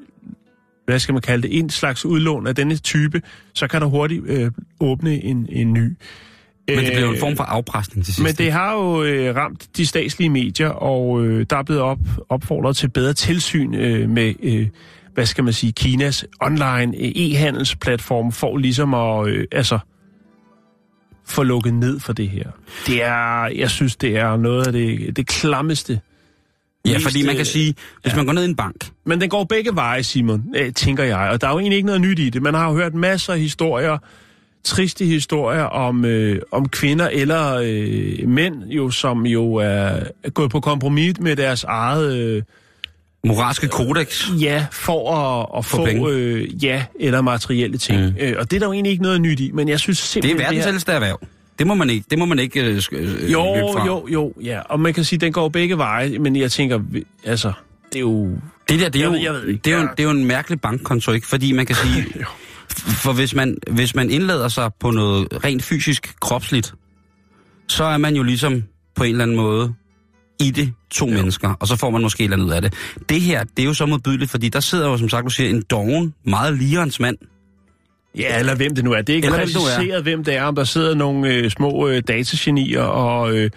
hvad 0.84 0.98
skal 0.98 1.12
man 1.12 1.22
kalde 1.22 1.48
det, 1.48 1.58
en 1.58 1.70
slags 1.70 2.04
udlån 2.04 2.46
af 2.46 2.54
denne 2.54 2.76
type, 2.76 3.22
så 3.54 3.66
kan 3.68 3.80
der 3.80 3.86
hurtigt 3.86 4.22
øh, 4.26 4.50
åbne 4.80 5.24
en, 5.24 5.46
en 5.52 5.72
ny. 5.72 5.96
Men 6.68 6.78
det 6.78 6.86
bliver 6.86 7.00
jo 7.00 7.08
en 7.08 7.14
Øh, 7.14 7.20
form 7.20 7.36
for 7.36 7.44
afpresning 7.44 8.04
til 8.04 8.14
sidst. 8.14 8.24
men 8.24 8.34
det 8.34 8.52
har 8.52 8.72
jo 8.74 9.02
øh, 9.02 9.36
ramt 9.36 9.68
de 9.76 9.86
statslige 9.86 10.28
medier, 10.30 10.68
og 10.68 11.24
øh, 11.24 11.46
der 11.50 11.56
er 11.56 11.62
blevet 11.62 11.82
op, 11.82 11.98
opfordret 12.28 12.76
til 12.76 12.90
bedre 12.90 13.12
tilsyn 13.12 13.74
øh, 13.74 14.08
med, 14.10 14.34
øh, 14.42 14.66
hvad 15.14 15.26
skal 15.26 15.44
man 15.44 15.52
sige, 15.52 15.72
Kinas 15.72 16.24
online 16.40 16.96
øh, 16.98 17.12
e-handelsplatform, 17.16 18.32
for 18.32 18.56
ligesom 18.56 18.94
at, 18.94 19.28
øh, 19.28 19.44
altså, 19.52 19.78
få 21.26 21.42
lukket 21.42 21.74
ned 21.74 22.00
for 22.00 22.12
det 22.12 22.28
her. 22.28 22.50
Det 22.86 23.04
er, 23.04 23.46
jeg 23.46 23.70
synes, 23.70 23.96
det 23.96 24.16
er 24.16 24.36
noget 24.36 24.66
af 24.66 24.72
det, 24.72 25.16
det 25.16 25.26
klammeste. 25.26 26.00
Ja, 26.86 26.98
fordi 26.98 27.22
man 27.26 27.34
kan 27.34 27.40
øh, 27.40 27.46
sige, 27.46 27.74
hvis 28.02 28.16
man 28.16 28.26
går 28.26 28.32
ned 28.32 28.42
i 28.42 28.48
en 28.48 28.56
bank, 28.56 28.90
Men 29.06 29.20
den 29.20 29.28
går 29.28 29.44
begge 29.44 29.74
veje, 29.74 30.02
Simon, 30.02 30.44
øh, 30.56 30.72
tænker 30.72 31.04
jeg. 31.04 31.18
Og 31.18 31.40
der 31.40 31.46
er 31.48 31.52
jo 31.52 31.58
egentlig 31.58 31.76
ikke 31.76 31.86
noget 31.86 32.00
nyt 32.00 32.18
i 32.18 32.30
det. 32.30 32.42
Man 32.42 32.54
har 32.54 32.70
jo 32.70 32.76
hørt 32.76 32.94
masser 32.94 33.32
af 33.32 33.40
historier, 33.40 33.98
triste 34.64 35.04
historier 35.04 35.62
om, 35.62 36.04
øh, 36.04 36.40
om 36.52 36.68
kvinder 36.68 37.08
eller 37.12 37.54
øh, 37.64 38.28
mænd, 38.28 38.64
jo, 38.64 38.90
som 38.90 39.26
jo 39.26 39.54
er 39.54 39.90
gået 40.30 40.50
på 40.50 40.60
kompromis 40.60 41.20
med 41.20 41.36
deres 41.36 41.64
eget 41.64 42.16
øh, 42.16 42.42
moralske 43.24 43.68
kodex, 43.68 44.26
ja 44.40 44.66
for 44.72 45.14
at, 45.14 45.46
at 45.58 45.64
For 45.64 45.76
få 45.76 45.84
penge. 45.84 46.10
øh, 46.10 46.64
ja 46.64 46.84
eller 47.00 47.20
materielle 47.20 47.78
ting. 47.78 48.00
Mm. 48.00 48.14
Øh, 48.20 48.34
og 48.38 48.50
det 48.50 48.56
er 48.56 48.60
der 48.60 48.66
jo 48.66 48.72
egentlig 48.72 48.90
ikke 48.90 49.02
noget 49.02 49.20
nyt 49.20 49.40
i, 49.40 49.50
men 49.54 49.68
jeg 49.68 49.80
synes 49.80 49.98
det 49.98 50.04
er 50.04 50.08
simpelthen... 50.08 50.38
verdens 50.40 50.66
ældste 50.66 50.92
erhverv. 50.92 51.20
Det 51.58 51.66
må 51.66 51.74
man 51.74 51.90
ikke, 51.90 52.04
det 52.10 52.18
må 52.18 52.24
man 52.24 52.38
ikke 52.38 52.60
øh, 52.60 52.82
øh, 52.92 53.02
løbe 53.02 53.32
Jo, 53.32 53.72
fra. 53.72 53.86
jo, 53.86 54.06
jo, 54.12 54.32
ja. 54.42 54.60
Og 54.60 54.80
man 54.80 54.94
kan 54.94 55.04
sige, 55.04 55.16
at 55.16 55.20
den 55.20 55.32
går 55.32 55.48
begge 55.48 55.78
veje, 55.78 56.18
men 56.18 56.36
jeg 56.36 56.50
tænker, 56.52 56.80
altså, 57.24 57.52
det 57.92 57.96
er 57.96 58.00
jo... 58.00 58.30
Det 58.68 58.80
der, 58.80 58.88
det 58.88 58.96
er, 58.96 59.00
Jeg 59.00 59.06
jo, 59.06 59.10
ved- 59.12 59.20
jeg 59.20 59.32
ved 59.32 59.44
ikke. 59.48 59.60
det, 59.64 59.72
er 59.72 59.76
jo, 59.76 59.82
det 59.96 60.00
er 60.00 60.04
jo 60.04 60.10
en 60.10 60.24
mærkelig 60.24 60.60
bankkonto, 60.60 61.12
ikke? 61.12 61.26
Fordi 61.26 61.52
man 61.52 61.66
kan 61.66 61.76
sige. 61.76 62.04
for 62.78 63.12
hvis 63.12 63.34
man, 63.34 63.56
hvis 63.70 63.94
man 63.94 64.10
indlader 64.10 64.48
sig 64.48 64.70
på 64.80 64.90
noget 64.90 65.44
rent 65.44 65.62
fysisk 65.62 66.14
kropsligt, 66.20 66.74
så 67.68 67.84
er 67.84 67.96
man 67.96 68.16
jo 68.16 68.22
ligesom 68.22 68.64
på 68.96 69.04
en 69.04 69.10
eller 69.10 69.22
anden 69.22 69.36
måde 69.36 69.74
i 70.40 70.50
det 70.50 70.72
to 70.90 71.06
jo. 71.06 71.14
mennesker, 71.14 71.54
og 71.60 71.68
så 71.68 71.76
får 71.76 71.90
man 71.90 72.02
måske 72.02 72.20
et 72.20 72.24
eller 72.24 72.36
andet 72.36 72.46
ud 72.46 72.52
af 72.52 72.62
det. 72.62 72.74
Det 73.08 73.20
her, 73.20 73.44
det 73.44 73.62
er 73.62 73.66
jo 73.66 73.74
så 73.74 73.86
modbydeligt, 73.86 74.30
fordi 74.30 74.48
der 74.48 74.60
sidder 74.60 74.88
jo, 74.88 74.96
som 74.96 75.08
sagt, 75.08 75.24
du 75.24 75.30
siger, 75.30 75.50
en 75.50 75.62
doven, 75.70 76.14
meget 76.24 76.58
ligerens 76.58 77.00
mand. 77.00 77.16
Ja, 78.18 78.38
eller 78.38 78.54
hvem 78.54 78.74
det 78.74 78.84
nu 78.84 78.92
er. 78.92 79.02
Det 79.02 79.12
er 79.12 79.16
ikke 79.16 79.26
Eller 79.26 79.38
hvem 79.38 79.48
er. 79.48 79.60
præciseret, 79.60 80.02
hvem 80.02 80.24
det 80.24 80.34
er. 80.34 80.42
Om 80.42 80.54
der 80.54 80.64
sidder 80.64 80.94
nogle 80.94 81.34
øh, 81.34 81.50
små 81.50 81.88
øh, 81.88 82.02
datagenier 82.08 82.82
og, 82.82 83.36
øh, 83.36 83.50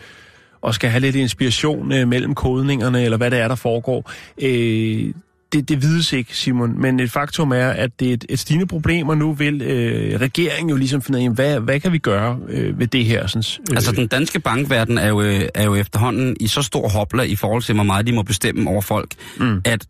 og 0.62 0.76
skal 0.76 0.90
have 0.90 1.00
lidt 1.02 1.16
inspiration 1.16 1.92
øh, 1.92 2.08
mellem 2.08 2.36
kodningerne, 2.36 3.04
eller 3.04 3.18
hvad 3.18 3.32
det 3.32 3.40
er, 3.40 3.48
der 3.48 3.56
foregår. 3.56 4.12
Øh, 4.42 5.14
det, 5.54 5.70
det 5.70 5.82
vides 5.82 6.14
ikke, 6.14 6.38
Simon. 6.38 6.82
Men 6.82 7.00
et 7.00 7.12
faktum 7.12 7.52
er, 7.52 7.68
at 7.68 8.00
det 8.00 8.10
er 8.10 8.14
et, 8.14 8.26
et 8.30 8.40
stigende 8.40 8.66
problem, 8.68 9.10
og 9.10 9.18
nu 9.18 9.34
vil 9.34 9.62
øh, 9.62 10.20
regeringen 10.22 10.70
jo 10.70 10.76
ligesom 10.76 11.02
finde 11.02 11.20
ud 11.20 11.24
af, 11.26 11.32
hvad, 11.32 11.60
hvad 11.60 11.80
kan 11.80 11.92
vi 11.92 11.98
gøre 11.98 12.38
øh, 12.50 12.80
ved 12.80 12.88
det 12.88 13.06
her? 13.06 13.28
Sådan, 13.28 13.44
øh, 13.72 13.76
Altså, 13.76 13.92
den 13.92 14.08
danske 14.08 14.40
bankverden 14.40 14.98
er 14.98 15.08
jo, 15.08 15.22
øh, 15.22 15.42
er 15.56 15.64
jo 15.64 15.76
efterhånden 15.76 16.36
i 16.40 16.48
så 16.48 16.62
stor 16.62 16.90
hopla 16.90 17.24
i 17.24 17.36
forhold 17.36 17.62
til, 17.64 17.76
hvor 17.76 17.84
meget 17.84 18.08
de 18.08 18.12
må 18.12 18.22
bestemme 18.24 18.70
over 18.70 18.82
folk, 18.82 19.12
Mm. 19.40 19.62
at 19.66 19.86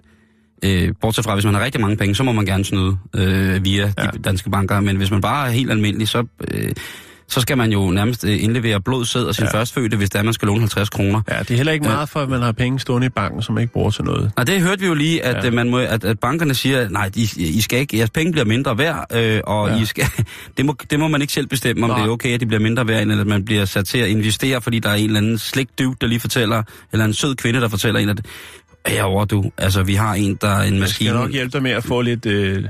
øh, 0.65 0.93
bortset 1.01 1.25
fra, 1.25 1.33
hvis 1.33 1.45
man 1.45 1.53
har 1.53 1.63
rigtig 1.63 1.81
mange 1.81 1.97
penge, 1.97 2.15
så 2.15 2.23
må 2.23 2.31
man 2.31 2.45
gerne 2.45 2.65
snyde 2.65 2.97
øh, 3.15 3.63
via 3.63 3.81
ja. 3.97 4.03
Ja. 4.03 4.09
de 4.13 4.19
danske 4.19 4.49
banker. 4.49 4.79
Men 4.79 4.95
hvis 4.97 5.11
man 5.11 5.21
bare 5.21 5.47
er 5.47 5.51
helt 5.51 5.71
almindelig, 5.71 6.07
så, 6.07 6.25
øh, 6.51 6.71
så 7.31 7.41
skal 7.41 7.57
man 7.57 7.71
jo 7.71 7.91
nærmest 7.91 8.25
øh, 8.25 8.43
indlevere 8.43 8.81
blod, 8.81 9.05
sæd 9.05 9.23
og 9.23 9.35
sin 9.35 9.45
ja. 9.45 9.57
Førstfødte, 9.59 9.97
hvis 9.97 10.09
det 10.09 10.19
er, 10.19 10.23
man 10.23 10.33
skal 10.33 10.45
låne 10.45 10.59
50 10.59 10.89
kroner. 10.89 11.21
Ja, 11.31 11.39
det 11.39 11.51
er 11.51 11.55
heller 11.55 11.71
ikke 11.73 11.85
Ja. 11.87 11.93
meget 11.93 12.09
for, 12.09 12.19
at 12.19 12.29
man 12.29 12.41
har 12.41 12.51
penge 12.51 12.79
stående 12.79 13.07
i 13.07 13.09
banken, 13.09 13.41
som 13.41 13.55
man 13.55 13.61
ikke 13.61 13.73
bruger 13.73 13.89
til 13.91 14.03
noget. 14.03 14.31
Og 14.35 14.47
det 14.47 14.61
hørte 14.61 14.81
vi 14.81 14.87
jo 14.87 14.93
lige, 14.93 15.25
at, 15.25 15.35
Ja. 15.35 15.43
ja. 15.43 15.51
man 15.51 15.69
må, 15.69 15.77
at, 15.77 16.03
at 16.05 16.19
bankerne 16.19 16.53
siger, 16.53 16.89
nej, 16.89 17.09
I, 17.15 17.29
I 17.37 17.61
skal 17.61 17.79
ikke, 17.79 17.97
jeres 17.97 18.09
penge 18.09 18.31
bliver 18.31 18.45
mindre 18.45 18.77
værd, 18.77 19.05
øh, 19.13 19.41
og 19.43 19.69
Ja. 19.69 19.81
I 19.81 19.85
skal, 19.85 20.05
det, 20.57 20.65
må, 20.65 20.75
det 20.91 20.99
må 20.99 21.07
man 21.07 21.21
ikke 21.21 21.33
selv 21.33 21.47
bestemme, 21.47 21.83
om 21.83 21.89
Nej. 21.89 21.99
det 21.99 22.05
er 22.07 22.11
okay, 22.11 22.33
at 22.33 22.39
de 22.39 22.45
bliver 22.45 22.61
mindre 22.61 22.87
værd, 22.87 23.01
end 23.01 23.11
at 23.11 23.27
man 23.27 23.45
bliver 23.45 23.65
sat 23.65 23.85
til 23.85 23.97
at 23.97 24.07
investere, 24.09 24.61
fordi 24.61 24.79
der 24.79 24.89
er 24.89 24.95
en 24.95 25.05
eller 25.05 25.17
anden 25.19 25.37
slik 25.37 25.69
dude, 25.79 25.95
der 26.01 26.07
lige 26.07 26.19
fortæller, 26.19 26.63
eller 26.91 27.05
en 27.05 27.13
sød 27.13 27.35
kvinde, 27.35 27.61
der 27.61 27.67
fortæller 27.69 27.99
en, 27.99 28.09
at 28.09 28.21
herovre 28.87 29.25
du, 29.25 29.51
altså 29.57 29.83
vi 29.83 29.93
har 29.93 30.13
en, 30.13 30.37
der 30.41 30.47
er 30.47 30.53
en 30.57 30.63
Jeg 30.63 30.69
skal 30.69 30.79
maskine. 30.79 31.13
nok 31.13 31.31
hjælpe 31.31 31.51
dig 31.53 31.63
med 31.63 31.71
at 31.71 31.83
få 31.83 32.01
lidt, 32.01 32.25
øh, 32.25 32.63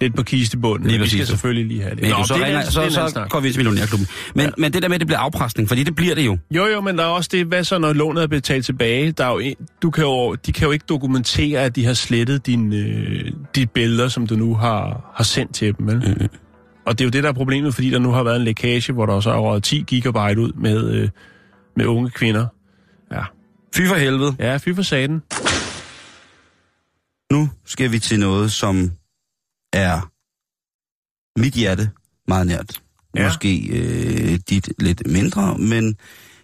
lidt 0.00 0.16
på 0.16 0.22
kistebunden. 0.22 0.88
Lige 0.88 1.00
Vi 1.00 1.06
skal 1.06 1.18
præcis. 1.18 1.28
selvfølgelig 1.28 1.66
lige 1.66 1.82
have 1.82 1.94
det. 1.94 2.02
Men 2.02 2.10
Nå, 2.10 2.16
du, 2.16 2.24
så, 2.26 2.34
det 2.34 2.40
er 2.42 2.46
ringer, 2.46 2.60
er 2.60 2.64
så, 2.64 2.90
så 2.90 3.08
snak. 3.08 3.30
går 3.30 3.40
vi 3.40 3.50
til 3.52 3.58
millionærklubben. 3.58 4.08
Men, 4.34 4.44
Ja. 4.44 4.50
men 4.58 4.72
det 4.72 4.82
der 4.82 4.88
med, 4.88 4.94
at 4.94 5.00
det 5.00 5.06
bliver 5.06 5.18
afpresning, 5.20 5.68
fordi 5.68 5.82
det 5.82 5.94
bliver 5.96 6.14
det 6.14 6.26
jo. 6.26 6.38
Jo, 6.50 6.66
jo, 6.66 6.80
men 6.80 6.98
der 6.98 7.04
er 7.04 7.08
også 7.08 7.28
det, 7.32 7.46
hvad 7.46 7.64
så 7.64 7.78
når 7.78 7.92
lånet 7.92 8.22
er 8.22 8.26
betalt 8.26 8.64
tilbage? 8.64 9.12
Der 9.12 9.24
er 9.26 9.30
jo, 9.32 9.38
en- 9.38 9.56
du 9.82 9.90
kan 9.90 10.04
jo, 10.04 10.34
de 10.34 10.52
kan 10.52 10.66
jo 10.66 10.72
ikke 10.72 10.84
dokumentere, 10.88 11.60
at 11.60 11.76
de 11.76 11.84
har 11.84 11.94
slettet 11.94 12.46
dine 12.46 12.76
øh, 12.76 13.32
de 13.54 13.66
billeder, 13.66 14.08
som 14.08 14.26
du 14.26 14.36
nu 14.36 14.54
har, 14.54 15.10
har 15.16 15.24
sendt 15.24 15.54
til 15.54 15.74
dem, 15.78 15.86
vel? 15.86 15.96
Mm. 16.20 16.26
Og 16.86 16.98
det 16.98 17.04
er 17.04 17.06
jo 17.06 17.10
det, 17.10 17.22
der 17.22 17.28
er 17.28 17.32
problemet, 17.34 17.74
fordi 17.74 17.90
der 17.90 17.98
nu 17.98 18.10
har 18.10 18.22
været 18.22 18.36
en 18.36 18.42
lækage, 18.44 18.92
hvor 18.92 19.06
der 19.06 19.20
så 19.20 19.30
er 19.30 19.38
røget 19.38 19.62
10 19.62 19.84
gigabyte 19.86 20.40
ud 20.40 20.52
med, 20.52 20.90
øh, 20.94 21.08
med 21.76 21.86
unge 21.86 22.10
kvinder. 22.10 22.46
Ja, 23.12 23.22
Fy 23.76 23.80
for 23.88 23.94
helvede. 23.94 24.36
ja 24.38 24.56
fy 24.56 24.68
for 24.74 24.82
saten. 24.82 25.22
Nu 27.32 27.48
skal 27.66 27.92
vi 27.92 27.98
til 27.98 28.20
noget, 28.20 28.52
som 28.52 28.90
er 29.76 30.10
mit 31.40 31.54
hjerte 31.54 31.90
meget 32.28 32.46
nært. 32.46 32.82
Ja. 33.16 33.24
Måske 33.24 33.66
øh, 33.66 34.38
dit 34.50 34.68
lidt 34.78 35.06
mindre, 35.06 35.58
men 35.58 35.96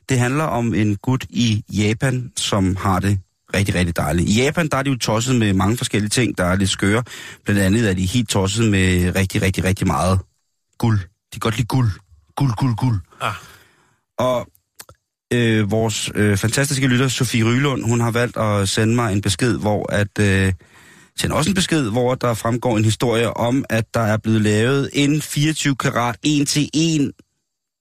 det 0.09 0.18
handler 0.18 0.45
om 0.45 0.74
en 0.74 0.97
gut 0.97 1.26
i 1.30 1.64
Japan, 1.72 2.33
som 2.37 2.76
har 2.76 3.01
det 3.01 3.18
rigtig, 3.55 3.74
rigtig 3.74 3.97
dejligt. 3.97 4.28
I 4.28 4.43
Japan, 4.43 4.68
der 4.68 4.76
er 4.76 4.83
de 4.83 4.91
jo 4.91 4.99
tosset 4.99 5.37
med 5.37 5.53
mange 5.53 5.76
forskellige 5.76 6.09
ting, 6.09 6.39
der 6.39 6.45
er 6.45 6.57
lidt 6.57 6.70
skøre. 6.70 7.03
Blandt 7.45 7.61
andet 7.61 7.91
er 7.91 7.95
de 7.95 8.07
helt 8.07 8.28
tosset 8.28 8.70
med 8.70 9.16
rigtig, 9.16 9.43
rigtig, 9.43 9.64
rigtig 9.64 9.87
meget 9.87 10.20
guld. 10.78 10.99
De 11.01 11.07
kan 11.33 11.41
godt 11.41 11.57
lide 11.57 11.66
guld. 11.66 11.91
Guld, 12.37 12.53
guld, 12.57 12.76
guld. 12.76 13.01
Ah. 13.20 13.35
Og 14.18 14.47
øh, 15.33 15.70
vores 15.70 16.11
øh, 16.14 16.37
fantastiske 16.37 16.87
lytter, 16.87 17.09
Sofie 17.09 17.45
Rylund, 17.45 17.85
hun 17.85 18.01
har 18.01 18.11
valgt 18.11 18.37
at 18.37 18.68
sende 18.68 18.95
mig 18.95 19.12
en 19.12 19.20
besked, 19.20 19.59
hvor 19.59 19.93
at... 19.93 20.18
Øh, 20.20 20.53
sende 21.18 21.36
også 21.36 21.50
en 21.50 21.54
besked, 21.54 21.90
hvor 21.90 22.14
der 22.14 22.34
fremgår 22.34 22.76
en 22.76 22.84
historie 22.84 23.36
om, 23.36 23.64
at 23.70 23.84
der 23.94 24.00
er 24.00 24.16
blevet 24.16 24.42
lavet 24.42 24.90
en 24.92 25.22
24 25.22 25.76
karat 25.76 26.16
1 26.22 26.48
til 26.48 26.68
1 26.74 27.10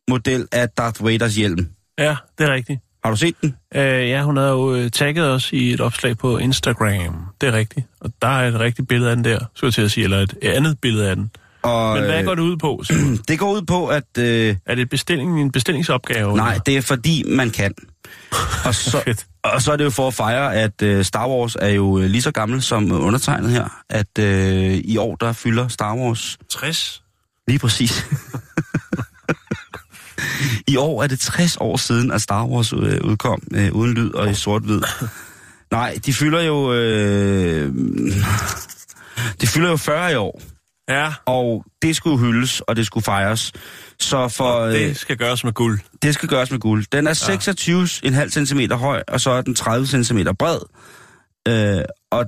model 0.09 0.47
af 0.51 0.69
Darth 0.69 1.05
Vaders 1.05 1.35
hjelm. 1.35 1.67
Ja, 1.99 2.15
det 2.37 2.47
er 2.47 2.53
rigtigt. 2.53 2.79
Har 3.03 3.11
du 3.11 3.17
set 3.17 3.35
den? 3.41 3.55
Øh, 3.75 4.09
ja, 4.09 4.23
hun 4.23 4.37
har 4.37 4.47
jo 4.47 4.75
øh, 4.75 4.91
tagget 4.91 5.29
os 5.29 5.53
i 5.53 5.73
et 5.73 5.81
opslag 5.81 6.17
på 6.17 6.37
Instagram. 6.37 7.25
Det 7.41 7.49
er 7.49 7.53
rigtigt. 7.53 7.85
Og 8.01 8.11
der 8.21 8.27
er 8.27 8.47
et 8.47 8.59
rigtigt 8.59 8.87
billede 8.87 9.09
af 9.09 9.15
den 9.15 9.25
der, 9.25 9.39
skulle 9.55 9.67
jeg 9.67 9.73
til 9.73 9.81
at 9.81 9.91
sige, 9.91 10.03
eller 10.03 10.17
et 10.17 10.37
andet 10.43 10.79
billede 10.81 11.09
af 11.09 11.15
den. 11.15 11.31
Og, 11.61 11.95
Men 11.95 12.05
hvad 12.05 12.19
øh, 12.19 12.25
går 12.25 12.35
det 12.35 12.41
ud 12.41 12.57
på? 12.57 12.83
Simon? 12.83 13.17
Det 13.27 13.39
går 13.39 13.51
ud 13.53 13.61
på, 13.61 13.87
at... 13.87 14.17
Øh, 14.19 14.55
Er 14.65 14.75
det 14.75 14.89
bestilling, 14.89 15.41
en 15.41 15.51
bestillingsopgave? 15.51 16.35
nej, 16.37 16.49
eller? 16.51 16.63
det 16.63 16.77
er 16.77 16.81
fordi, 16.81 17.23
man 17.27 17.49
kan. 17.49 17.73
Og 18.65 18.75
så. 18.75 19.23
Og 19.43 19.61
så 19.61 19.71
er 19.71 19.75
det 19.75 19.83
jo 19.83 19.89
for 19.89 20.07
at 20.07 20.13
fejre, 20.13 20.55
at 20.55 20.81
øh, 20.81 21.05
Star 21.05 21.27
Wars 21.27 21.55
er 21.55 21.69
jo 21.69 21.99
øh, 21.99 22.05
lige 22.05 22.21
så 22.21 22.31
gammel 22.31 22.61
som 22.61 22.91
undertegnet 22.91 23.51
her. 23.51 23.83
At 23.89 24.19
øh, 24.19 24.73
i 24.73 24.97
år, 24.97 25.15
der 25.15 25.33
fylder 25.33 25.67
Star 25.67 25.95
Wars 25.95 26.37
60? 26.49 27.03
Lige 27.47 27.59
præcis. 27.59 28.05
I 30.67 30.77
år 30.77 31.03
er 31.03 31.07
det 31.07 31.19
60 31.19 31.57
år 31.59 31.77
siden, 31.77 32.11
at 32.11 32.21
Star 32.21 32.45
Wars 32.45 32.73
øh, 32.73 32.99
udkom 33.03 33.41
øh, 33.53 33.71
uden 33.71 33.93
lyd 33.93 34.13
og 34.13 34.29
i 34.29 34.33
sort-hvid. 34.33 34.81
Nej, 35.71 35.99
de 36.05 36.13
fylder 36.13 36.41
jo... 36.41 36.73
Øh, 36.73 37.73
de 39.41 39.47
fylder 39.47 39.69
jo 39.69 39.77
40 39.77 40.11
i 40.11 40.15
år, 40.15 40.41
Ja, 40.91 41.13
og 41.25 41.65
det 41.81 41.95
skulle 41.95 42.19
hyldes, 42.19 42.61
og 42.61 42.75
det 42.75 42.85
skulle 42.85 43.03
fejres. 43.03 43.51
Så 43.99 44.27
for, 44.27 44.59
øh, 44.59 44.73
det 44.73 44.97
skal 44.97 45.17
gøres 45.17 45.43
med 45.43 45.53
guld. 45.53 45.79
det 46.01 46.13
skal 46.13 46.29
gøres 46.29 46.51
med 46.51 46.59
guld. 46.59 46.85
Den 46.91 47.07
er 47.07 47.13
26,5 47.13 48.45
cm 48.45 48.73
høj, 48.73 49.03
og 49.07 49.21
så 49.21 49.31
er 49.31 49.41
den 49.41 49.55
30 49.55 50.03
cm 50.03 50.19
bred. 50.39 50.59
Øh, 51.47 51.83
og 52.11 52.25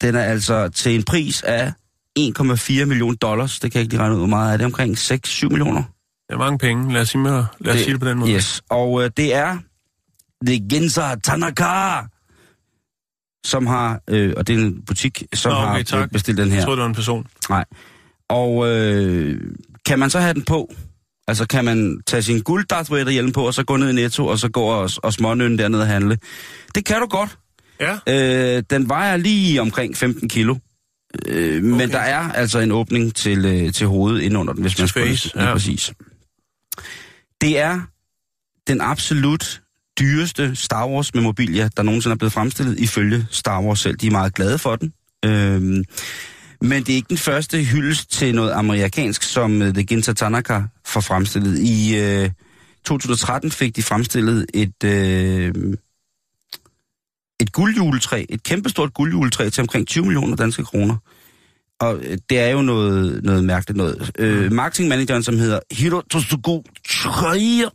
den 0.00 0.14
er 0.14 0.22
altså 0.22 0.68
til 0.68 0.94
en 0.94 1.02
pris 1.02 1.42
af 1.42 1.72
1,4 2.18 2.84
millioner 2.84 3.16
dollars. 3.16 3.58
Det 3.60 3.72
kan 3.72 3.78
jeg 3.78 3.82
ikke 3.82 3.92
lige 3.92 4.00
regne 4.00 4.14
ud, 4.14 4.20
hvor 4.20 4.26
meget 4.26 4.52
er 4.52 4.56
det. 4.56 4.66
Omkring 4.66 4.98
6-7 4.98 5.48
millioner. 5.48 5.82
Det 6.28 6.34
er 6.34 6.38
mange 6.38 6.58
penge. 6.58 6.92
Lad 6.92 7.02
os 7.02 7.08
sige, 7.08 7.24
lad 7.24 7.74
os 7.74 7.80
sige 7.80 7.92
det 7.92 8.00
på 8.00 8.08
den 8.08 8.18
måde. 8.18 8.32
Yes, 8.32 8.62
og 8.70 9.04
øh, 9.04 9.10
det 9.16 9.34
er 9.34 9.58
The 10.46 10.68
Gensa 10.70 11.14
Tanaka, 11.14 12.02
som 13.46 13.66
har, 13.66 14.00
øh, 14.10 14.32
og 14.36 14.46
det 14.46 14.54
er 14.54 14.58
en 14.64 14.82
butik, 14.86 15.22
som 15.34 15.52
Nå, 15.52 15.58
okay, 15.58 15.66
har 15.76 15.82
tak. 15.82 16.10
bestilt 16.10 16.38
den 16.38 16.48
her. 16.48 16.54
Jeg 16.56 16.64
troede, 16.64 16.76
det 16.76 16.82
var 16.82 16.88
en 16.88 16.94
person. 16.94 17.26
Nej. 17.50 17.64
Og 18.28 18.68
øh, 18.68 19.40
kan 19.86 19.98
man 19.98 20.10
så 20.10 20.20
have 20.20 20.34
den 20.34 20.42
på? 20.42 20.74
Altså 21.28 21.46
kan 21.46 21.64
man 21.64 22.00
tage 22.06 22.22
sin 22.22 22.40
guld 22.42 22.66
Darth 22.66 22.92
Vader 22.92 23.10
hjelm 23.10 23.32
på, 23.32 23.46
og 23.46 23.54
så 23.54 23.64
gå 23.64 23.76
ned 23.76 23.88
i 23.90 23.92
Netto, 23.92 24.26
og 24.26 24.38
så 24.38 24.48
gå 24.48 24.62
og, 24.62 24.90
og 25.02 25.12
smånønne 25.12 25.58
dernede 25.58 25.82
og 25.82 25.88
handle? 25.88 26.18
Det 26.74 26.84
kan 26.84 27.00
du 27.00 27.06
godt. 27.06 27.38
Ja, 27.80 27.98
Øh, 28.08 28.62
den 28.70 28.88
vejer 28.88 29.16
lige 29.16 29.60
omkring 29.60 29.96
15 29.96 30.28
kilo. 30.28 30.56
Øh, 31.26 31.62
men 31.62 31.74
Okay. 31.74 31.88
der 31.92 31.98
er 31.98 32.32
altså 32.32 32.58
en 32.58 32.72
åbning 32.72 33.14
til, 33.14 33.44
øh, 33.44 33.72
til 33.72 33.86
hovedet 33.86 34.20
indunder 34.22 34.52
den, 34.52 34.62
hvis 34.62 34.78
man 34.78 34.88
skulle 34.88 35.08
lige 35.08 35.30
ja. 35.36 35.52
præcis. 35.52 35.92
Det 37.40 37.58
er 37.58 37.80
den 38.68 38.80
absolut 38.80 39.60
dyreste 40.00 40.56
Star 40.56 40.88
Wars 40.88 41.14
memorabilia, 41.14 41.68
der 41.76 41.82
nogensinde 41.82 42.14
er 42.14 42.18
blevet 42.18 42.32
fremstillet, 42.32 42.78
ifølge 42.78 43.26
Star 43.30 43.62
Wars 43.62 43.80
selv. 43.80 43.96
De 43.96 44.06
er 44.06 44.10
meget 44.10 44.34
glade 44.34 44.58
for 44.58 44.76
den. 44.76 44.92
Øhm, 45.24 45.84
men 46.60 46.82
det 46.82 46.88
er 46.88 46.96
ikke 46.96 47.08
den 47.08 47.18
første 47.18 47.64
hyldest 47.64 48.10
til 48.10 48.34
noget 48.34 48.52
amerikansk, 48.52 49.22
som 49.22 49.62
øh, 49.62 49.74
The 49.74 49.82
Ginza 49.82 50.12
Tanaka 50.12 50.62
får 50.86 51.00
fremstillet. 51.00 51.58
I 51.58 51.96
øh, 51.98 52.30
2013 52.84 53.50
fik 53.50 53.76
de 53.76 53.82
fremstillet 53.82 54.46
et, 54.54 54.84
øh, 54.84 55.54
et 57.40 57.52
guldjuletræ, 57.52 58.24
et 58.28 58.42
kæmpestort 58.42 58.94
guldjuletræ 58.94 59.48
til 59.48 59.60
omkring 59.60 59.86
20 59.86 60.04
millioner 60.04 60.36
danske 60.36 60.64
kroner. 60.64 60.96
Og 61.80 61.98
øh, 62.02 62.18
det 62.30 62.38
er 62.38 62.48
jo 62.48 62.62
noget, 62.62 63.24
noget 63.24 63.44
mærkeligt 63.44 63.76
noget. 63.76 64.10
Øh, 64.18 64.52
marketingmanageren, 64.52 65.22
som 65.22 65.38
hedder 65.38 65.60
Hiro 65.72 66.00
Tosugu 66.00 66.62
Chaya, 66.88 67.68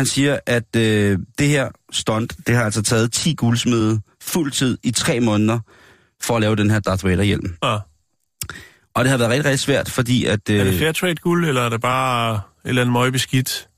han 0.00 0.06
siger, 0.06 0.38
at 0.46 0.76
øh, 0.76 1.18
det 1.38 1.48
her 1.48 1.68
stunt, 1.92 2.34
det 2.46 2.54
har 2.54 2.64
altså 2.64 2.82
taget 2.82 3.12
10 3.12 3.34
guldsmede 3.34 4.00
fuld 4.22 4.52
tid 4.52 4.78
i 4.82 4.90
tre 4.90 5.20
måneder 5.20 5.58
for 6.22 6.34
at 6.36 6.40
lave 6.40 6.56
den 6.56 6.70
her 6.70 6.80
Darth 6.80 7.04
Vader-hjelm. 7.04 7.56
ah. 7.62 7.80
Og 8.94 9.04
det 9.04 9.10
har 9.10 9.18
været 9.18 9.30
rigtig, 9.30 9.44
rigtig 9.44 9.60
svært, 9.60 9.90
fordi 9.90 10.24
at... 10.24 10.50
Øh, 10.50 10.60
er 10.60 10.64
det 10.64 10.78
fair 10.78 10.92
trade 10.92 11.14
guld, 11.14 11.48
eller 11.48 11.62
er 11.62 11.68
det 11.68 11.80
bare 11.80 12.34
et 12.34 12.40
eller 12.64 12.82
andet 12.82 12.92
møgbeskidt? 12.92 13.68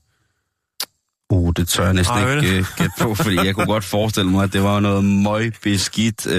Uh, 1.33 1.53
det 1.55 1.67
tør 1.67 1.83
jeg 1.83 1.93
næsten 1.93 2.17
Ej, 2.17 2.35
ikke 2.39 2.59
uh, 2.59 2.65
gætte 2.77 2.91
på, 2.99 3.15
fordi 3.15 3.35
jeg 3.45 3.55
kunne 3.55 3.65
godt 3.65 3.83
forestille 3.83 4.29
mig, 4.31 4.43
at 4.43 4.53
det 4.53 4.63
var 4.63 4.79
noget 4.79 5.03
møgbeskidt, 5.05 6.25
uh, 6.25 6.33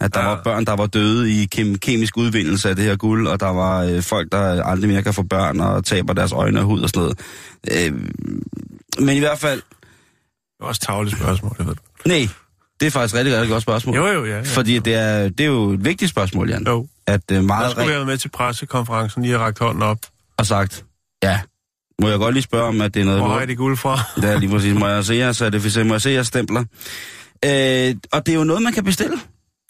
at 0.00 0.14
der 0.14 0.20
Ja. 0.20 0.26
var 0.26 0.40
børn, 0.44 0.64
der 0.64 0.72
var 0.76 0.86
døde 0.86 1.30
i 1.42 1.46
kem- 1.54 1.78
kemisk 1.78 2.16
udvindelse 2.16 2.68
af 2.70 2.76
det 2.76 2.84
her 2.84 2.96
guld, 2.96 3.26
og 3.28 3.40
der 3.40 3.48
var 3.48 3.84
uh, 3.96 4.02
folk, 4.02 4.32
der 4.32 4.62
aldrig 4.64 4.90
mere 4.90 5.02
kan 5.02 5.14
få 5.14 5.22
børn 5.22 5.60
og 5.60 5.84
taber 5.84 6.12
deres 6.12 6.32
øjne 6.32 6.60
og 6.60 6.64
hud 6.64 6.80
og 6.82 6.88
sådan 6.88 7.00
noget. 7.02 7.92
Uh, 7.92 7.98
men 9.04 9.16
i 9.16 9.18
hvert 9.18 9.38
fald, 9.38 9.62
Det 10.58 10.64
er 10.64 10.64
også 10.64 10.80
tavligt 10.80 11.16
spørgsmål, 11.16 11.54
det 11.58 11.66
ved 11.66 11.74
nej, 12.06 12.28
det 12.80 12.86
er 12.86 12.90
faktisk 12.90 13.14
et 13.14 13.18
rigtig, 13.18 13.34
rigtig 13.34 13.50
godt 13.50 13.62
spørgsmål. 13.62 13.96
Jo, 13.96 14.06
jo, 14.06 14.24
ja. 14.24 14.36
ja. 14.36 14.42
Fordi 14.44 14.78
det 14.78 14.94
er, 14.94 15.28
det 15.28 15.40
er 15.40 15.44
jo 15.44 15.70
et 15.72 15.84
vigtigt 15.84 16.10
spørgsmål, 16.10 16.50
Jan. 16.50 16.64
Jo. 16.66 16.86
At 17.06 17.20
uh, 17.30 17.34
Jeg 17.34 17.44
meget 17.44 17.70
skulle 17.70 17.82
rigtig 17.82 17.96
være 17.96 18.06
med 18.06 18.18
til 18.18 18.28
pressekonferencen, 18.28 19.22
lige 19.22 19.32
har 19.38 19.44
rakt 19.44 19.58
hånden 19.58 19.82
op. 19.82 19.98
har 20.38 20.44
sagt, 20.44 20.84
ja, 21.22 21.40
må 22.00 22.08
jeg 22.08 22.18
godt 22.18 22.34
lige 22.34 22.42
spørge 22.42 22.64
om, 22.64 22.80
at 22.80 22.94
det 22.94 23.00
er 23.00 23.04
noget 23.04 23.20
Hvor 23.20 23.40
I 23.40 23.46
det 23.46 23.56
guld 23.56 23.76
fra? 23.76 24.00
Er 24.26 24.38
lige 24.38 24.50
præcis. 24.50 24.74
Må 24.74 24.86
jeg 24.88 25.04
se 25.04 25.14
jeres? 25.14 25.42
Må 25.84 25.94
jeg 25.94 26.00
se 26.00 26.10
jeres 26.10 26.26
stempler? 26.26 26.64
Øh, 27.44 27.94
og 28.12 28.26
det 28.26 28.32
er 28.32 28.38
jo 28.38 28.44
noget, 28.44 28.62
man 28.62 28.72
kan 28.72 28.84
bestille. 28.84 29.16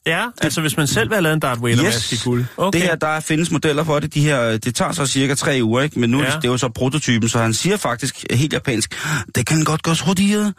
Ja, 0.08 0.26
altså 0.42 0.60
hvis 0.60 0.76
man 0.76 0.86
selv 0.86 1.08
vil 1.10 1.14
have 1.14 1.22
lavet 1.22 1.34
en 1.34 1.40
Darth 1.40 1.62
Vader 1.62 1.82
maske 1.82 2.14
i 2.16 2.18
guld. 2.24 2.44
Okay. 2.56 2.78
Det 2.80 2.86
her, 2.88 2.96
der 2.96 3.20
findes 3.20 3.50
modeller 3.50 3.84
for 3.84 3.98
det. 4.00 4.14
De 4.14 4.20
her, 4.20 4.56
det 4.58 4.74
tager 4.74 4.92
så 4.92 5.06
cirka 5.06 5.34
tre 5.34 5.60
uger, 5.62 5.82
ikke? 5.82 6.00
Men 6.00 6.10
nu 6.10 6.20
Ja. 6.20 6.26
det 6.26 6.44
er 6.44 6.48
jo 6.48 6.56
så 6.56 6.68
prototypen, 6.68 7.28
så 7.28 7.38
han 7.38 7.54
siger 7.54 7.76
faktisk 7.76 8.24
helt 8.30 8.52
japansk, 8.52 8.94
det 9.34 9.46
kan 9.46 9.64
godt 9.64 9.82
gøres 9.82 10.00
hurtigere. 10.00 10.52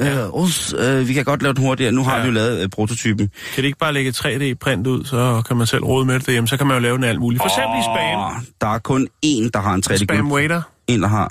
Ja. 0.00 0.24
Øh, 0.24 0.34
os, 0.34 0.74
øh, 0.78 1.08
vi 1.08 1.12
kan 1.12 1.24
godt 1.24 1.42
lave 1.42 1.54
den 1.54 1.62
hurtigere. 1.64 1.92
Nu 1.92 2.04
har 2.04 2.16
Ja. 2.16 2.20
vi 2.22 2.26
jo 2.26 2.32
lavet 2.32 2.62
øh, 2.62 2.68
prototypen. 2.68 3.28
Kan 3.54 3.56
det 3.62 3.64
ikke 3.64 3.78
bare 3.78 3.92
lægge 3.92 4.08
et 4.08 4.16
3D-print 4.26 4.86
ud, 4.86 5.04
så 5.04 5.42
kan 5.48 5.56
man 5.56 5.66
selv 5.66 5.84
rode 5.84 6.04
med 6.04 6.14
det 6.14 6.26
derhjemme, 6.26 6.48
så 6.48 6.56
kan 6.56 6.66
man 6.66 6.76
jo 6.76 6.80
lave 6.82 6.96
den 6.96 7.04
alt 7.04 7.20
muligt. 7.20 7.42
For 7.42 7.48
eksempel 7.48 7.78
i 7.78 7.82
spam. 7.82 8.46
Der 8.60 8.66
er 8.74 8.78
kun 8.78 9.08
én, 9.26 9.50
der 9.54 9.60
har 9.60 9.74
en 9.74 9.82
3D 9.86 9.96
Spam 10.04 10.32
waiter. 10.32 10.62
En, 10.86 11.02
der 11.02 11.08
har, 11.08 11.28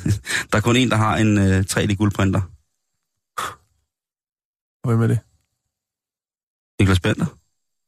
der 0.52 0.56
er 0.56 0.60
kun 0.60 0.76
en, 0.76 0.90
der 0.90 0.96
har 0.96 1.16
en 1.16 1.38
øh, 1.38 1.64
3D 1.72 1.94
guldprinter. 1.94 2.40
Hvem 4.88 5.02
er 5.02 5.06
det? 5.06 5.18
Niklas 6.82 7.00
Bender. 7.00 7.26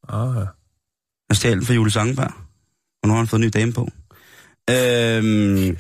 Ah, 0.08 0.36
ja. 0.36 0.46
Jeg 1.28 1.36
stjal 1.36 1.56
den 1.56 1.66
fra 1.66 1.74
Julie 1.74 1.92
Sangenberg. 1.92 2.32
Og 3.02 3.08
nu 3.08 3.10
har 3.10 3.18
han 3.18 3.26
fået 3.26 3.40
en 3.40 3.46
ny 3.46 3.50
dame 3.54 3.72
på. 3.72 3.88
Øhm, 4.70 5.76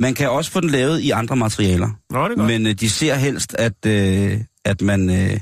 man 0.00 0.14
kan 0.14 0.30
også 0.30 0.50
få 0.50 0.60
den 0.60 0.70
lavet 0.70 1.00
i 1.00 1.10
andre 1.10 1.36
materialer. 1.36 1.90
Nå, 2.10 2.28
det. 2.28 2.38
Men 2.38 2.66
øh, 2.66 2.72
de 2.72 2.90
ser 2.90 3.14
helst, 3.14 3.54
at, 3.58 3.86
øh, 3.86 4.40
at, 4.64 4.82
man, 4.82 5.10
øh, 5.10 5.40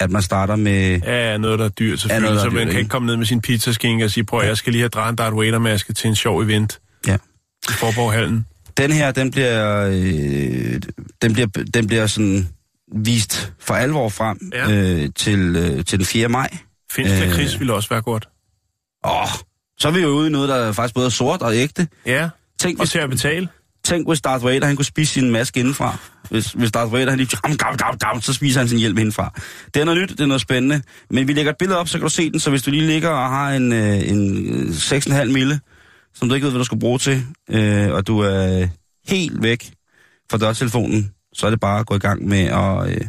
at 0.00 0.10
man 0.10 0.22
starter 0.22 0.56
med... 0.56 1.00
Ja, 1.00 1.30
ja, 1.30 1.36
noget, 1.38 1.58
der 1.58 1.64
er 1.64 1.68
dyrt 1.68 2.00
selvfølgelig, 2.00 2.22
noget, 2.22 2.36
der 2.36 2.44
er 2.44 2.50
så 2.50 2.50
man 2.50 2.56
dyrt, 2.56 2.66
kan 2.66 2.68
ikke? 2.68 2.78
ikke 2.78 2.88
komme 2.90 3.06
ned 3.06 3.16
med 3.16 3.26
sin 3.26 3.40
pizzaskinke 3.40 4.04
og 4.04 4.10
sige, 4.10 4.24
prøv, 4.24 4.42
jeg 4.44 4.56
skal 4.56 4.72
lige 4.72 4.82
have 4.82 4.88
drejet 4.88 5.10
en 5.10 5.16
Darth 5.16 5.36
Vader-maske 5.36 5.92
til 5.92 6.08
en 6.08 6.16
sjov 6.16 6.40
event 6.40 6.80
Ja. 7.06 7.14
i 7.68 7.72
Forborghallen. 7.72 8.46
Den 8.76 8.92
her, 8.92 9.12
den 9.12 9.30
bliver, 9.30 9.86
øh, 9.92 10.80
den 11.22 11.32
bliver, 11.32 11.46
den 11.74 11.86
bliver 11.86 12.06
sådan 12.06 12.48
vist 12.94 13.52
for 13.60 13.74
alvor 13.74 14.08
frem 14.08 14.38
Ja. 14.52 14.70
øh, 14.70 15.08
til, 15.16 15.56
øh, 15.56 15.84
til 15.84 15.98
den 15.98 16.06
4. 16.06 16.28
maj. 16.28 16.56
Finsk 16.92 17.12
Øh. 17.14 17.20
lakrids 17.20 17.58
ville 17.60 17.74
også 17.74 17.88
være 17.88 18.02
godt. 18.02 18.28
Åh, 19.06 19.28
så 19.78 19.88
er 19.88 19.92
vi 19.92 20.00
jo 20.00 20.08
ude 20.08 20.26
i 20.28 20.30
noget, 20.30 20.48
der 20.48 20.54
er 20.54 20.72
faktisk 20.72 20.94
både 20.94 21.06
er 21.06 21.10
sort 21.10 21.42
og 21.42 21.56
ægte. 21.56 21.88
Ja, 22.06 22.28
Tænk, 22.60 22.78
og 22.78 22.82
hvis, 22.84 22.90
til 22.90 22.98
at 22.98 23.10
betale. 23.10 23.48
tænk, 23.84 24.08
hvis 24.08 24.20
Darth 24.20 24.44
Vader 24.44 24.66
han 24.66 24.76
kunne 24.76 24.84
spise 24.84 25.12
sin 25.12 25.30
maske 25.30 25.60
indenfra. 25.60 25.96
Hvis, 26.30 26.52
hvis 26.52 26.72
Darth 26.72 26.92
Vader 26.92 27.10
han 27.10 27.18
lige, 27.18 27.36
dam, 27.42 27.76
dam, 27.76 27.98
dam, 27.98 28.20
så 28.20 28.32
spiser 28.32 28.60
han 28.60 28.68
sin 28.68 28.78
hjelm 28.78 28.98
indenfra. 28.98 29.32
Det 29.74 29.80
er 29.80 29.84
noget 29.84 30.00
nyt, 30.02 30.08
det 30.10 30.20
er 30.20 30.26
noget 30.26 30.40
spændende. 30.40 30.82
Men 31.10 31.28
vi 31.28 31.32
lægger 31.32 31.52
et 31.52 31.58
billede 31.58 31.78
op, 31.78 31.88
så 31.88 31.98
kan 31.98 32.02
du 32.02 32.08
se 32.08 32.30
den. 32.30 32.40
Så 32.40 32.50
hvis 32.50 32.62
du 32.62 32.70
lige 32.70 32.86
ligger 32.86 33.08
og 33.08 33.28
har 33.28 33.50
en, 33.52 33.72
øh, 33.72 34.08
en 34.08 34.46
øh, 34.54 34.68
6,5 34.70 35.24
mille, 35.32 35.60
som 36.14 36.28
du 36.28 36.34
ikke 36.34 36.44
ved, 36.44 36.52
hvad 36.52 36.58
du 36.58 36.64
skal 36.64 36.78
bruge 36.78 36.98
til, 36.98 37.24
øh, 37.50 37.92
og 37.92 38.06
du 38.06 38.18
er 38.18 38.60
øh, 38.60 38.68
helt 39.08 39.42
væk 39.42 39.70
fra 40.30 40.38
dørtelefonen, 40.38 41.10
så 41.36 41.46
er 41.46 41.50
det 41.50 41.60
bare 41.60 41.80
at 41.80 41.86
gå 41.86 41.94
i 41.94 41.98
gang 41.98 42.28
med 42.28 42.44
at, 42.44 42.88
øh, 42.90 43.06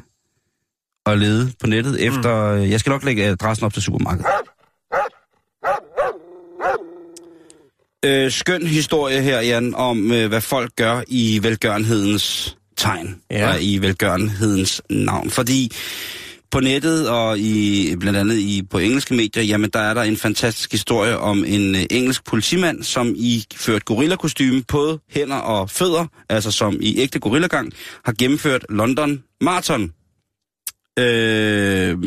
at 1.06 1.20
lede 1.20 1.52
på 1.60 1.68
nettet 1.68 2.06
efter... 2.08 2.56
Mm. 2.56 2.62
Jeg 2.62 2.80
skal 2.80 2.90
nok 2.90 3.04
lægge 3.04 3.26
adressen 3.26 3.66
op 3.66 3.74
til 3.74 3.82
supermarkedet. 3.82 4.26
Øh, 8.06 8.32
skøn 8.32 8.68
historie 8.68 9.22
her, 9.22 9.42
Jan, 9.42 9.76
om 9.76 10.12
øh, 10.12 10.28
hvad 10.28 10.42
folk 10.42 10.76
gør 10.76 11.02
i 11.08 11.40
velgørenhedens 11.44 12.58
tegn. 12.78 13.22
Ja. 13.32 13.50
Og 13.50 13.62
i 13.62 13.78
velgørenhedens 13.78 14.82
navn. 14.90 15.30
Fordi 15.30 15.72
på 16.52 16.60
nettet 16.60 17.10
og 17.10 17.40
i 17.40 17.96
blandt 18.00 18.20
andet 18.20 18.36
i 18.36 18.64
på 18.70 18.78
engelske 18.78 19.14
medier, 19.14 19.44
jamen 19.44 19.70
der 19.70 19.80
er 19.80 19.94
der 19.94 20.02
en 20.02 20.18
fantastisk 20.18 20.72
historie 20.72 21.18
om 21.18 21.46
en 21.48 21.76
øh, 21.76 21.82
engelsk 21.92 22.26
politimand, 22.26 22.84
som 22.84 23.14
i 23.16 23.46
ført 23.56 23.86
gorillakostyme 23.86 24.64
på 24.68 25.00
hænder 25.10 25.36
og 25.36 25.70
fødder, 25.70 26.06
altså 26.30 26.52
som 26.52 26.78
i 26.82 27.00
ægte 27.00 27.20
gorillagang, 27.20 27.72
har 28.06 28.14
gennemført 28.20 28.66
London 28.70 29.24
Marathon. 29.42 29.92
Øh, 31.00 31.98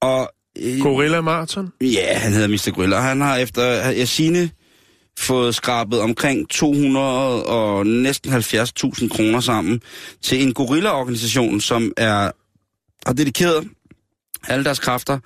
og 0.00 0.32
øh, 0.58 0.80
Gorilla 0.80 1.20
Marathon? 1.20 1.72
Ja, 1.80 2.18
han 2.18 2.32
hedder 2.32 2.48
Mr. 2.48 2.70
Gorilla. 2.74 3.00
Han 3.00 3.20
har 3.20 3.36
efter 3.36 4.04
sine 4.04 4.50
fået 5.18 5.54
skrabet 5.54 6.00
omkring 6.00 6.48
200 6.50 7.46
og 7.46 7.86
næsten 7.86 8.32
70.000 8.32 9.08
kroner 9.08 9.40
sammen 9.40 9.80
til 10.22 10.42
en 10.42 10.54
gorilla-organisation, 10.54 11.60
som 11.60 11.92
er 11.96 12.30
har 13.08 13.14
dedikeret 13.14 13.68
alle 14.48 14.64
deres 14.64 14.78
kræfter 14.78 15.18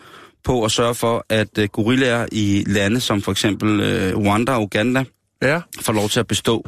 på 0.45 0.65
at 0.65 0.71
sørge 0.71 0.95
for, 0.95 1.27
at 1.29 1.59
uh, 1.59 1.65
gorillaer 1.65 2.27
i 2.33 2.65
lande 2.67 3.01
som 3.01 3.23
for 3.23 3.33
eksempel 3.33 3.71
uh, 4.15 4.23
Rwanda 4.25 4.53
og 4.53 4.63
Uganda 4.63 5.05
Ja. 5.43 5.61
får 5.81 5.93
lov 5.93 6.09
til 6.09 6.21
at 6.21 6.27
bestå, 6.27 6.67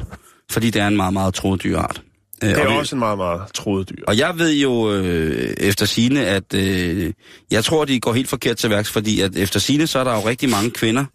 fordi 0.51 0.69
det 0.69 0.81
er 0.81 0.87
en 0.87 0.95
meget, 0.97 1.13
meget 1.13 1.33
troet 1.33 1.63
dyreart. 1.63 2.01
Øh, 2.43 2.49
Det 2.49 2.57
er 2.57 2.65
og 2.67 2.73
vi- 2.73 2.77
også 2.77 2.95
en 2.95 2.99
meget, 2.99 3.17
meget 3.17 3.41
troet 3.53 3.89
dyr. 3.89 4.03
og 4.07 4.17
jeg 4.17 4.37
ved 4.37 4.53
jo 4.53 4.91
øh, 4.93 5.53
efter 5.57 5.85
sine, 5.85 6.25
at 6.25 6.53
øh, 6.53 7.13
jeg 7.51 7.63
tror, 7.63 7.85
de 7.85 7.99
går 7.99 8.13
helt 8.13 8.29
forkert 8.29 8.57
til 8.57 8.69
værks, 8.69 8.91
fordi 8.91 9.21
at 9.21 9.35
efter 9.35 9.59
sine, 9.59 9.87
så 9.87 9.99
er 9.99 10.03
der 10.03 10.13
jo 10.13 10.27
rigtig 10.27 10.49
mange 10.49 10.71
kvinder, 10.71 11.05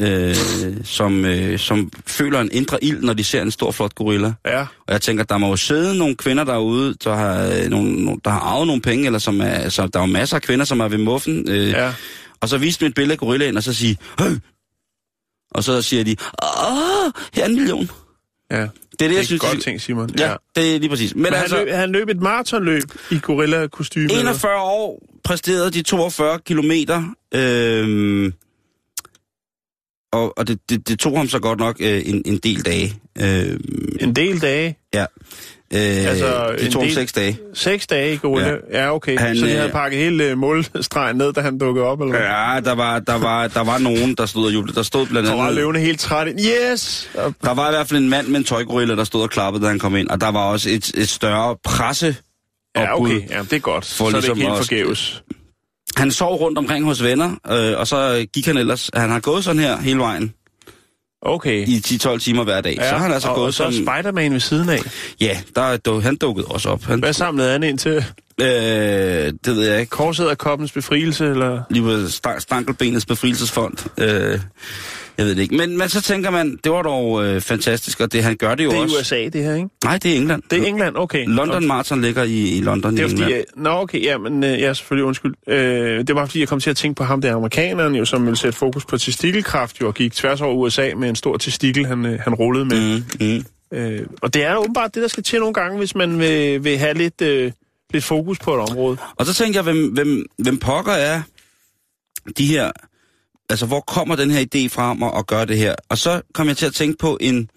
øh, 0.00 0.36
som, 0.84 1.24
øh, 1.24 1.58
som 1.58 1.90
føler 2.06 2.40
en 2.40 2.48
indre 2.52 2.84
ild, 2.84 3.00
når 3.00 3.12
de 3.12 3.24
ser 3.24 3.42
en 3.42 3.50
stor, 3.50 3.70
flot 3.70 3.94
gorilla. 3.94 4.32
Ja. 4.46 4.60
Og 4.60 4.92
jeg 4.92 5.00
tænker, 5.00 5.24
der 5.24 5.38
må 5.38 5.48
jo 5.48 5.56
sidde 5.56 5.98
nogle 5.98 6.16
kvinder 6.16 6.44
derude, 6.44 6.94
der 7.04 7.14
har, 7.14 7.44
øh, 7.62 7.68
nogle, 7.70 8.16
der 8.24 8.30
har 8.30 8.40
arvet 8.40 8.66
nogle 8.66 8.82
penge, 8.82 9.06
eller 9.06 9.18
som 9.18 9.40
er, 9.40 9.68
så 9.68 9.86
der 9.86 9.98
er 9.98 10.02
jo 10.02 10.12
masser 10.12 10.36
af 10.36 10.42
kvinder, 10.42 10.64
som 10.64 10.80
er 10.80 10.88
ved 10.88 10.98
muffen. 10.98 11.48
Øh, 11.50 11.68
Ja. 11.70 11.92
Og 12.40 12.48
så 12.48 12.58
vise 12.58 12.80
dem 12.80 12.88
et 12.88 12.94
billede 12.94 13.12
af 13.12 13.18
gorillaen, 13.18 13.56
og 13.56 13.62
så 13.62 13.72
sige, 13.72 13.96
Hø! 14.20 14.26
Og 15.50 15.64
så 15.64 15.82
siger 15.82 16.04
de, 16.04 16.16
åh, 16.42 17.12
her 17.34 17.42
er 17.44 17.48
en 17.48 17.54
million. 17.56 17.90
Ja. 18.50 18.56
Det 18.56 18.62
er 18.62 18.68
det, 18.90 19.00
Det 19.00 19.10
er 19.10 19.16
jeg 19.16 19.26
synes, 19.26 19.40
godt 19.42 19.56
de- 19.56 19.60
ting, 19.60 19.80
Simon. 19.80 20.10
Ja, 20.18 20.34
det 20.56 20.74
er 20.74 20.78
lige 20.78 20.88
præcis. 20.90 21.14
Men, 21.14 21.22
Men 21.22 21.32
han, 21.32 21.42
altså, 21.42 21.56
løb, 21.64 21.68
han 21.74 21.90
løb 21.92 22.08
et 22.08 22.20
maratonløb 22.20 22.82
i 23.10 23.18
gorilla-kostyme. 23.22 24.04
eller? 24.04 24.20
41 24.20 24.60
år 24.62 25.02
præsterede 25.24 25.70
de 25.70 25.82
42 25.82 26.38
kilometer. 26.38 27.02
Øhm, 27.34 28.32
og 30.12 30.38
og 30.38 30.48
det, 30.48 30.58
det, 30.70 30.88
det 30.88 30.98
tog 30.98 31.16
ham 31.16 31.28
så 31.28 31.38
godt 31.38 31.58
nok 31.58 31.76
øh, 31.80 32.02
en, 32.06 32.22
en 32.26 32.36
del 32.38 32.60
dage. 32.64 32.94
Øhm, 33.20 33.96
En 34.00 34.16
del 34.16 34.42
dage. 34.42 34.76
ja. 34.94 35.04
Øh, 35.74 35.80
Altså, 35.80 36.52
det 36.58 36.66
en 36.66 36.72
tog 36.72 36.82
del- 36.82 36.94
seks 36.94 37.12
dage. 37.12 37.38
Seks 37.54 37.86
dage 37.86 38.14
i 38.14 38.16
gorilla. 38.16 38.50
Ja, 38.72 38.82
ja 38.82 38.94
okay. 38.94 39.18
Han, 39.18 39.36
så 39.38 39.44
de 39.46 39.50
øh, 39.50 39.56
havde 39.58 39.72
pakket 39.72 39.98
hele 40.00 40.32
uh, 40.32 40.38
målstregen 40.38 41.16
ned, 41.16 41.32
da 41.32 41.40
han 41.40 41.58
dukkede 41.58 41.86
op, 41.86 42.00
eller 42.00 42.10
hvad? 42.16 42.20
Ja, 42.26 42.60
der 42.60 42.74
var, 42.74 42.98
der 42.98 43.18
var, 43.18 43.48
der 43.48 43.64
var 43.64 43.78
nogen, 43.78 44.14
der 44.14 44.26
stod 44.26 44.46
og 44.46 44.54
jublede. 44.54 44.76
Der 44.76 44.82
stod 44.82 45.06
blandt 45.06 45.28
Så 45.28 45.34
var 45.34 45.42
andet... 45.42 45.54
løvende 45.56 45.80
helt 45.80 46.00
træt. 46.00 46.28
Yes! 46.28 47.10
Der 47.44 47.54
var 47.54 47.68
i 47.68 47.72
hvert 47.72 47.88
fald 47.88 48.02
en 48.02 48.08
mand 48.08 48.26
med 48.26 48.38
en 48.38 48.44
tøjgorilla, 48.44 48.94
der 48.96 49.04
stod 49.04 49.22
og 49.22 49.30
klappede, 49.30 49.64
da 49.64 49.68
han 49.68 49.78
kom 49.78 49.96
ind. 49.96 50.08
Og 50.08 50.20
der 50.20 50.28
var 50.28 50.44
også 50.44 50.70
et, 50.70 50.90
et 50.94 51.08
større 51.08 51.56
presse 51.64 52.16
ja, 52.76 53.00
okay. 53.00 53.22
Ja, 53.30 53.40
det 53.42 53.52
er 53.52 53.58
godt. 53.58 53.84
For 53.84 53.94
så 53.96 54.04
er 54.04 54.06
det 54.06 54.14
ligesom 54.14 54.36
ikke 54.36 54.42
helt 54.48 54.50
også- 54.58 54.62
forgæves. 54.68 55.22
Han 55.96 56.10
sov 56.10 56.36
rundt 56.40 56.58
omkring 56.58 56.84
hos 56.84 57.02
venner, 57.02 57.30
øh, 57.50 57.78
og 57.78 57.86
så 57.86 58.26
gik 58.32 58.46
han 58.46 58.56
ellers... 58.56 58.90
Han 58.94 59.10
har 59.10 59.20
gået 59.20 59.44
sådan 59.44 59.62
her 59.62 59.80
hele 59.80 59.98
vejen 59.98 60.32
Okay. 61.22 61.68
i 61.68 61.76
10-12 61.86 62.18
timer 62.18 62.44
hver 62.44 62.60
dag. 62.60 62.76
Ja, 62.76 62.90
så 62.90 62.96
han 62.96 63.12
altså 63.12 63.28
og, 63.28 63.34
gået 63.34 63.46
og 63.46 63.54
så 63.54 63.62
som... 63.62 63.72
Spider-Man 63.72 64.32
ved 64.32 64.40
siden 64.40 64.68
af. 64.68 64.78
Ja, 65.20 65.38
der, 65.56 65.76
du, 65.76 66.00
han 66.00 66.16
dukkede 66.16 66.46
også 66.46 66.68
op. 66.68 66.82
Han, 66.84 66.98
Hvad 66.98 67.12
samlede 67.12 67.50
han 67.52 67.62
ind 67.62 67.78
til? 67.78 68.04
øh, 68.40 68.46
det 68.46 69.32
ved 69.56 69.68
jeg 69.70 69.80
ikke. 69.80 69.90
Korset 69.90 70.26
af 70.28 70.38
koppens 70.38 70.72
befrielse, 70.72 71.26
eller? 71.26 71.62
Lige 71.70 71.82
på 71.82 71.90
sta- 72.06 72.38
Stankelbenets 72.38 73.06
befrielsesfond. 73.06 73.74
Øh, 74.00 74.40
jeg 75.18 75.26
ved 75.26 75.34
det 75.34 75.42
ikke. 75.42 75.56
Men, 75.56 75.78
men 75.78 75.88
så 75.88 76.02
tænker 76.02 76.30
man, 76.30 76.58
det 76.64 76.72
var 76.72 76.82
dog 76.82 77.24
øh, 77.24 77.40
fantastisk, 77.40 78.00
og 78.00 78.12
det 78.12 78.22
han 78.22 78.36
gør 78.36 78.54
det 78.54 78.64
jo 78.64 78.70
Det 78.70 78.78
er 78.78 78.82
også. 78.82 78.98
USA, 79.00 79.24
det 79.24 79.44
her, 79.44 79.54
ikke? 79.54 79.68
Nej, 79.84 79.98
det 79.98 80.12
er 80.12 80.16
England. 80.16 80.42
Det 80.50 80.62
er 80.62 80.66
England, 80.66 80.96
okay. 80.96 81.24
London 81.26 81.66
Marathon 81.66 82.02
ligger 82.02 82.22
i, 82.22 82.56
i 82.56 82.60
London 82.60 82.92
Det 82.96 82.98
i 82.98 83.02
er 83.04 83.08
fordi, 83.08 83.22
England. 83.22 83.34
jeg, 83.34 83.44
nå 83.56 83.70
okay, 83.70 84.02
ja, 84.02 84.18
men 84.18 84.44
øh, 84.44 84.60
ja, 84.60 84.74
selvfølgelig 84.74 85.04
undskyld. 85.04 85.34
Øh, 85.48 86.06
det 86.06 86.14
var 86.14 86.26
fordi, 86.26 86.40
jeg 86.40 86.48
kom 86.48 86.60
til 86.60 86.70
at 86.70 86.76
tænke 86.76 86.96
på 86.98 87.04
ham, 87.04 87.20
der 87.20 87.34
amerikaneren 87.34 87.94
jo, 87.94 88.04
som 88.04 88.24
ville 88.24 88.36
sætte 88.36 88.58
fokus 88.58 88.84
på 88.84 88.98
testikelkraft, 88.98 89.80
jo, 89.80 89.86
og 89.86 89.94
gik 89.94 90.12
tværs 90.12 90.40
over 90.40 90.54
USA 90.54 90.90
med 90.96 91.08
en 91.08 91.16
stor 91.16 91.36
testikel, 91.36 91.86
han, 91.86 92.06
øh, 92.06 92.20
han 92.20 92.34
rullede 92.34 92.64
med. 92.64 93.02
Mm, 93.20 93.26
mm. 93.26 93.44
Øh, 93.78 94.06
og 94.22 94.34
det 94.34 94.44
er 94.44 94.56
åbenbart 94.56 94.94
det, 94.94 95.02
der 95.02 95.08
skal 95.08 95.22
til 95.22 95.38
nogle 95.38 95.54
gange, 95.54 95.78
hvis 95.78 95.94
man 95.94 96.18
vil, 96.18 96.64
vil 96.64 96.78
have 96.78 96.94
lidt, 96.94 97.22
øh, 97.22 97.52
lidt 97.92 98.04
fokus 98.04 98.38
på 98.38 98.54
et 98.54 98.60
område. 98.70 98.96
Og 99.16 99.26
så 99.26 99.34
tænker 99.34 99.58
jeg, 99.58 99.64
hvem, 99.64 99.86
hvem, 99.92 100.26
hvem 100.38 100.58
pokker 100.58 100.92
er 100.92 101.22
de 102.38 102.46
her... 102.46 102.70
Altså, 103.50 103.66
hvor 103.66 103.80
kommer 103.80 104.16
den 104.16 104.30
her 104.30 104.40
idé 104.40 104.68
fra 104.68 104.90
om 104.90 105.02
at, 105.02 105.12
at 105.18 105.26
gøre 105.26 105.46
det 105.46 105.58
her? 105.58 105.74
Og 105.88 105.98
så 105.98 106.20
kom 106.34 106.48
jeg 106.48 106.56
til 106.56 106.66
at 106.66 106.74
tænke 106.74 106.98
på 106.98 107.18
en, 107.20 107.50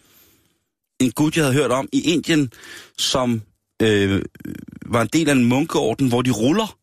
en 0.99 1.11
gut, 1.11 1.35
jeg 1.35 1.43
havde 1.45 1.55
hørt 1.55 1.71
om 1.71 1.87
i 1.93 2.01
Indien, 2.13 2.51
som 2.97 3.41
øh, 3.81 4.21
var 4.85 5.01
en 5.01 5.09
del 5.13 5.29
af 5.29 5.33
en 5.33 5.45
munkeorden, 5.45 6.07
hvor 6.07 6.21
de 6.21 6.31
ruller. 6.31 6.75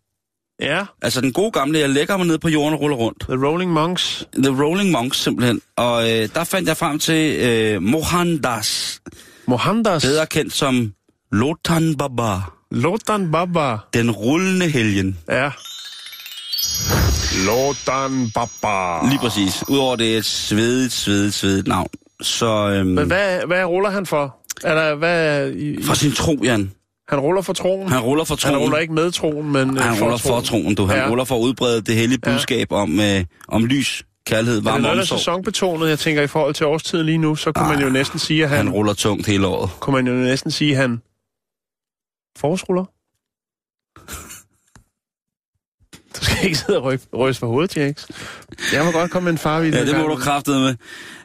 Ja, 0.60 0.84
Altså 1.02 1.20
den 1.20 1.32
gode 1.32 1.50
gamle, 1.52 1.78
jeg 1.78 1.90
lægger 1.90 2.16
mig 2.16 2.26
ned 2.26 2.38
på 2.38 2.48
jorden 2.48 2.74
og 2.74 2.80
ruller 2.80 2.96
rundt. 2.96 3.20
The 3.20 3.46
Rolling 3.46 3.72
Monks. 3.72 4.26
The 4.38 4.62
Rolling 4.64 4.90
Monks 4.90 5.18
simpelthen. 5.18 5.60
Og 5.76 6.02
øh, 6.10 6.28
der 6.34 6.44
fandt 6.44 6.68
jeg 6.68 6.76
frem 6.76 6.98
til 6.98 7.36
øh, 7.38 7.82
Mohandas, 7.82 9.00
Mohandas. 9.46 10.02
bedre 10.04 10.26
kendt 10.26 10.52
som 10.52 10.92
Lotan 11.32 11.94
Baba, 11.96 12.38
Lotan 12.70 13.30
Baba. 13.32 13.76
den 13.94 14.10
rullende 14.10 14.68
helgen. 14.68 15.18
Ja. 15.28 15.50
Lotan 17.46 18.30
Baba. 18.34 19.08
Lige 19.08 19.18
præcis. 19.18 19.64
Udover 19.68 19.96
det 19.96 20.14
er 20.14 20.18
et 20.18 20.24
svedigt, 20.24 20.92
svedigt, 20.92 21.34
svedigt 21.34 21.66
navn. 21.68 21.88
Så 22.22 22.46
øhm, 22.46 22.86
Men 22.88 23.06
hvad, 23.06 23.40
hvad 23.46 23.64
ruller 23.64 23.90
han 23.90 24.06
for? 24.06 24.36
Er 24.64 24.74
der, 24.74 24.94
hvad, 24.94 25.50
i, 25.52 25.82
for 25.82 25.94
sin 25.94 26.12
tro, 26.12 26.36
Jan. 26.44 26.72
han 27.08 27.20
ruller 27.20 27.42
for 27.42 27.52
troen? 27.52 27.88
Han 27.88 28.00
ruller 28.00 28.24
for 28.24 28.36
troen. 28.36 28.54
han 28.54 28.62
ruller 28.62 28.78
ikke 28.78 28.92
med 28.94 29.10
troen, 29.12 29.52
men 29.52 29.76
øh, 29.76 29.82
han 29.82 30.02
ruller 30.02 30.16
for 30.16 30.40
troen, 30.40 30.74
du. 30.74 30.86
Han 30.86 30.96
Ja. 30.98 31.08
ruller 31.10 31.24
for 31.24 31.34
at 31.36 31.40
udbrede 31.40 31.80
det 31.80 31.94
hellige 31.94 32.18
Ja. 32.26 32.32
budskab 32.32 32.72
om, 32.72 33.00
øh, 33.00 33.24
om 33.48 33.64
lys, 33.64 34.02
kærlighed, 34.26 34.54
Er 34.56 34.60
det 34.60 34.64
varme 34.64 34.82
noget, 34.82 34.94
der 34.94 34.98
er 34.98 35.02
omsorg. 35.02 35.18
sæsonbetonet? 35.18 35.88
Jeg 35.88 35.98
tænker, 35.98 36.22
i 36.22 36.26
forhold 36.26 36.54
til 36.54 36.66
årstiden 36.66 37.06
lige 37.06 37.18
nu, 37.18 37.34
så 37.36 37.52
kunne 37.52 37.68
man 37.68 37.80
jo 37.80 37.88
næsten 37.88 38.18
sige, 38.18 38.42
at 38.44 38.48
han, 38.48 38.58
Han 38.58 38.70
ruller 38.70 38.92
tungt 38.94 39.26
hele 39.26 39.46
året. 39.46 39.70
kunne 39.80 39.94
man 39.94 40.06
jo 40.06 40.12
næsten 40.12 40.50
sige, 40.50 40.70
at 40.70 40.76
han 40.76 41.02
forårsruller. 42.38 42.84
Du 46.20 46.24
skal 46.24 46.44
ikke 46.44 46.58
sidde 46.58 46.78
og 46.78 46.98
ryste 47.18 47.40
for 47.40 47.46
hovedet, 47.46 47.76
Jax. 47.76 48.04
Jeg 48.72 48.84
må 48.84 48.90
godt 48.90 49.10
komme 49.10 49.24
med 49.24 49.32
en 49.32 49.38
farvild. 49.38 49.74
Ja, 49.74 49.84
det 49.86 49.96
må 49.98 50.06
du 50.06 50.16
kraftede 50.16 50.60
med. 50.60 50.74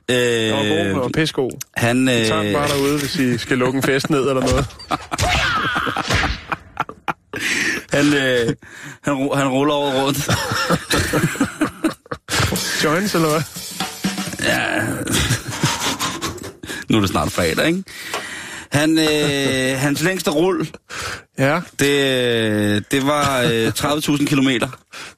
Det 0.10 0.54
var 0.54 0.60
Øh, 0.90 0.94
god 0.94 1.02
og 1.04 1.12
pissegod. 1.16 1.52
han, 1.76 2.10
øh, 2.10 2.26
Tak 2.26 2.46
bare 2.54 2.68
derude, 2.68 3.00
hvis 3.00 3.16
I 3.16 3.38
skal 3.38 3.58
lukke 3.58 3.78
en 3.78 3.84
fest 3.84 4.10
ned 4.10 4.20
eller 4.20 4.42
noget. 4.42 4.66
han, 7.94 8.06
øh, 8.14 8.54
han, 9.04 9.30
han 9.36 9.48
ruller 9.48 9.74
over 9.74 9.92
rundt. 10.04 10.30
Joints 12.84 13.16
eller 13.16 13.30
hvad? 13.30 13.42
Nu 16.90 16.98
er 16.98 17.02
det 17.02 17.10
snart 17.10 17.32
fredag, 17.32 17.68
ikke? 17.68 17.84
Han, 18.72 18.98
øh, 19.00 19.80
hans 19.80 20.04
længste 20.04 20.32
rull, 20.32 20.68
Ja. 21.38 21.62
det, 21.80 22.92
det 22.92 23.06
var 23.08 23.42
øh, 23.42 23.68
30.000 23.68 24.26
kilometer. 24.26 24.68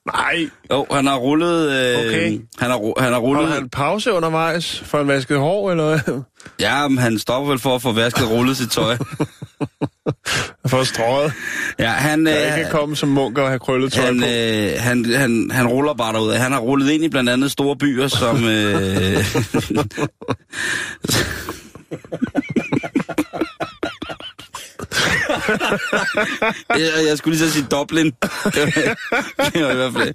Nej. 0.06 0.50
Jo, 0.72 0.86
han 0.92 1.08
har 1.08 1.16
rullet... 1.16 1.70
Øh, 1.72 1.94
Okay. 2.08 2.40
Han 2.60 2.70
har, 2.72 3.02
han 3.04 3.14
har 3.14 3.20
rullet... 3.20 3.44
Holder 3.46 3.60
han 3.60 3.70
pause 3.70 4.12
undervejs 4.14 4.84
for 4.86 5.00
en 5.02 5.08
vasket 5.08 5.38
hår, 5.38 5.72
eller 5.72 5.86
hvad? 5.86 6.22
Ja, 6.60 6.88
men 6.88 6.98
han 6.98 7.20
stopper 7.20 7.50
vel 7.50 7.60
for 7.60 7.76
at 7.76 7.82
få 7.82 7.92
vasket 7.92 8.30
rullet 8.30 8.58
sit 8.58 8.72
tøj. 8.72 8.98
For 10.68 10.84
strøget. 10.84 11.34
Ja, 11.80 11.90
han... 11.90 12.28
Jeg 12.28 12.52
Øh, 12.52 12.58
ikke 12.60 12.70
komme 12.72 12.96
som 12.96 13.10
munk 13.10 13.38
og 13.38 13.48
have 13.48 13.60
krøllet 13.60 13.94
tøj 13.94 14.06
han, 14.06 14.20
på. 14.20 14.26
øh, 14.28 14.72
han, 14.80 15.06
han, 15.06 15.52
han 15.52 15.68
ruller 15.68 15.94
bare 15.94 16.14
derud. 16.14 16.34
Han 16.34 16.52
har 16.52 16.60
rullet 16.60 16.90
ind 16.90 17.04
i 17.04 17.10
blandt 17.10 17.30
andet 17.30 17.52
store 17.52 17.76
byer, 17.76 18.08
som... 18.08 18.48
Øh, 18.48 19.26
jeg, 26.70 26.92
jeg 27.08 27.18
skulle 27.18 27.38
lige 27.38 27.48
så 27.50 27.54
sige 27.54 27.66
Dublin. 27.72 28.06
det 28.06 29.64
var 29.64 29.72
i 29.72 29.76
hvert 29.76 29.94
fald... 29.94 30.14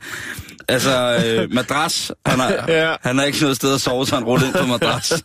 Altså, 0.69 1.25
øh, 1.27 1.53
madras. 1.55 2.13
Han 2.27 2.41
har, 2.41 2.65
Ja. 2.69 2.95
han 3.03 3.19
har 3.19 3.25
ikke 3.25 3.41
noget 3.41 3.57
sted 3.57 3.75
at 3.75 3.81
sove, 3.81 4.07
så 4.07 4.15
han 4.15 4.25
ruller 4.25 4.47
ind 4.47 4.55
på 4.55 4.67
madras. 4.67 5.25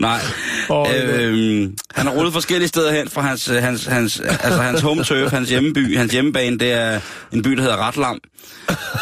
Nej. 0.00 0.20
Åh, 0.70 0.86
øhm, 0.94 1.76
han 1.94 2.06
har 2.06 2.14
rullet 2.14 2.32
forskellige 2.32 2.68
steder 2.68 2.92
hen 2.92 3.08
fra 3.10 3.20
hans, 3.22 3.46
hans, 3.46 3.84
hans, 3.86 4.20
altså 4.20 4.62
hans 4.62 4.80
home 4.80 5.04
turf, 5.04 5.30
hans 5.32 5.48
hjemmeby, 5.48 5.96
hans 5.98 6.12
hjemmebane, 6.12 6.58
det 6.58 6.72
er 6.72 7.00
en 7.32 7.42
by, 7.42 7.50
der 7.50 7.62
hedder 7.62 7.76
Ratlam. 7.76 8.18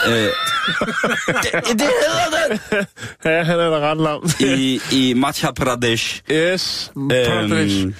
øh, 0.08 0.12
det, 1.42 1.52
det 1.72 1.80
hedder 1.80 2.58
det! 2.70 2.86
Ja, 3.24 3.42
han 3.42 3.60
er 3.60 3.70
da 3.70 3.78
ret 3.90 4.00
lam. 4.00 4.30
I, 4.40 4.80
i 4.92 5.14
Madhya 5.14 5.50
Pradesh. 5.52 6.20
yes. 6.32 6.90
Pradesh. 6.94 7.82
Øhm, 7.84 7.94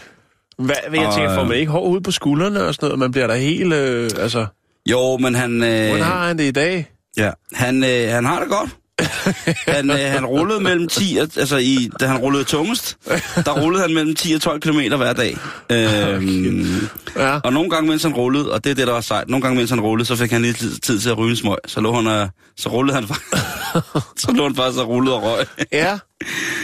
Hvad, 0.59 0.77
hvad 0.89 1.01
jeg 1.01 1.13
tænker, 1.15 1.29
og, 1.31 1.35
får 1.35 1.45
man 1.45 1.57
ikke 1.57 1.73
hår 1.73 1.87
ud 1.89 2.01
på 2.01 2.11
skuldrene 2.11 2.63
og 2.65 2.75
sådan 2.75 2.87
noget? 2.87 2.99
Man 2.99 3.13
bliver 3.13 3.27
da 3.27 3.37
helt, 3.37 3.73
øh, 3.73 4.11
altså... 4.19 4.47
jo, 4.91 5.17
men 5.17 5.35
han... 5.35 5.63
Øh, 5.63 5.89
Hvordan 5.89 6.03
har 6.05 6.27
han 6.27 6.39
det 6.39 6.45
i 6.45 6.51
dag? 6.51 6.91
Ja, 7.17 7.31
han, 7.53 7.85
øh, 7.85 8.11
han 8.11 8.25
har 8.25 8.41
det 8.41 8.49
godt. 8.49 8.71
han, 9.77 9.91
øh, 9.91 9.97
han 9.99 10.27
rullede 10.27 10.61
mellem 10.61 10.89
10 10.89 11.19
og, 11.21 11.29
altså 11.37 11.57
i, 11.57 11.91
da 12.01 12.07
han 12.07 12.19
rullede 12.19 12.45
tungest, 12.45 12.97
der 13.45 13.63
rullede 13.63 13.83
han 13.83 13.95
mellem 13.95 14.15
10 14.15 14.33
og 14.33 14.41
12 14.41 14.61
km 14.61 14.81
hver 14.97 15.13
dag. 15.13 15.37
Øhm, 15.73 16.89
Ja. 17.17 17.39
og 17.45 17.53
nogle 17.53 17.71
gange, 17.71 17.89
mens 17.89 18.03
han 18.03 18.13
rullede, 18.15 18.53
og 18.53 18.65
det 18.65 18.71
er 18.71 18.75
det, 18.75 18.87
der 18.87 18.93
var 18.93 19.01
sejt, 19.01 19.29
nogle 19.29 19.43
gange, 19.43 19.57
mens 19.57 19.71
han 19.71 19.81
rullede, 19.81 20.07
så 20.07 20.17
fik 20.17 20.31
han 20.31 20.43
lige 20.43 20.53
tid, 20.53 20.79
tid 20.79 21.01
til 21.01 21.11
at 21.11 21.19
ryge 21.19 21.31
en 21.31 21.37
smøg. 21.37 21.57
Så, 21.67 21.81
lå 21.81 21.93
han, 21.93 22.29
så 22.57 22.69
rullede 22.69 22.95
han 22.95 23.07
faktisk, 23.07 23.33
så 24.23 24.33
lå 24.35 24.43
han 24.43 24.55
faktisk 24.55 24.81
og 24.83 24.89
rullede 24.89 25.17
og 25.17 25.23
røg. 25.23 25.47
Ja. 25.73 25.99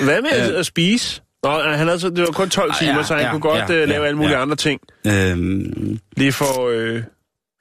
Hvad 0.02 0.22
med 0.22 0.30
at, 0.30 0.50
at 0.50 0.66
spise? 0.66 1.22
Nå, 1.44 1.60
han 1.62 1.86
havde, 1.88 2.00
så- 2.00 2.10
det 2.10 2.18
var 2.20 2.26
kun 2.32 2.50
12 2.50 2.70
Ah, 2.70 2.78
timer, 2.78 2.96
ja, 2.96 3.02
så 3.02 3.14
han 3.14 3.24
ja, 3.24 3.30
kunne 3.30 3.40
godt 3.40 3.70
ja, 3.70 3.74
øh, 3.74 3.88
lave 3.88 4.00
ja, 4.00 4.06
alle 4.06 4.16
mulige 4.16 4.36
ja. 4.36 4.42
andre 4.42 4.56
ting. 4.56 4.80
øhm, 5.06 5.98
Lige 6.16 6.32
for, 6.32 6.68
øh, 6.68 7.02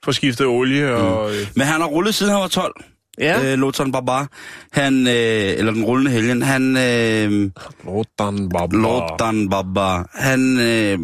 for 0.04 0.12
skiftet 0.12 0.46
olie 0.46 0.94
og... 0.94 1.30
Øh, 1.34 1.46
men 1.56 1.66
han 1.66 1.80
har 1.80 1.88
rullet 1.88 2.14
siden 2.14 2.32
han 2.32 2.40
var 2.40 2.48
12. 2.48 2.74
ja. 3.18 3.52
Øh, 3.52 3.58
Lothar 3.58 3.84
Baba, 3.92 4.26
han, 4.72 5.06
øh, 5.06 5.12
eller 5.58 5.72
den 5.72 5.84
rullende 5.84 6.10
helgen, 6.10 6.42
han... 6.42 6.76
Øh, 6.76 7.50
Lotan 7.84 8.48
Baba. 8.48 8.76
Lothar 8.76 9.46
Baba, 9.50 10.02
han... 10.14 10.58
Øh, 10.60 10.98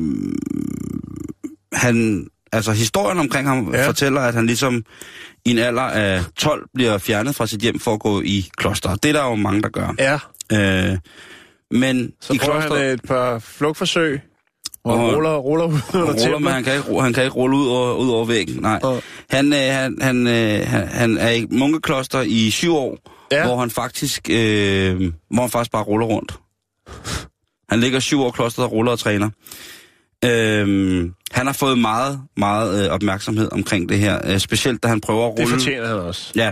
han 1.72 2.26
altså 2.52 2.72
historien 2.72 3.18
omkring 3.18 3.48
ham 3.48 3.74
ja. 3.74 3.86
fortæller, 3.88 4.20
at 4.20 4.34
han 4.34 4.46
ligesom 4.46 4.84
i 5.44 5.50
en 5.50 5.58
alder 5.58 5.82
af 5.82 6.22
12 6.36 6.66
bliver 6.74 6.98
fjernet 6.98 7.34
fra 7.34 7.46
sit 7.46 7.60
hjem 7.60 7.80
for 7.80 7.94
at 7.94 8.00
gå 8.00 8.20
i 8.20 8.48
kloster. 8.56 8.94
Det 8.94 9.08
er 9.08 9.12
der 9.12 9.24
jo 9.24 9.34
mange, 9.34 9.62
der 9.62 9.68
gør. 9.68 9.94
Ja, 9.98 10.18
Øh, 10.52 10.96
men 11.70 12.12
så 12.20 12.32
i 12.32 12.36
kloster, 12.36 12.74
han 12.76 12.86
et 12.86 13.02
par 13.02 13.38
flugtforsøg, 13.38 14.20
og 14.84 14.94
Og- 14.94 15.14
ruller, 15.16 15.36
ruller 15.36 15.64
ud 15.64 15.72
under 15.94 16.06
ruller, 16.06 16.12
men 16.12 16.18
templet. 16.18 16.52
han 16.52 16.64
kan, 16.64 16.76
ikke, 16.76 17.00
han 17.02 17.12
kan 17.12 17.24
ikke 17.24 17.34
rulle 17.36 17.56
ud 17.56 17.68
over, 17.68 17.94
ud 17.94 18.10
over 18.10 18.24
væggen. 18.24 18.62
Nej. 18.62 18.80
Og- 18.82 19.02
Han, 19.30 19.52
øh, 19.52 19.58
han, 19.58 19.98
han, 20.00 20.26
øh, 20.26 20.66
han, 20.66 20.88
han 20.88 21.18
er 21.18 21.30
i 21.30 21.46
munkekloster 21.50 22.20
i 22.22 22.50
syv 22.50 22.74
år, 22.76 22.98
Ja. 23.32 23.46
hvor 23.46 23.56
han 23.60 23.70
faktisk 23.70 24.30
øh, 24.30 25.12
hvor 25.30 25.40
han 25.40 25.50
faktisk 25.50 25.72
bare 25.72 25.82
ruller 25.82 26.06
rundt. 26.06 26.38
Han 27.70 27.80
ligger 27.80 28.00
syv 28.00 28.20
år 28.22 28.30
klosteret 28.30 28.66
og 28.66 28.72
ruller 28.72 28.92
og 28.92 28.98
træner. 28.98 29.30
Øhm, 30.24 31.14
han 31.38 31.46
har 31.46 31.52
fået 31.52 31.78
meget, 31.78 32.20
meget 32.36 32.84
øh, 32.84 32.90
opmærksomhed 32.90 33.48
omkring 33.52 33.88
det 33.88 33.98
her. 33.98 34.18
Øh, 34.24 34.38
specielt 34.38 34.82
da 34.82 34.88
han 34.88 35.00
prøver 35.00 35.26
at 35.26 35.32
Det 35.36 35.40
rulle... 35.44 35.54
fortjener 35.54 35.86
han 35.86 35.96
også. 35.96 36.32
Ja, 36.36 36.50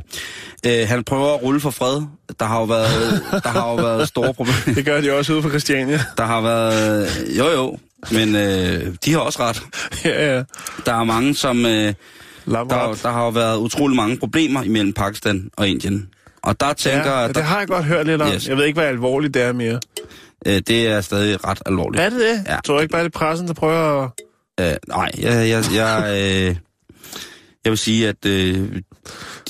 øh, 0.67 0.89
han 0.89 1.05
prøver 1.05 1.35
at 1.35 1.43
rulle 1.43 1.61
for 1.61 1.71
fred. 1.71 2.03
Der 2.41 2.47
har 2.47 2.59
jo 2.59 2.65
været, 2.65 3.23
der 3.45 3.49
har 3.49 3.71
jo 3.71 3.75
været 3.77 4.09
store 4.09 4.35
problemer. 4.35 4.75
Det 4.75 4.85
gør 4.85 5.01
de 5.01 5.13
også 5.13 5.33
ude 5.33 5.43
for 5.43 5.49
Christiania. 5.49 6.01
Der 6.17 6.25
har 6.25 6.41
været... 6.41 7.09
Jo, 7.39 7.51
jo. 7.51 7.79
Men 8.13 8.37
øh, 8.37 8.95
de 9.05 9.13
har 9.13 9.19
også 9.19 9.39
ret. 9.43 9.63
ja, 10.05 10.35
ja. 10.37 10.43
Der 10.87 10.93
er 10.95 11.05
mange, 11.05 11.35
som... 11.35 11.67
Øh, 11.67 11.95
Lamret. 12.47 12.71
der, 12.71 12.95
der 13.03 13.09
har 13.11 13.25
jo 13.25 13.31
været 13.31 13.57
utrolig 13.59 13.97
mange 13.97 14.17
problemer 14.19 14.63
imellem 14.63 14.93
Pakistan 14.93 15.51
og 15.57 15.69
Indien. 15.69 16.09
Og 16.43 16.61
der 16.61 16.73
tænker 16.73 17.11
ja, 17.11 17.17
jeg, 17.17 17.29
det 17.29 17.37
der, 17.37 17.43
har 17.43 17.59
jeg 17.59 17.69
godt 17.69 17.85
hørt 17.85 18.07
lidt 18.07 18.23
om. 18.23 18.33
Yes. 18.33 18.49
Jeg 18.49 18.57
ved 18.57 18.65
ikke, 18.65 18.81
hvad 18.81 18.89
alvorligt 18.89 19.35
det 19.35 19.43
er 19.43 19.53
mere. 19.53 19.81
øh, 20.47 20.55
det 20.67 20.87
er 20.89 21.01
stadig 21.01 21.45
ret 21.45 21.59
alvorligt. 21.67 22.03
Er 22.05 22.09
det 22.11 22.21
det? 22.21 22.45
Ja. 22.53 22.57
Tror 22.65 22.75
du 22.75 22.81
ikke 22.81 22.93
bare, 22.93 23.05
det 23.05 23.15
er 23.15 23.19
pressen, 23.19 23.47
der 23.49 23.55
prøver 23.55 24.03
at... 24.05 24.11
Øh, 24.61 24.73
nej, 24.89 25.11
jeg, 25.19 25.49
jeg, 25.49 25.65
jeg, 25.75 26.05
øh, 26.11 26.57
jeg 27.65 27.71
vil 27.71 27.79
sige, 27.79 28.09
at 28.09 28.27
øh, 28.27 28.69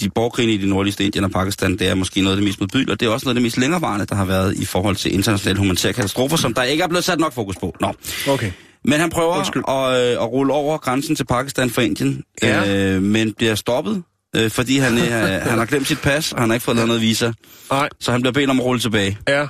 de 0.01 0.11
borgerkrige 0.11 0.53
i 0.55 0.57
det 0.57 0.69
nordligste 0.69 1.05
Indien 1.05 1.25
og 1.25 1.31
Pakistan, 1.31 1.73
det 1.79 1.89
er 1.89 1.95
måske 1.95 2.21
noget 2.21 2.37
af 2.37 2.37
det 2.37 2.45
mest 2.49 2.61
modbydelige, 2.61 2.93
og 2.93 3.01
det 3.01 3.07
er 3.07 3.11
også 3.11 3.27
noget 3.27 3.35
af 3.35 3.37
det 3.37 3.43
mest 3.43 3.57
længerevarende, 3.59 4.07
der 4.07 4.15
har 4.15 4.25
været 4.25 4.57
i 4.57 4.65
forhold 4.65 4.97
til 4.97 5.15
internationale 5.15 5.59
humanitære 5.59 5.93
katastrofer, 5.93 6.37
som 6.37 6.55
der 6.55 6.63
ikke 6.63 6.83
er 6.85 6.89
blevet 6.89 7.05
sat 7.05 7.19
nok 7.21 7.33
fokus 7.33 7.57
på. 7.61 7.75
Nå. 7.81 7.93
Okay. 8.29 8.51
Men 8.85 9.01
han 9.01 9.11
prøver 9.11 9.37
Undskyld. 9.37 9.63
at, 9.69 10.01
øh, 10.01 10.13
at 10.23 10.33
rulle 10.33 10.53
over 10.53 10.79
grænsen 10.79 11.17
til 11.17 11.25
Pakistan 11.25 11.71
fra 11.71 11.83
Indien, 11.83 12.23
Ja. 12.43 12.77
øh, 12.95 13.03
men 13.03 13.33
bliver 13.33 13.55
stoppet, 13.55 14.03
øh, 14.37 14.51
fordi 14.51 14.79
han, 14.79 14.99
øh, 14.99 15.05
han 15.51 15.59
har 15.59 15.65
glemt 15.65 15.87
sit 15.89 16.01
pas, 16.01 16.33
og 16.33 16.41
han 16.41 16.49
har 16.51 16.55
ikke 16.55 16.65
fået 16.65 16.77
lavet 16.77 16.89
noget 16.89 17.03
visa. 17.03 17.33
Nej, 17.71 17.89
Så 18.01 18.13
han 18.13 18.21
bliver 18.23 18.33
bedt 18.33 18.51
om 18.51 18.61
at 18.61 18.65
rulle 18.67 18.81
tilbage. 18.81 19.19
ja. 19.29 19.47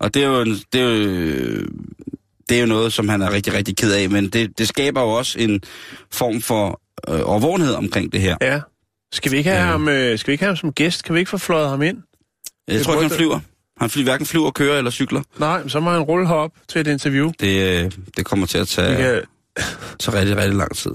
Og 0.00 0.14
det 0.14 0.22
er 0.22 0.26
jo, 0.26 0.40
en, 0.40 0.60
det 0.72 0.80
er 0.80 0.84
jo, 0.84 1.66
det 2.48 2.56
er 2.56 2.60
jo 2.60 2.66
noget, 2.66 2.92
som 2.92 3.08
han 3.08 3.22
er 3.22 3.30
rigtig, 3.32 3.54
rigtig 3.54 3.76
ked 3.76 3.92
af, 3.92 4.10
men 4.10 4.28
det, 4.28 4.58
det 4.58 4.68
skaber 4.68 5.00
jo 5.02 5.08
også 5.08 5.38
en 5.38 5.60
form 6.12 6.40
for 6.40 6.80
øh, 7.08 7.20
overvågenhed 7.24 7.74
omkring 7.74 8.12
det 8.12 8.20
her. 8.20 8.36
Ja. 8.40 8.60
Skal 9.12 9.32
vi 9.32 9.36
ikke 9.36 9.50
have, 9.50 9.62
Ja. 9.62 9.70
ham, 9.70 9.88
øh, 9.88 10.18
skal 10.18 10.26
vi 10.30 10.32
ikke 10.32 10.44
have 10.44 10.50
ham 10.50 10.56
som 10.56 10.72
gæst? 10.72 11.04
Kan 11.04 11.14
vi 11.14 11.18
ikke 11.20 11.30
få 11.30 11.38
fløjet 11.38 11.68
ham 11.70 11.82
ind? 11.82 11.98
Jeg 12.68 12.82
tror 12.84 12.92
ikke, 12.94 13.02
han 13.08 13.16
flyver. 13.16 13.40
Han 13.80 13.90
flyver, 13.90 14.04
hverken 14.04 14.26
flyver, 14.26 14.50
kører 14.50 14.78
eller 14.78 14.90
cykler. 14.90 15.22
Nej, 15.38 15.60
men 15.60 15.70
så 15.70 15.80
må 15.80 15.90
han 15.90 16.02
rulle 16.02 16.28
herop 16.28 16.50
til 16.68 16.80
et 16.80 16.86
interview. 16.86 17.32
Det, 17.40 17.84
øh, 17.84 17.92
det 18.16 18.24
kommer 18.24 18.46
til 18.46 18.58
at 18.58 18.62
Vi 18.62 18.66
tage, 18.66 18.96
kan... 18.96 19.22
tage 19.98 20.18
rigtig, 20.20 20.36
rigtig 20.36 20.56
lang 20.56 20.76
tid. 20.76 20.90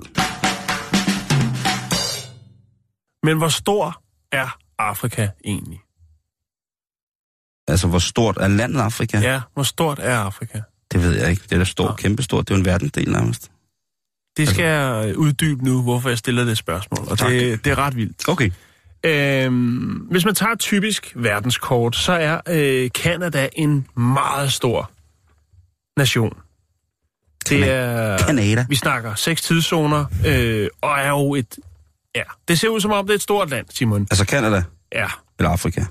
Men 3.24 3.38
hvor 3.38 3.48
stor 3.48 4.02
er 4.32 4.58
Afrika 4.80 5.28
egentlig? 5.46 5.80
Altså, 7.68 7.88
hvor 7.88 8.00
stort 8.00 8.38
er 8.38 8.48
landet 8.48 8.80
Afrika? 8.82 9.20
Ja, 9.20 9.42
hvor 9.54 9.64
stort 9.64 10.00
er 10.02 10.18
Afrika? 10.18 10.62
Det 10.98 11.06
ved 11.06 11.20
jeg 11.20 11.30
ikke. 11.30 11.42
Det 11.44 11.52
er 11.52 11.58
da 11.58 11.64
stort, 11.64 11.90
Nå. 11.90 11.96
kæmpestort. 11.96 12.48
Det 12.48 12.54
er 12.54 12.58
jo 12.58 12.60
en 12.60 12.66
verdensdel 12.66 13.12
nærmest. 13.12 13.52
Det 14.38 14.48
skal 14.50 14.66
jeg 14.66 15.10
øh, 15.10 15.18
uddybe 15.18 15.66
nu, 15.66 15.82
hvorfor 15.82 16.10
jeg 16.10 16.18
stiller 16.18 16.44
det 16.44 16.58
spørgsmål. 16.58 17.08
Og 17.10 17.18
Tak. 17.18 17.30
det, 17.30 17.66
det 17.66 17.72
er 17.72 17.78
ret 17.78 17.96
vildt. 17.96 18.30
Okay. 18.30 18.52
Øhm, 19.04 20.08
hvis 20.12 20.26
man 20.26 20.36
tager 20.36 20.52
et 20.52 20.60
typisk 20.60 21.14
verdenskort, 21.16 21.96
så 21.96 22.12
er 22.12 22.40
øh, 22.48 22.90
Canada 22.90 23.50
en 23.54 23.88
meget 23.98 24.54
stor 24.54 24.92
nation. 25.98 26.34
Det 27.50 27.70
er... 27.72 28.18
Canada. 28.18 28.66
Vi 28.70 28.76
snakker 28.76 29.16
seks 29.16 29.42
tidszoner, 29.42 30.06
øh, 30.28 30.68
og 30.82 31.00
er 31.00 31.10
jo 31.10 31.36
et... 31.36 31.56
Ja, 32.16 32.24
det 32.48 32.60
ser 32.60 32.70
ud 32.70 32.80
som 32.82 32.92
om, 32.92 33.06
det 33.06 33.12
er 33.14 33.16
et 33.16 33.22
stort 33.22 33.50
land, 33.50 33.66
Simon. 33.70 34.08
Altså 34.12 34.26
Canada 34.26 34.64
Ja, 34.96 35.08
eller 35.40 35.50
Afrika? 35.50 35.86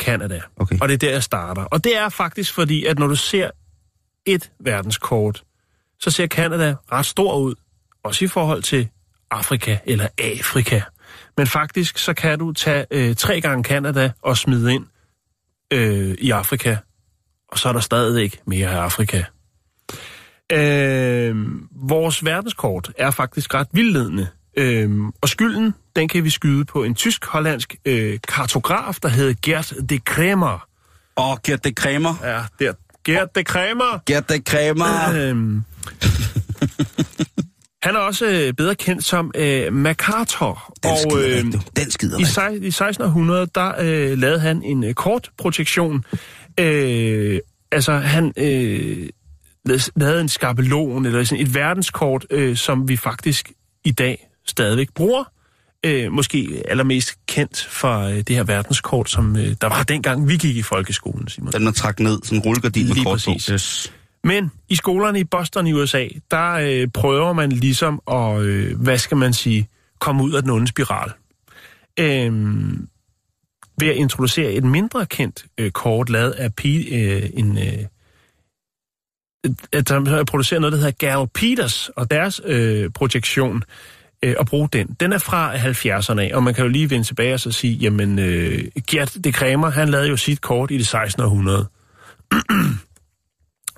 Canada. 0.00 0.40
Okay. 0.56 0.78
Og 0.80 0.88
det 0.88 0.94
er 0.94 0.98
der, 0.98 1.10
jeg 1.10 1.22
starter. 1.22 1.62
Og 1.62 1.84
det 1.84 1.96
er 1.96 2.08
faktisk 2.08 2.54
fordi, 2.54 2.84
at 2.84 2.98
når 2.98 3.06
du 3.06 3.16
ser 3.16 3.50
et 4.26 4.50
verdenskort, 4.60 5.44
så 6.00 6.10
ser 6.10 6.26
Canada 6.26 6.74
ret 6.92 7.06
stor 7.06 7.38
ud. 7.38 7.54
Også 8.04 8.24
i 8.24 8.28
forhold 8.28 8.62
til 8.62 8.88
Afrika 9.30 9.78
eller 9.86 10.08
Afrika. 10.18 10.80
Men 11.36 11.46
faktisk, 11.46 11.98
så 11.98 12.14
kan 12.14 12.38
du 12.38 12.52
tage 12.52 12.86
øh, 12.90 13.16
tre 13.16 13.40
gange 13.40 13.64
Canada 13.64 14.10
og 14.22 14.36
smide 14.36 14.74
ind 14.74 14.86
øh, 15.72 16.14
i 16.18 16.30
Afrika. 16.30 16.76
Og 17.48 17.58
så 17.58 17.68
er 17.68 17.72
der 17.72 17.80
stadig 17.80 18.32
mere 18.46 18.68
af 18.68 18.76
Afrika. 18.76 19.24
Øh, 20.52 21.36
vores 21.70 22.24
verdenskort 22.24 22.92
er 22.98 23.10
faktisk 23.10 23.54
ret 23.54 23.68
vildledende. 23.72 24.28
Øh, 24.56 24.90
og 25.20 25.28
skylden, 25.28 25.74
den 25.96 26.08
kan 26.08 26.24
vi 26.24 26.30
skyde 26.30 26.64
på 26.64 26.84
en 26.84 26.94
tysk-hollandsk 26.94 27.76
øh, 27.84 28.18
kartograf, 28.28 28.98
der 29.02 29.08
hedder 29.08 29.34
Gert 29.42 29.74
de 29.88 29.98
Kremer. 29.98 30.68
Åh, 31.16 31.36
Gert 31.44 31.64
de 31.64 31.72
Kramer. 31.72 32.14
Ja, 32.22 32.44
der. 32.58 32.72
Gert 33.04 33.34
de 33.36 33.44
Kremer. 33.44 34.02
Gert 34.06 34.28
de 34.28 34.40
Kramer. 34.40 35.14
Øhm, 35.30 35.62
han 37.84 37.94
er 37.96 37.98
også 37.98 38.26
øh, 38.26 38.52
bedre 38.54 38.74
kendt 38.74 39.04
som 39.04 39.30
øh, 39.36 39.72
MacArthur. 39.72 40.74
Den 40.82 40.90
skider 40.96 41.28
øh, 41.28 41.36
rigtig. 41.46 41.60
Den 41.76 41.90
skider 41.90 42.18
i, 42.18 42.24
sej- 42.24 42.62
I 42.62 42.66
1600, 42.66 43.46
der 43.54 43.72
øh, 43.80 44.18
lavede 44.18 44.40
han 44.40 44.62
en 44.62 44.84
øh, 44.84 44.94
kortprojektion. 44.94 46.04
Øh, 46.60 47.40
altså, 47.72 47.92
han 47.92 48.32
øh, 48.36 49.08
lavede 49.96 50.20
en 50.20 50.28
skabelon, 50.28 51.06
eller 51.06 51.24
sådan 51.24 51.46
et 51.46 51.54
verdenskort, 51.54 52.26
øh, 52.30 52.56
som 52.56 52.88
vi 52.88 52.96
faktisk 52.96 53.52
i 53.84 53.92
dag 53.92 54.28
stadigvæk 54.46 54.88
bruger. 54.94 55.24
Øh, 55.86 56.12
måske 56.12 56.62
allermest 56.68 57.26
kendt 57.26 57.66
for 57.70 57.98
øh, 57.98 58.16
det 58.16 58.28
her 58.28 58.44
verdenskort, 58.44 59.10
som 59.10 59.36
øh, 59.36 59.56
der 59.60 59.66
var 59.68 59.82
dengang, 59.82 60.28
vi 60.28 60.36
gik 60.36 60.56
i 60.56 60.62
folkeskolen, 60.62 61.28
Simon. 61.28 61.52
Den 61.52 61.64
man 61.64 61.72
trak 61.72 62.00
ned, 62.00 62.18
sådan 62.22 62.38
en 62.38 62.44
rullegardin 62.44 62.86
med 62.86 63.04
kort 63.04 63.12
præcis. 63.14 63.46
på. 63.46 63.52
Yes. 63.52 63.92
Men 64.24 64.52
i 64.68 64.76
skolerne 64.76 65.20
i 65.20 65.24
Boston 65.24 65.66
i 65.66 65.72
USA, 65.72 66.08
der 66.30 66.52
øh, 66.52 66.88
prøver 66.88 67.32
man 67.32 67.52
ligesom 67.52 68.02
at, 68.10 68.40
øh, 68.40 68.80
hvad 68.80 68.98
skal 68.98 69.16
man 69.16 69.32
sige, 69.32 69.68
komme 69.98 70.24
ud 70.24 70.32
af 70.32 70.42
den 70.42 70.50
onde 70.50 70.66
spiral. 70.66 71.10
Øhm, 71.98 72.88
ved 73.78 73.88
at 73.88 73.96
introducere 73.96 74.52
et 74.52 74.64
mindre 74.64 75.06
kendt 75.06 75.44
øh, 75.58 75.70
kort, 75.70 76.10
lavet 76.10 76.30
af 76.30 76.54
P, 76.54 76.64
øh, 76.64 77.30
en... 77.34 77.58
Øh, 77.58 77.84
at 79.72 79.88
der 79.88 80.18
er 80.18 80.24
produceret 80.24 80.60
noget, 80.60 80.72
der 80.72 80.78
hedder 80.78 80.90
Gal 80.90 81.28
Peters, 81.34 81.88
og 81.88 82.10
deres 82.10 82.40
øh, 82.44 82.90
projektion, 82.90 83.62
øh, 84.22 84.34
at 84.40 84.46
bruge 84.46 84.68
den. 84.72 84.96
Den 85.00 85.12
er 85.12 85.18
fra 85.18 85.54
70'erne 85.56 86.20
af, 86.20 86.30
og 86.34 86.42
man 86.42 86.54
kan 86.54 86.64
jo 86.64 86.68
lige 86.70 86.90
vende 86.90 87.04
tilbage 87.06 87.34
og 87.34 87.40
så 87.40 87.50
sige, 87.52 87.74
jamen, 87.74 88.18
øh, 88.18 88.64
Gert 88.90 89.16
de 89.24 89.32
Kramer, 89.32 89.70
han 89.70 89.88
lavede 89.88 90.08
jo 90.08 90.16
sit 90.16 90.40
kort 90.40 90.70
i 90.70 90.74
det 90.74 90.80
1600. 90.80 91.68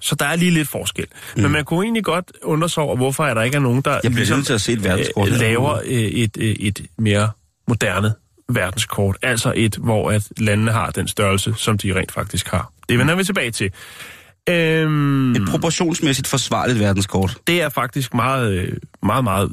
Så 0.00 0.14
der 0.14 0.24
er 0.26 0.36
lige 0.36 0.50
lidt 0.50 0.68
forskel. 0.68 1.06
Mm. 1.36 1.42
Men 1.42 1.50
man 1.52 1.64
kunne 1.64 1.84
egentlig 1.84 2.04
godt 2.04 2.32
undre 2.42 2.68
sig 2.68 2.82
over, 2.82 2.96
hvorfor 2.96 3.24
er 3.24 3.34
der 3.34 3.42
ikke 3.42 3.56
er 3.56 3.60
nogen, 3.60 3.82
der 3.82 4.00
Jeg 4.02 4.10
ligesom, 4.10 4.42
til 4.42 4.52
at 4.52 4.60
se 4.60 4.72
et 4.72 4.84
verdenskort. 4.84 5.28
øh, 5.28 5.36
laver 5.40 5.74
øh, 5.84 5.92
et, 5.92 6.36
øh, 6.40 6.48
et 6.60 6.80
mere 6.98 7.30
moderne 7.68 8.12
verdenskort. 8.48 9.16
Altså 9.22 9.52
et, 9.56 9.76
hvor 9.76 10.10
at 10.10 10.28
landene 10.38 10.72
har 10.72 10.90
den 10.90 11.08
størrelse, 11.08 11.54
som 11.56 11.78
de 11.78 11.94
rent 11.94 12.12
faktisk 12.12 12.48
har. 12.48 12.72
Det 12.88 12.98
vender 12.98 13.14
vi 13.14 13.24
tilbage 13.24 13.50
til. 13.50 13.70
Øhm, 14.48 15.32
Et 15.36 15.42
proportionsmæssigt 15.48 16.28
forsvarligt 16.28 16.78
verdenskort. 16.78 17.36
det 17.46 17.62
er 17.62 17.68
faktisk 17.68 18.14
meget, 18.14 18.52
øh, 18.52 18.72
meget, 19.02 19.24
meget 19.24 19.50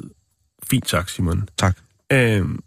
fint 0.69 0.89
sagt, 0.89 1.11
Simon. 1.11 1.49
Tak. 1.57 1.77
Øhm, 2.11 2.59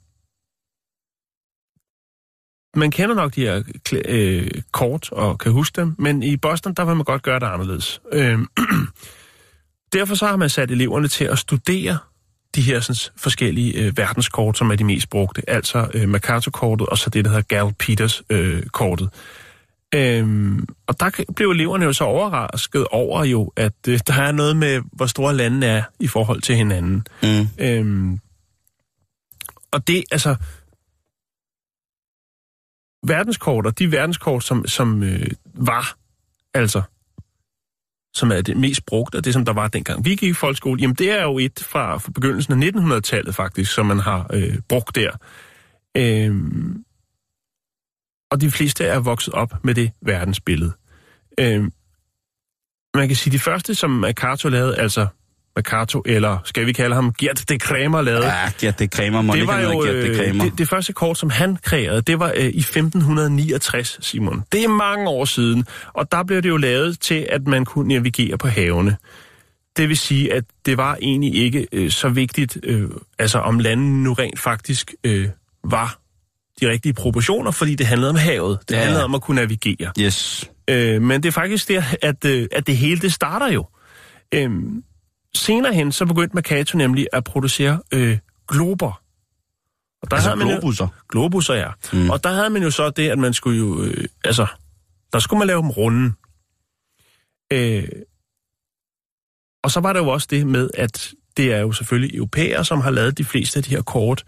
man 2.77 2.91
kender 2.91 3.15
nok 3.15 3.35
de 3.35 3.41
her 3.41 3.63
øh, 3.93 4.51
kort 4.73 5.13
og 5.13 5.39
kan 5.39 5.53
huske 5.53 5.81
dem, 5.81 5.95
men 5.99 6.23
i 6.23 6.37
Boston, 6.37 6.75
der 6.75 6.85
vil 6.85 6.97
man 6.97 7.05
godt 7.05 7.23
gøre 7.23 7.41
det 7.41 7.47
anderledes. 7.47 8.01
Øhm, 8.13 8.49
derfor 9.93 10.15
så 10.15 10.27
har 10.27 10.37
man 10.37 10.49
sat 10.49 10.71
eleverne 10.71 11.09
til 11.09 11.25
at 11.25 11.39
studere 11.39 11.99
de 12.55 12.63
her 12.63 12.81
sådan, 12.81 13.13
forskellige 13.17 13.83
øh, 13.83 13.97
verdenskort, 13.97 14.59
som 14.59 14.71
er 14.71 14.77
de 14.77 14.85
mest 14.85 15.11
brugte. 15.11 15.51
Altså 15.51 15.91
øh, 15.95 16.09
Mercator-kortet 16.09 16.87
og 16.87 16.99
så 16.99 17.11
det, 17.11 17.25
der 17.25 17.31
hedder 17.31 17.43
Gal-Peters-kortet. 17.43 19.11
Øhm, 19.95 20.69
og 20.87 21.01
der 21.01 21.25
blev 21.37 21.51
eleverne 21.51 21.85
jo 21.85 21.93
så 21.93 22.05
overrasket 22.05 22.87
over 22.91 23.25
jo, 23.25 23.53
at 23.57 23.73
øh, 23.89 24.01
der 24.07 24.15
er 24.15 24.33
noget 24.33 24.57
med, 24.57 24.83
hvor 24.93 25.07
store 25.07 25.35
landene 25.35 25.67
er 25.67 25.83
i 26.01 26.07
forhold 26.07 26.41
til 26.41 26.57
hinanden. 26.57 27.07
Mm. 27.23 27.49
Øhm, 27.59 28.19
og 29.71 29.87
det, 29.87 30.05
altså... 30.11 30.37
Verdenskort, 33.07 33.67
og 33.67 33.79
de 33.79 33.93
verdenskort, 33.93 34.45
som, 34.45 34.67
som 34.67 35.03
øh, 35.03 35.27
var, 35.55 35.97
altså, 36.55 36.83
som 38.15 38.33
er 38.33 38.41
det 38.41 38.57
mest 38.57 38.87
brugte, 38.87 39.17
og 39.17 39.25
det, 39.25 39.33
som 39.33 39.45
der 39.45 39.53
var 39.53 39.69
dengang 39.69 40.05
vi 40.05 40.11
gik 40.11 40.23
i 40.23 40.33
folkeskole, 40.33 40.81
jamen 40.81 40.97
det 40.97 41.11
er 41.11 41.23
jo 41.23 41.39
et 41.39 41.67
fra, 41.71 41.99
fra 41.99 42.11
begyndelsen 42.11 42.63
af 42.63 42.69
1900-tallet 42.69 43.35
faktisk, 43.35 43.73
som 43.73 43.87
man 43.87 43.99
har 43.99 44.27
øh, 44.33 44.59
brugt 44.69 44.97
der. 44.97 45.11
Øhm, 45.97 46.85
og 48.31 48.41
de 48.41 48.51
fleste 48.51 48.85
er 48.85 48.99
vokset 48.99 49.35
op 49.35 49.55
med 49.65 49.75
det 49.75 49.91
verdensbillede. 50.03 50.73
Øhm, 51.41 51.73
man 52.95 53.09
kan 53.09 53.17
sige, 53.17 53.33
de 53.33 53.39
første, 53.39 53.75
som 53.75 53.91
Mercator 53.91 54.49
lavede, 54.49 54.77
altså 54.79 55.07
Mercato, 55.57 56.03
eller 56.07 56.39
skal 56.45 56.67
vi 56.67 56.73
kalde 56.73 56.95
ham 56.95 57.13
Gert 57.19 57.45
de 57.49 57.59
Kramer 57.59 58.03
lavede, 58.03 58.27
Ja, 58.27 58.51
Gert 58.59 58.79
det 58.79 58.91
Kramer. 58.91 59.23
Må 59.23 59.35
det 59.35 59.47
var 59.47 59.61
jo 59.61 59.83
Gert 59.83 59.95
det 59.95 60.09
øh, 60.11 60.17
Kramer. 60.17 60.45
det, 60.45 60.59
det 60.59 60.69
første 60.69 60.93
kort, 60.93 61.19
som 61.19 61.31
han 61.31 61.57
kreerede, 61.63 62.03
det 62.03 62.19
var 62.19 62.33
øh, 62.37 62.45
i 62.45 62.59
1569, 62.59 63.99
Simon. 64.01 64.45
Det 64.53 64.65
er 64.65 64.69
mange 64.69 65.09
år 65.09 65.25
siden, 65.25 65.67
og 65.93 66.13
der 66.13 66.25
blev 66.25 66.43
det 66.43 66.49
jo 66.49 66.57
lavet 66.57 67.01
til, 67.01 67.27
at 67.31 67.47
man 67.47 67.65
kunne 67.65 67.89
navigere 67.89 68.39
på 68.39 68.49
havene. 68.49 68.97
Det 69.77 69.89
vil 69.89 69.97
sige, 69.97 70.33
at 70.33 70.45
det 70.67 70.77
var 70.77 70.99
egentlig 71.03 71.35
ikke 71.35 71.67
øh, 71.73 71.91
så 71.91 72.09
vigtigt, 72.09 72.59
øh, 72.63 72.91
altså 73.19 73.39
om 73.39 73.59
landene 73.59 74.03
nu 74.03 74.13
rent 74.13 74.41
faktisk 74.41 74.95
øh, 75.05 75.29
var 75.65 75.99
de 76.61 76.69
rigtige 76.71 76.93
proportioner, 76.93 77.51
fordi 77.51 77.75
det 77.75 77.87
handlede 77.87 78.11
om 78.11 78.17
havet. 78.17 78.59
Det 78.69 78.75
Ja, 78.75 78.81
handlede 78.81 79.05
om 79.05 79.15
at 79.15 79.23
kunne 79.23 79.35
navigere. 79.35 79.93
Yes. 80.01 80.51
Øh, 80.71 81.03
men 81.03 81.23
det 81.23 81.29
er 81.29 81.33
faktisk 81.33 81.69
der, 81.69 81.83
at, 82.03 82.25
øh, 82.25 82.49
at 82.53 82.67
det 82.67 82.77
hele 82.77 83.01
det 83.01 83.13
starter 83.13 83.47
jo. 83.53 83.67
Øhm, 84.35 84.85
senere 85.35 85.75
hen, 85.75 85.93
så 85.93 86.07
begyndte 86.07 86.35
Mercator 86.35 86.79
nemlig 86.79 87.07
at 87.13 87.25
producere 87.25 87.83
øh, 87.93 88.19
glober. 88.49 89.01
Og 90.03 90.11
der 90.11 90.17
Altså 90.17 90.29
havde 90.29 90.39
man 90.39 90.49
jo- 90.49 90.53
globusser. 90.55 90.89
Globusser, 91.11 91.55
ja. 91.55 91.69
Mm. 91.93 92.11
Og 92.11 92.25
der 92.25 92.31
havde 92.33 92.51
man 92.51 92.63
jo 92.63 92.71
så 92.71 92.91
det, 92.91 93.09
at 93.11 93.19
man 93.19 93.35
skulle 93.35 93.59
jo... 93.59 93.83
Øh, 93.83 94.05
altså, 94.25 94.47
der 95.13 95.19
skulle 95.19 95.39
man 95.39 95.47
lave 95.47 95.63
dem 95.63 95.71
runde. 95.71 96.13
Øh, 97.53 97.89
og 99.65 99.71
så 99.71 99.81
var 99.81 99.93
der 99.93 100.01
jo 100.01 100.09
også 100.09 100.27
det 100.31 100.47
med, 100.47 100.71
at 100.75 101.11
det 101.37 101.53
er 101.53 101.59
jo 101.61 101.73
selvfølgelig 101.73 102.17
europæer, 102.17 102.63
som 102.63 102.81
har 102.81 102.91
lavet 102.91 103.19
de 103.19 103.25
fleste 103.25 103.57
af 103.59 103.63
de 103.63 103.71
her 103.71 103.83
kort. 103.83 104.25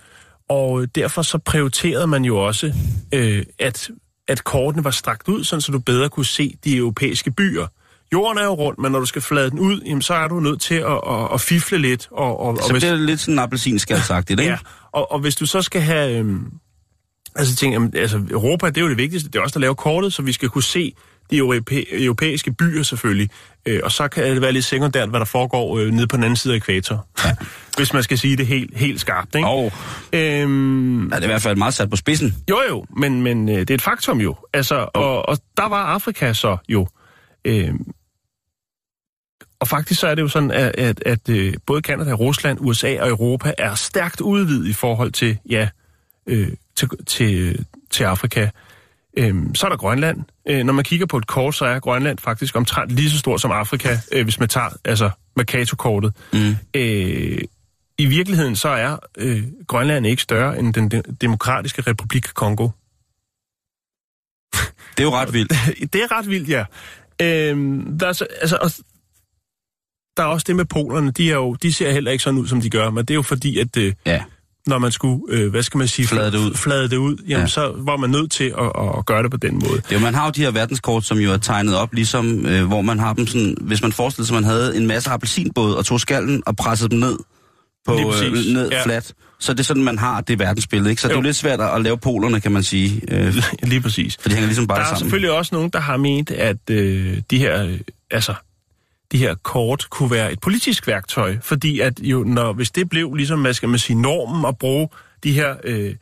Og 0.48 0.94
derfor 0.94 1.22
så 1.22 1.38
prioriterede 1.38 2.06
man 2.06 2.24
jo 2.24 2.36
også, 2.38 2.72
øh, 3.14 3.42
at, 3.58 3.88
at 4.28 4.44
kortene 4.44 4.84
var 4.84 4.90
strakt 4.90 5.28
ud, 5.28 5.44
sådan 5.44 5.60
så 5.60 5.72
du 5.72 5.78
bedre 5.78 6.08
kunne 6.08 6.26
se 6.26 6.56
de 6.64 6.76
europæiske 6.76 7.30
byer. 7.30 7.66
Jorden 8.12 8.38
er 8.38 8.44
jo 8.44 8.54
rundt, 8.54 8.78
men 8.78 8.92
når 8.92 8.98
du 9.00 9.06
skal 9.06 9.22
flade 9.22 9.50
den 9.50 9.58
ud, 9.58 9.80
jamen, 9.86 10.02
så 10.02 10.14
er 10.14 10.28
du 10.28 10.40
nødt 10.40 10.60
til 10.60 10.74
at, 10.74 11.00
at, 11.08 11.28
at 11.34 11.40
fifle 11.40 11.78
lidt. 11.78 12.08
Og, 12.10 12.40
og, 12.40 12.48
og 12.48 12.58
Så 12.62 12.72
hvis- 12.72 12.82
bliver 12.82 12.94
det 12.94 13.02
lidt 13.06 13.20
sådan 13.20 13.34
en 13.34 13.38
appelsinskal 13.38 14.00
sagt, 14.02 14.30
ikke? 14.30 14.42
Ja, 14.42 14.58
og, 14.92 15.12
og 15.12 15.18
hvis 15.18 15.36
du 15.36 15.46
så 15.46 15.62
skal 15.62 15.80
have... 15.80 16.18
Øhm, 16.18 16.52
altså, 17.34 17.56
tænk, 17.56 17.72
jamen, 17.74 17.92
altså, 17.96 18.22
Europa, 18.30 18.66
det 18.66 18.76
er 18.76 18.80
jo 18.80 18.88
det 18.88 18.96
vigtigste. 18.96 19.28
Det 19.30 19.38
er 19.38 19.42
også 19.42 19.54
der 19.54 19.60
laver 19.60 19.74
kortet, 19.74 20.12
så 20.12 20.22
vi 20.22 20.32
skal 20.32 20.48
kunne 20.48 20.62
se 20.62 20.92
de 21.30 21.38
europæ- 21.38 22.04
europæiske 22.04 22.52
byer 22.52 22.82
selvfølgelig. 22.82 23.30
Øh, 23.66 23.80
og 23.84 23.92
så 23.92 24.08
kan 24.08 24.24
det 24.24 24.40
være 24.42 24.52
lidt 24.52 24.64
sekundært, 24.64 25.08
hvad 25.08 25.20
der 25.20 25.26
foregår 25.26 25.78
øh, 25.78 25.90
nede 25.90 26.06
på 26.06 26.16
den 26.16 26.24
anden 26.24 26.36
side 26.36 26.54
af 26.54 26.56
ekvator. 26.56 27.06
Ja. 27.24 27.36
Hvis 27.76 27.92
man 27.92 28.02
skal 28.02 28.18
sige 28.18 28.36
det 28.36 28.46
helt, 28.46 28.76
helt 28.78 29.00
skarpt, 29.00 29.34
ikke? 29.34 29.48
Og 29.48 29.72
Øhm, 30.12 31.08
ja, 31.08 31.16
det 31.16 31.22
er 31.22 31.22
i 31.22 31.26
hvert 31.26 31.42
fald 31.42 31.56
meget 31.56 31.74
sat 31.74 31.90
på 31.90 31.96
spidsen. 31.96 32.34
jo 32.50 32.58
jo, 32.68 32.84
men, 32.96 33.22
men 33.22 33.48
øh, 33.48 33.58
det 33.58 33.70
er 33.70 33.74
et 33.74 33.82
faktum 33.82 34.20
jo. 34.20 34.36
Altså, 34.52 34.88
og, 34.94 35.28
og 35.28 35.38
der 35.56 35.68
var 35.68 35.84
Afrika 35.84 36.32
så 36.32 36.56
jo. 36.68 36.88
Øhm, 37.44 37.86
og 39.60 39.68
faktisk 39.68 40.00
så 40.00 40.06
er 40.08 40.14
det 40.14 40.22
jo 40.22 40.28
sådan, 40.28 40.50
at, 40.50 40.74
at, 40.78 41.02
at 41.06 41.28
øh, 41.28 41.54
både 41.66 41.82
Kanada, 41.82 42.12
Rusland, 42.12 42.58
USA 42.60 43.00
og 43.00 43.08
Europa 43.08 43.52
er 43.58 43.74
stærkt 43.74 44.20
udvidet 44.20 44.66
i 44.66 44.72
forhold 44.72 45.12
til, 45.12 45.38
ja, 45.50 45.68
øh, 46.26 46.48
til, 46.76 46.88
til, 47.06 47.64
til 47.90 48.04
Afrika. 48.04 48.48
Øhm, 49.18 49.54
så 49.54 49.66
er 49.66 49.70
der 49.70 49.76
Grønland. 49.76 50.24
Øh, 50.48 50.64
når 50.64 50.72
man 50.72 50.84
kigger 50.84 51.06
på 51.06 51.16
et 51.16 51.26
kort, 51.26 51.54
så 51.54 51.64
er 51.64 51.78
Grønland 51.80 52.18
faktisk 52.18 52.56
omtrent 52.56 52.90
lige 52.90 53.10
så 53.10 53.18
stor 53.18 53.36
som 53.36 53.50
Afrika, 53.50 53.96
øh, 54.12 54.24
hvis 54.24 54.38
man 54.40 54.48
tager 54.48 54.68
altså 54.84 55.10
Mercator-kortet. 55.36 56.14
Mm. 56.32 56.56
Øh, 56.74 57.38
I 57.98 58.06
virkeligheden 58.06 58.56
så 58.56 58.68
er 58.68 58.96
øh, 59.18 59.42
Grønland 59.66 60.06
ikke 60.06 60.22
større 60.22 60.58
end 60.58 60.74
den 60.74 60.90
de- 60.90 61.02
demokratiske 61.20 61.82
republik 61.82 62.22
Kongo. 62.34 62.68
Det 64.96 65.02
er 65.02 65.02
jo 65.02 65.10
ret 65.14 65.32
vildt. 65.32 65.52
Det 65.92 66.02
er 66.02 66.18
ret 66.18 66.28
vildt, 66.28 66.48
ja. 66.48 66.64
Øhm, 67.22 67.98
der, 67.98 68.08
er 68.08 68.12
så, 68.12 68.26
altså, 68.40 68.58
og, 68.60 68.70
der 70.16 70.22
er 70.22 70.26
også 70.26 70.44
det 70.48 70.56
med 70.56 70.64
polerne, 70.64 71.10
de, 71.10 71.30
er 71.30 71.34
jo, 71.34 71.54
de 71.54 71.72
ser 71.72 71.92
heller 71.92 72.10
ikke 72.10 72.24
sådan 72.24 72.40
ud, 72.40 72.46
som 72.46 72.60
de 72.60 72.70
gør, 72.70 72.90
men 72.90 73.04
det 73.04 73.10
er 73.10 73.14
jo 73.14 73.22
fordi, 73.22 73.58
at 73.58 73.76
øh, 73.76 73.94
Ja. 74.06 74.22
Når 74.66 74.78
man 74.78 74.92
skulle, 74.92 75.22
øh, 75.28 75.50
hvad 75.50 75.62
skal 75.62 75.78
man 75.78 75.88
sige, 75.88 76.08
Flade 76.08 76.32
det 76.32 76.38
ud. 76.38 76.54
flade 76.54 76.88
det 76.88 76.96
ud 76.96 77.16
jamen, 77.28 77.40
Ja. 77.42 77.46
så 77.46 77.72
var 77.76 77.96
man 77.96 78.10
nødt 78.10 78.30
til 78.30 78.44
at, 78.58 78.72
at, 78.98 79.06
gøre 79.06 79.22
det 79.22 79.30
på 79.30 79.36
den 79.36 79.54
måde. 79.54 79.80
Det 79.88 79.96
er 79.96 80.00
man 80.00 80.14
har 80.14 80.24
jo 80.24 80.30
de 80.30 80.40
her 80.40 80.50
verdenskort, 80.50 81.04
som 81.04 81.18
jo 81.18 81.32
er 81.32 81.36
tegnet 81.36 81.76
op, 81.76 81.94
ligesom 81.94 82.46
øh, 82.46 82.66
hvor 82.66 82.82
man 82.82 82.98
har 82.98 83.12
dem 83.12 83.26
sådan, 83.26 83.56
hvis 83.60 83.82
man 83.82 83.92
forestiller 83.92 84.26
sig, 84.26 84.36
at 84.36 84.42
man 84.42 84.50
havde 84.50 84.76
en 84.76 84.86
masse 84.86 85.10
appelsinbåd 85.10 85.74
og 85.74 85.84
tog 85.84 86.00
skallen 86.00 86.42
og 86.46 86.56
pressede 86.56 86.88
dem 86.90 86.98
ned 86.98 87.16
på 87.86 87.92
øh, 88.24 88.32
ned 88.32 88.70
ja. 88.70 88.84
flat. 88.84 89.12
Så 89.40 89.52
det 89.52 89.60
er 89.60 89.64
sådan, 89.64 89.84
man 89.84 89.98
har 89.98 90.20
det 90.20 90.38
verdensbillede, 90.38 90.90
ikke? 90.90 91.02
Så 91.02 91.08
jo. 91.08 91.10
det 91.10 91.14
er 91.14 91.18
Jo. 91.18 91.22
lidt 91.22 91.36
svært 91.36 91.60
at 91.60 91.82
lave 91.82 91.98
polerne, 91.98 92.40
kan 92.40 92.52
man 92.52 92.62
sige. 92.62 93.00
Øh, 93.08 93.34
Lige 93.62 93.80
præcis. 93.80 94.16
for 94.20 94.28
de 94.28 94.34
hænger 94.34 94.46
ligesom 94.46 94.66
bare 94.66 94.78
Der 94.78 94.84
er 94.84 94.88
sammen. 94.88 95.00
selvfølgelig 95.00 95.30
også 95.30 95.54
nogen, 95.54 95.70
der 95.70 95.80
har 95.80 95.96
ment, 95.96 96.30
at 96.30 96.70
øh, 96.70 97.18
de 97.30 97.38
her, 97.38 97.64
øh, 97.64 97.80
altså, 98.10 98.34
de 99.12 99.18
her 99.18 99.34
kort 99.34 99.86
kunne 99.90 100.10
være 100.10 100.32
et 100.32 100.40
politisk 100.40 100.86
værktøj, 100.86 101.36
fordi 101.42 101.80
at 101.80 102.00
jo, 102.00 102.24
når, 102.24 102.52
hvis 102.52 102.70
det 102.70 102.88
blev 102.88 103.14
ligesom, 103.14 103.40
hvad 103.40 103.54
skal 103.54 103.68
man 103.68 103.78
sige, 103.78 104.02
normen 104.02 104.44
at 104.44 104.58
bruge 104.58 104.88
de 105.24 105.32
her 105.32 105.56
øh, 105.64 105.94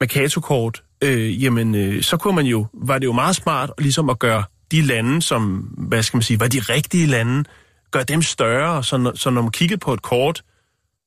Mercator-kort, 0.00 0.82
øh, 1.02 1.42
jamen, 1.44 1.74
øh, 1.74 2.02
så 2.02 2.16
kunne 2.16 2.36
man 2.36 2.46
jo, 2.46 2.66
var 2.74 2.98
det 2.98 3.06
jo 3.06 3.12
meget 3.12 3.36
smart 3.36 3.70
ligesom 3.78 4.10
at 4.10 4.18
gøre 4.18 4.44
de 4.70 4.82
lande, 4.82 5.22
som, 5.22 5.56
hvad 5.78 6.02
skal 6.02 6.16
man 6.16 6.22
sige, 6.22 6.40
var 6.40 6.48
de 6.48 6.60
rigtige 6.60 7.06
lande, 7.06 7.44
gøre 7.90 8.04
dem 8.04 8.22
større, 8.22 8.84
så, 8.84 8.96
når- 8.96 9.12
så 9.16 9.30
når 9.30 9.42
man 9.42 9.50
kiggede 9.50 9.78
på 9.80 9.92
et 9.92 10.02
kort, 10.02 10.42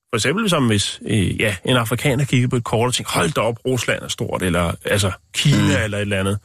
for 0.09 0.15
eksempel 0.17 0.49
som 0.49 0.67
hvis 0.67 0.99
øh, 1.07 1.41
ja, 1.41 1.55
en 1.65 1.77
afrikaner 1.77 2.25
kiggede 2.25 2.49
på 2.49 2.55
et 2.55 2.63
kort 2.63 2.87
og 2.87 2.93
tænkte, 2.93 3.13
hold 3.13 3.31
da 3.31 3.41
op, 3.41 3.57
Rusland 3.65 4.03
er 4.03 4.07
stort, 4.07 4.41
eller 4.41 4.73
altså 4.85 5.11
Kina 5.33 5.77
mm. 5.77 5.83
eller 5.83 5.97
et 5.97 6.01
eller 6.01 6.19
andet. 6.19 6.39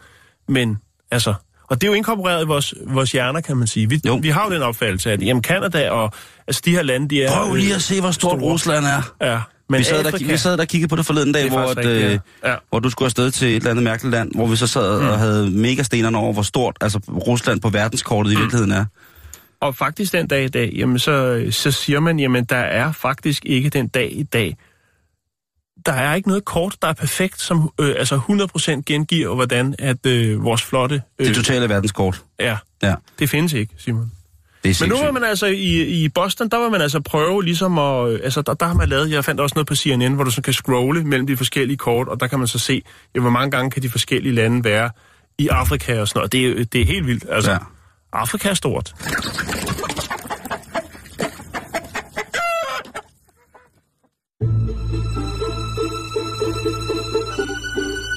Men 0.49 0.79
altså, 1.11 1.35
og 1.73 1.81
det 1.81 1.87
er 1.87 1.91
jo 1.91 1.95
inkorporeret 1.95 2.45
i 2.45 2.47
vores, 2.47 2.75
vores 2.87 3.13
hjerner, 3.13 3.41
kan 3.41 3.57
man 3.57 3.67
sige. 3.67 3.89
Vi, 3.89 4.01
Jo. 4.07 4.19
vi 4.23 4.29
har 4.29 4.45
jo 4.49 4.55
den 4.55 4.63
opfattelse, 4.63 5.13
at 5.13 5.23
jamen, 5.23 5.43
Canada 5.43 5.91
og 5.91 6.13
altså, 6.47 6.63
de 6.65 6.71
her 6.71 6.83
lande, 6.83 7.09
de 7.09 7.23
er... 7.23 7.31
Prøv 7.33 7.55
lige 7.55 7.75
at 7.75 7.83
se, 7.83 8.01
hvor 8.01 8.11
stort 8.11 8.39
store. 8.39 8.51
Rusland 8.53 8.85
er. 8.85 9.15
Ja, 9.33 9.41
men 9.69 9.79
Vi 9.79 9.85
sad, 9.85 10.05
der, 10.05 10.19
vi 10.19 10.37
sad 10.37 10.53
der 10.53 10.63
og 10.63 10.69
kiggede 10.69 10.89
på 10.89 10.97
det 10.97 11.07
forleden 11.07 11.33
dag, 11.33 11.43
Det 11.43 11.51
hvor, 11.51 11.61
at, 11.61 11.87
øh, 11.87 12.03
ja. 12.45 12.51
Ja. 12.51 12.57
hvor 12.71 12.79
du 12.79 12.91
skulle 12.91 13.07
afsted 13.07 13.31
til 13.31 13.49
et 13.49 13.57
eller 13.57 13.71
andet 13.71 13.85
mærkeligt 13.85 14.13
land, 14.15 14.35
hvor 14.35 14.47
vi 14.47 14.57
så 14.57 14.67
sad 14.67 15.01
mm. 15.01 15.09
og 15.09 15.19
havde 15.19 15.51
megastenerne 15.51 16.19
over, 16.19 16.33
hvor 16.33 16.43
stort 16.43 16.77
altså 16.81 16.99
Rusland 17.09 17.61
på 17.61 17.69
verdenskortet 17.69 18.33
Mm. 18.33 18.39
i 18.39 18.41
virkeligheden 18.41 18.73
er. 18.73 18.85
Og 19.61 19.75
faktisk 19.75 20.13
den 20.13 20.27
dag 20.27 20.45
i 20.45 20.49
dag, 20.49 20.73
jamen 20.77 20.99
så, 20.99 21.45
så 21.51 21.71
siger 21.71 22.01
man, 22.01 22.21
jamen 22.21 22.45
der 22.45 22.57
er 22.57 22.93
faktisk 22.93 23.45
ikke 23.47 23.69
den 23.69 23.89
dag 23.89 24.13
i 24.13 24.23
dag, 24.23 24.57
der 25.87 25.93
er 25.93 26.15
ikke 26.15 26.29
noget 26.29 26.45
kort, 26.45 26.77
der 26.83 26.89
er 26.89 26.93
perfekt, 26.93 27.41
som 27.41 27.71
øh, 27.81 27.95
altså 27.99 28.21
100% 28.77 28.83
gengiver, 28.87 29.35
hvordan 29.35 29.75
at 29.79 30.07
øh, 30.07 30.45
vores 30.45 30.63
flotte... 30.63 31.03
Øh, 31.19 31.27
Det 31.27 31.37
totale 31.37 31.69
verdenskort. 31.69 32.23
Ja, 32.41 32.57
Ja, 32.83 32.95
det 33.19 33.31
findes 33.31 33.53
ikke, 33.53 33.75
Simon. 33.79 34.11
det 34.65 34.81
Men 34.81 34.89
nu 34.89 34.97
var 34.97 35.11
man 35.13 35.25
altså 35.25 35.47
i, 35.47 35.83
i 36.05 36.09
Boston, 36.09 36.49
der 36.49 36.57
var 36.57 36.69
man 36.69 36.81
altså 36.81 37.01
prøve 37.01 37.45
ligesom 37.45 37.79
at... 37.79 38.09
øh, 38.11 38.21
Altså, 38.25 38.43
der, 38.43 38.55
der 38.55 38.67
har 38.67 38.75
man 38.75 38.89
lavet... 38.89 39.11
Jeg 39.11 39.25
fandt 39.25 39.41
også 39.41 39.55
noget 39.55 39.67
på 39.67 39.75
CNN, 39.75 40.13
hvor 40.15 40.25
du 40.25 40.31
så 40.31 40.43
kan 40.43 40.53
scrolle 40.53 41.05
mellem 41.05 41.27
de 41.27 41.37
forskellige 41.37 41.77
kort, 41.77 42.09
og 42.09 42.21
der 42.21 42.27
kan 42.27 42.39
man 42.39 42.49
så 42.49 42.59
se, 42.59 42.83
ja, 43.15 43.21
hvor 43.21 43.31
mange 43.31 43.51
gange 43.51 43.71
kan 43.71 43.83
de 43.83 43.91
forskellige 43.91 44.35
lande 44.35 44.65
være 44.65 44.91
i 45.39 45.49
Afrika 45.49 46.01
og 46.01 46.09
sådan 46.09 46.19
noget. 46.19 46.33
Det 46.33 46.61
er, 46.61 46.65
det 46.65 46.81
er 46.81 46.87
helt 46.87 47.07
vildt, 47.07 47.25
altså. 47.31 47.51
Ja. 47.51 47.59
Afrika 48.13 48.49
er 48.49 48.55
stort. 48.55 48.95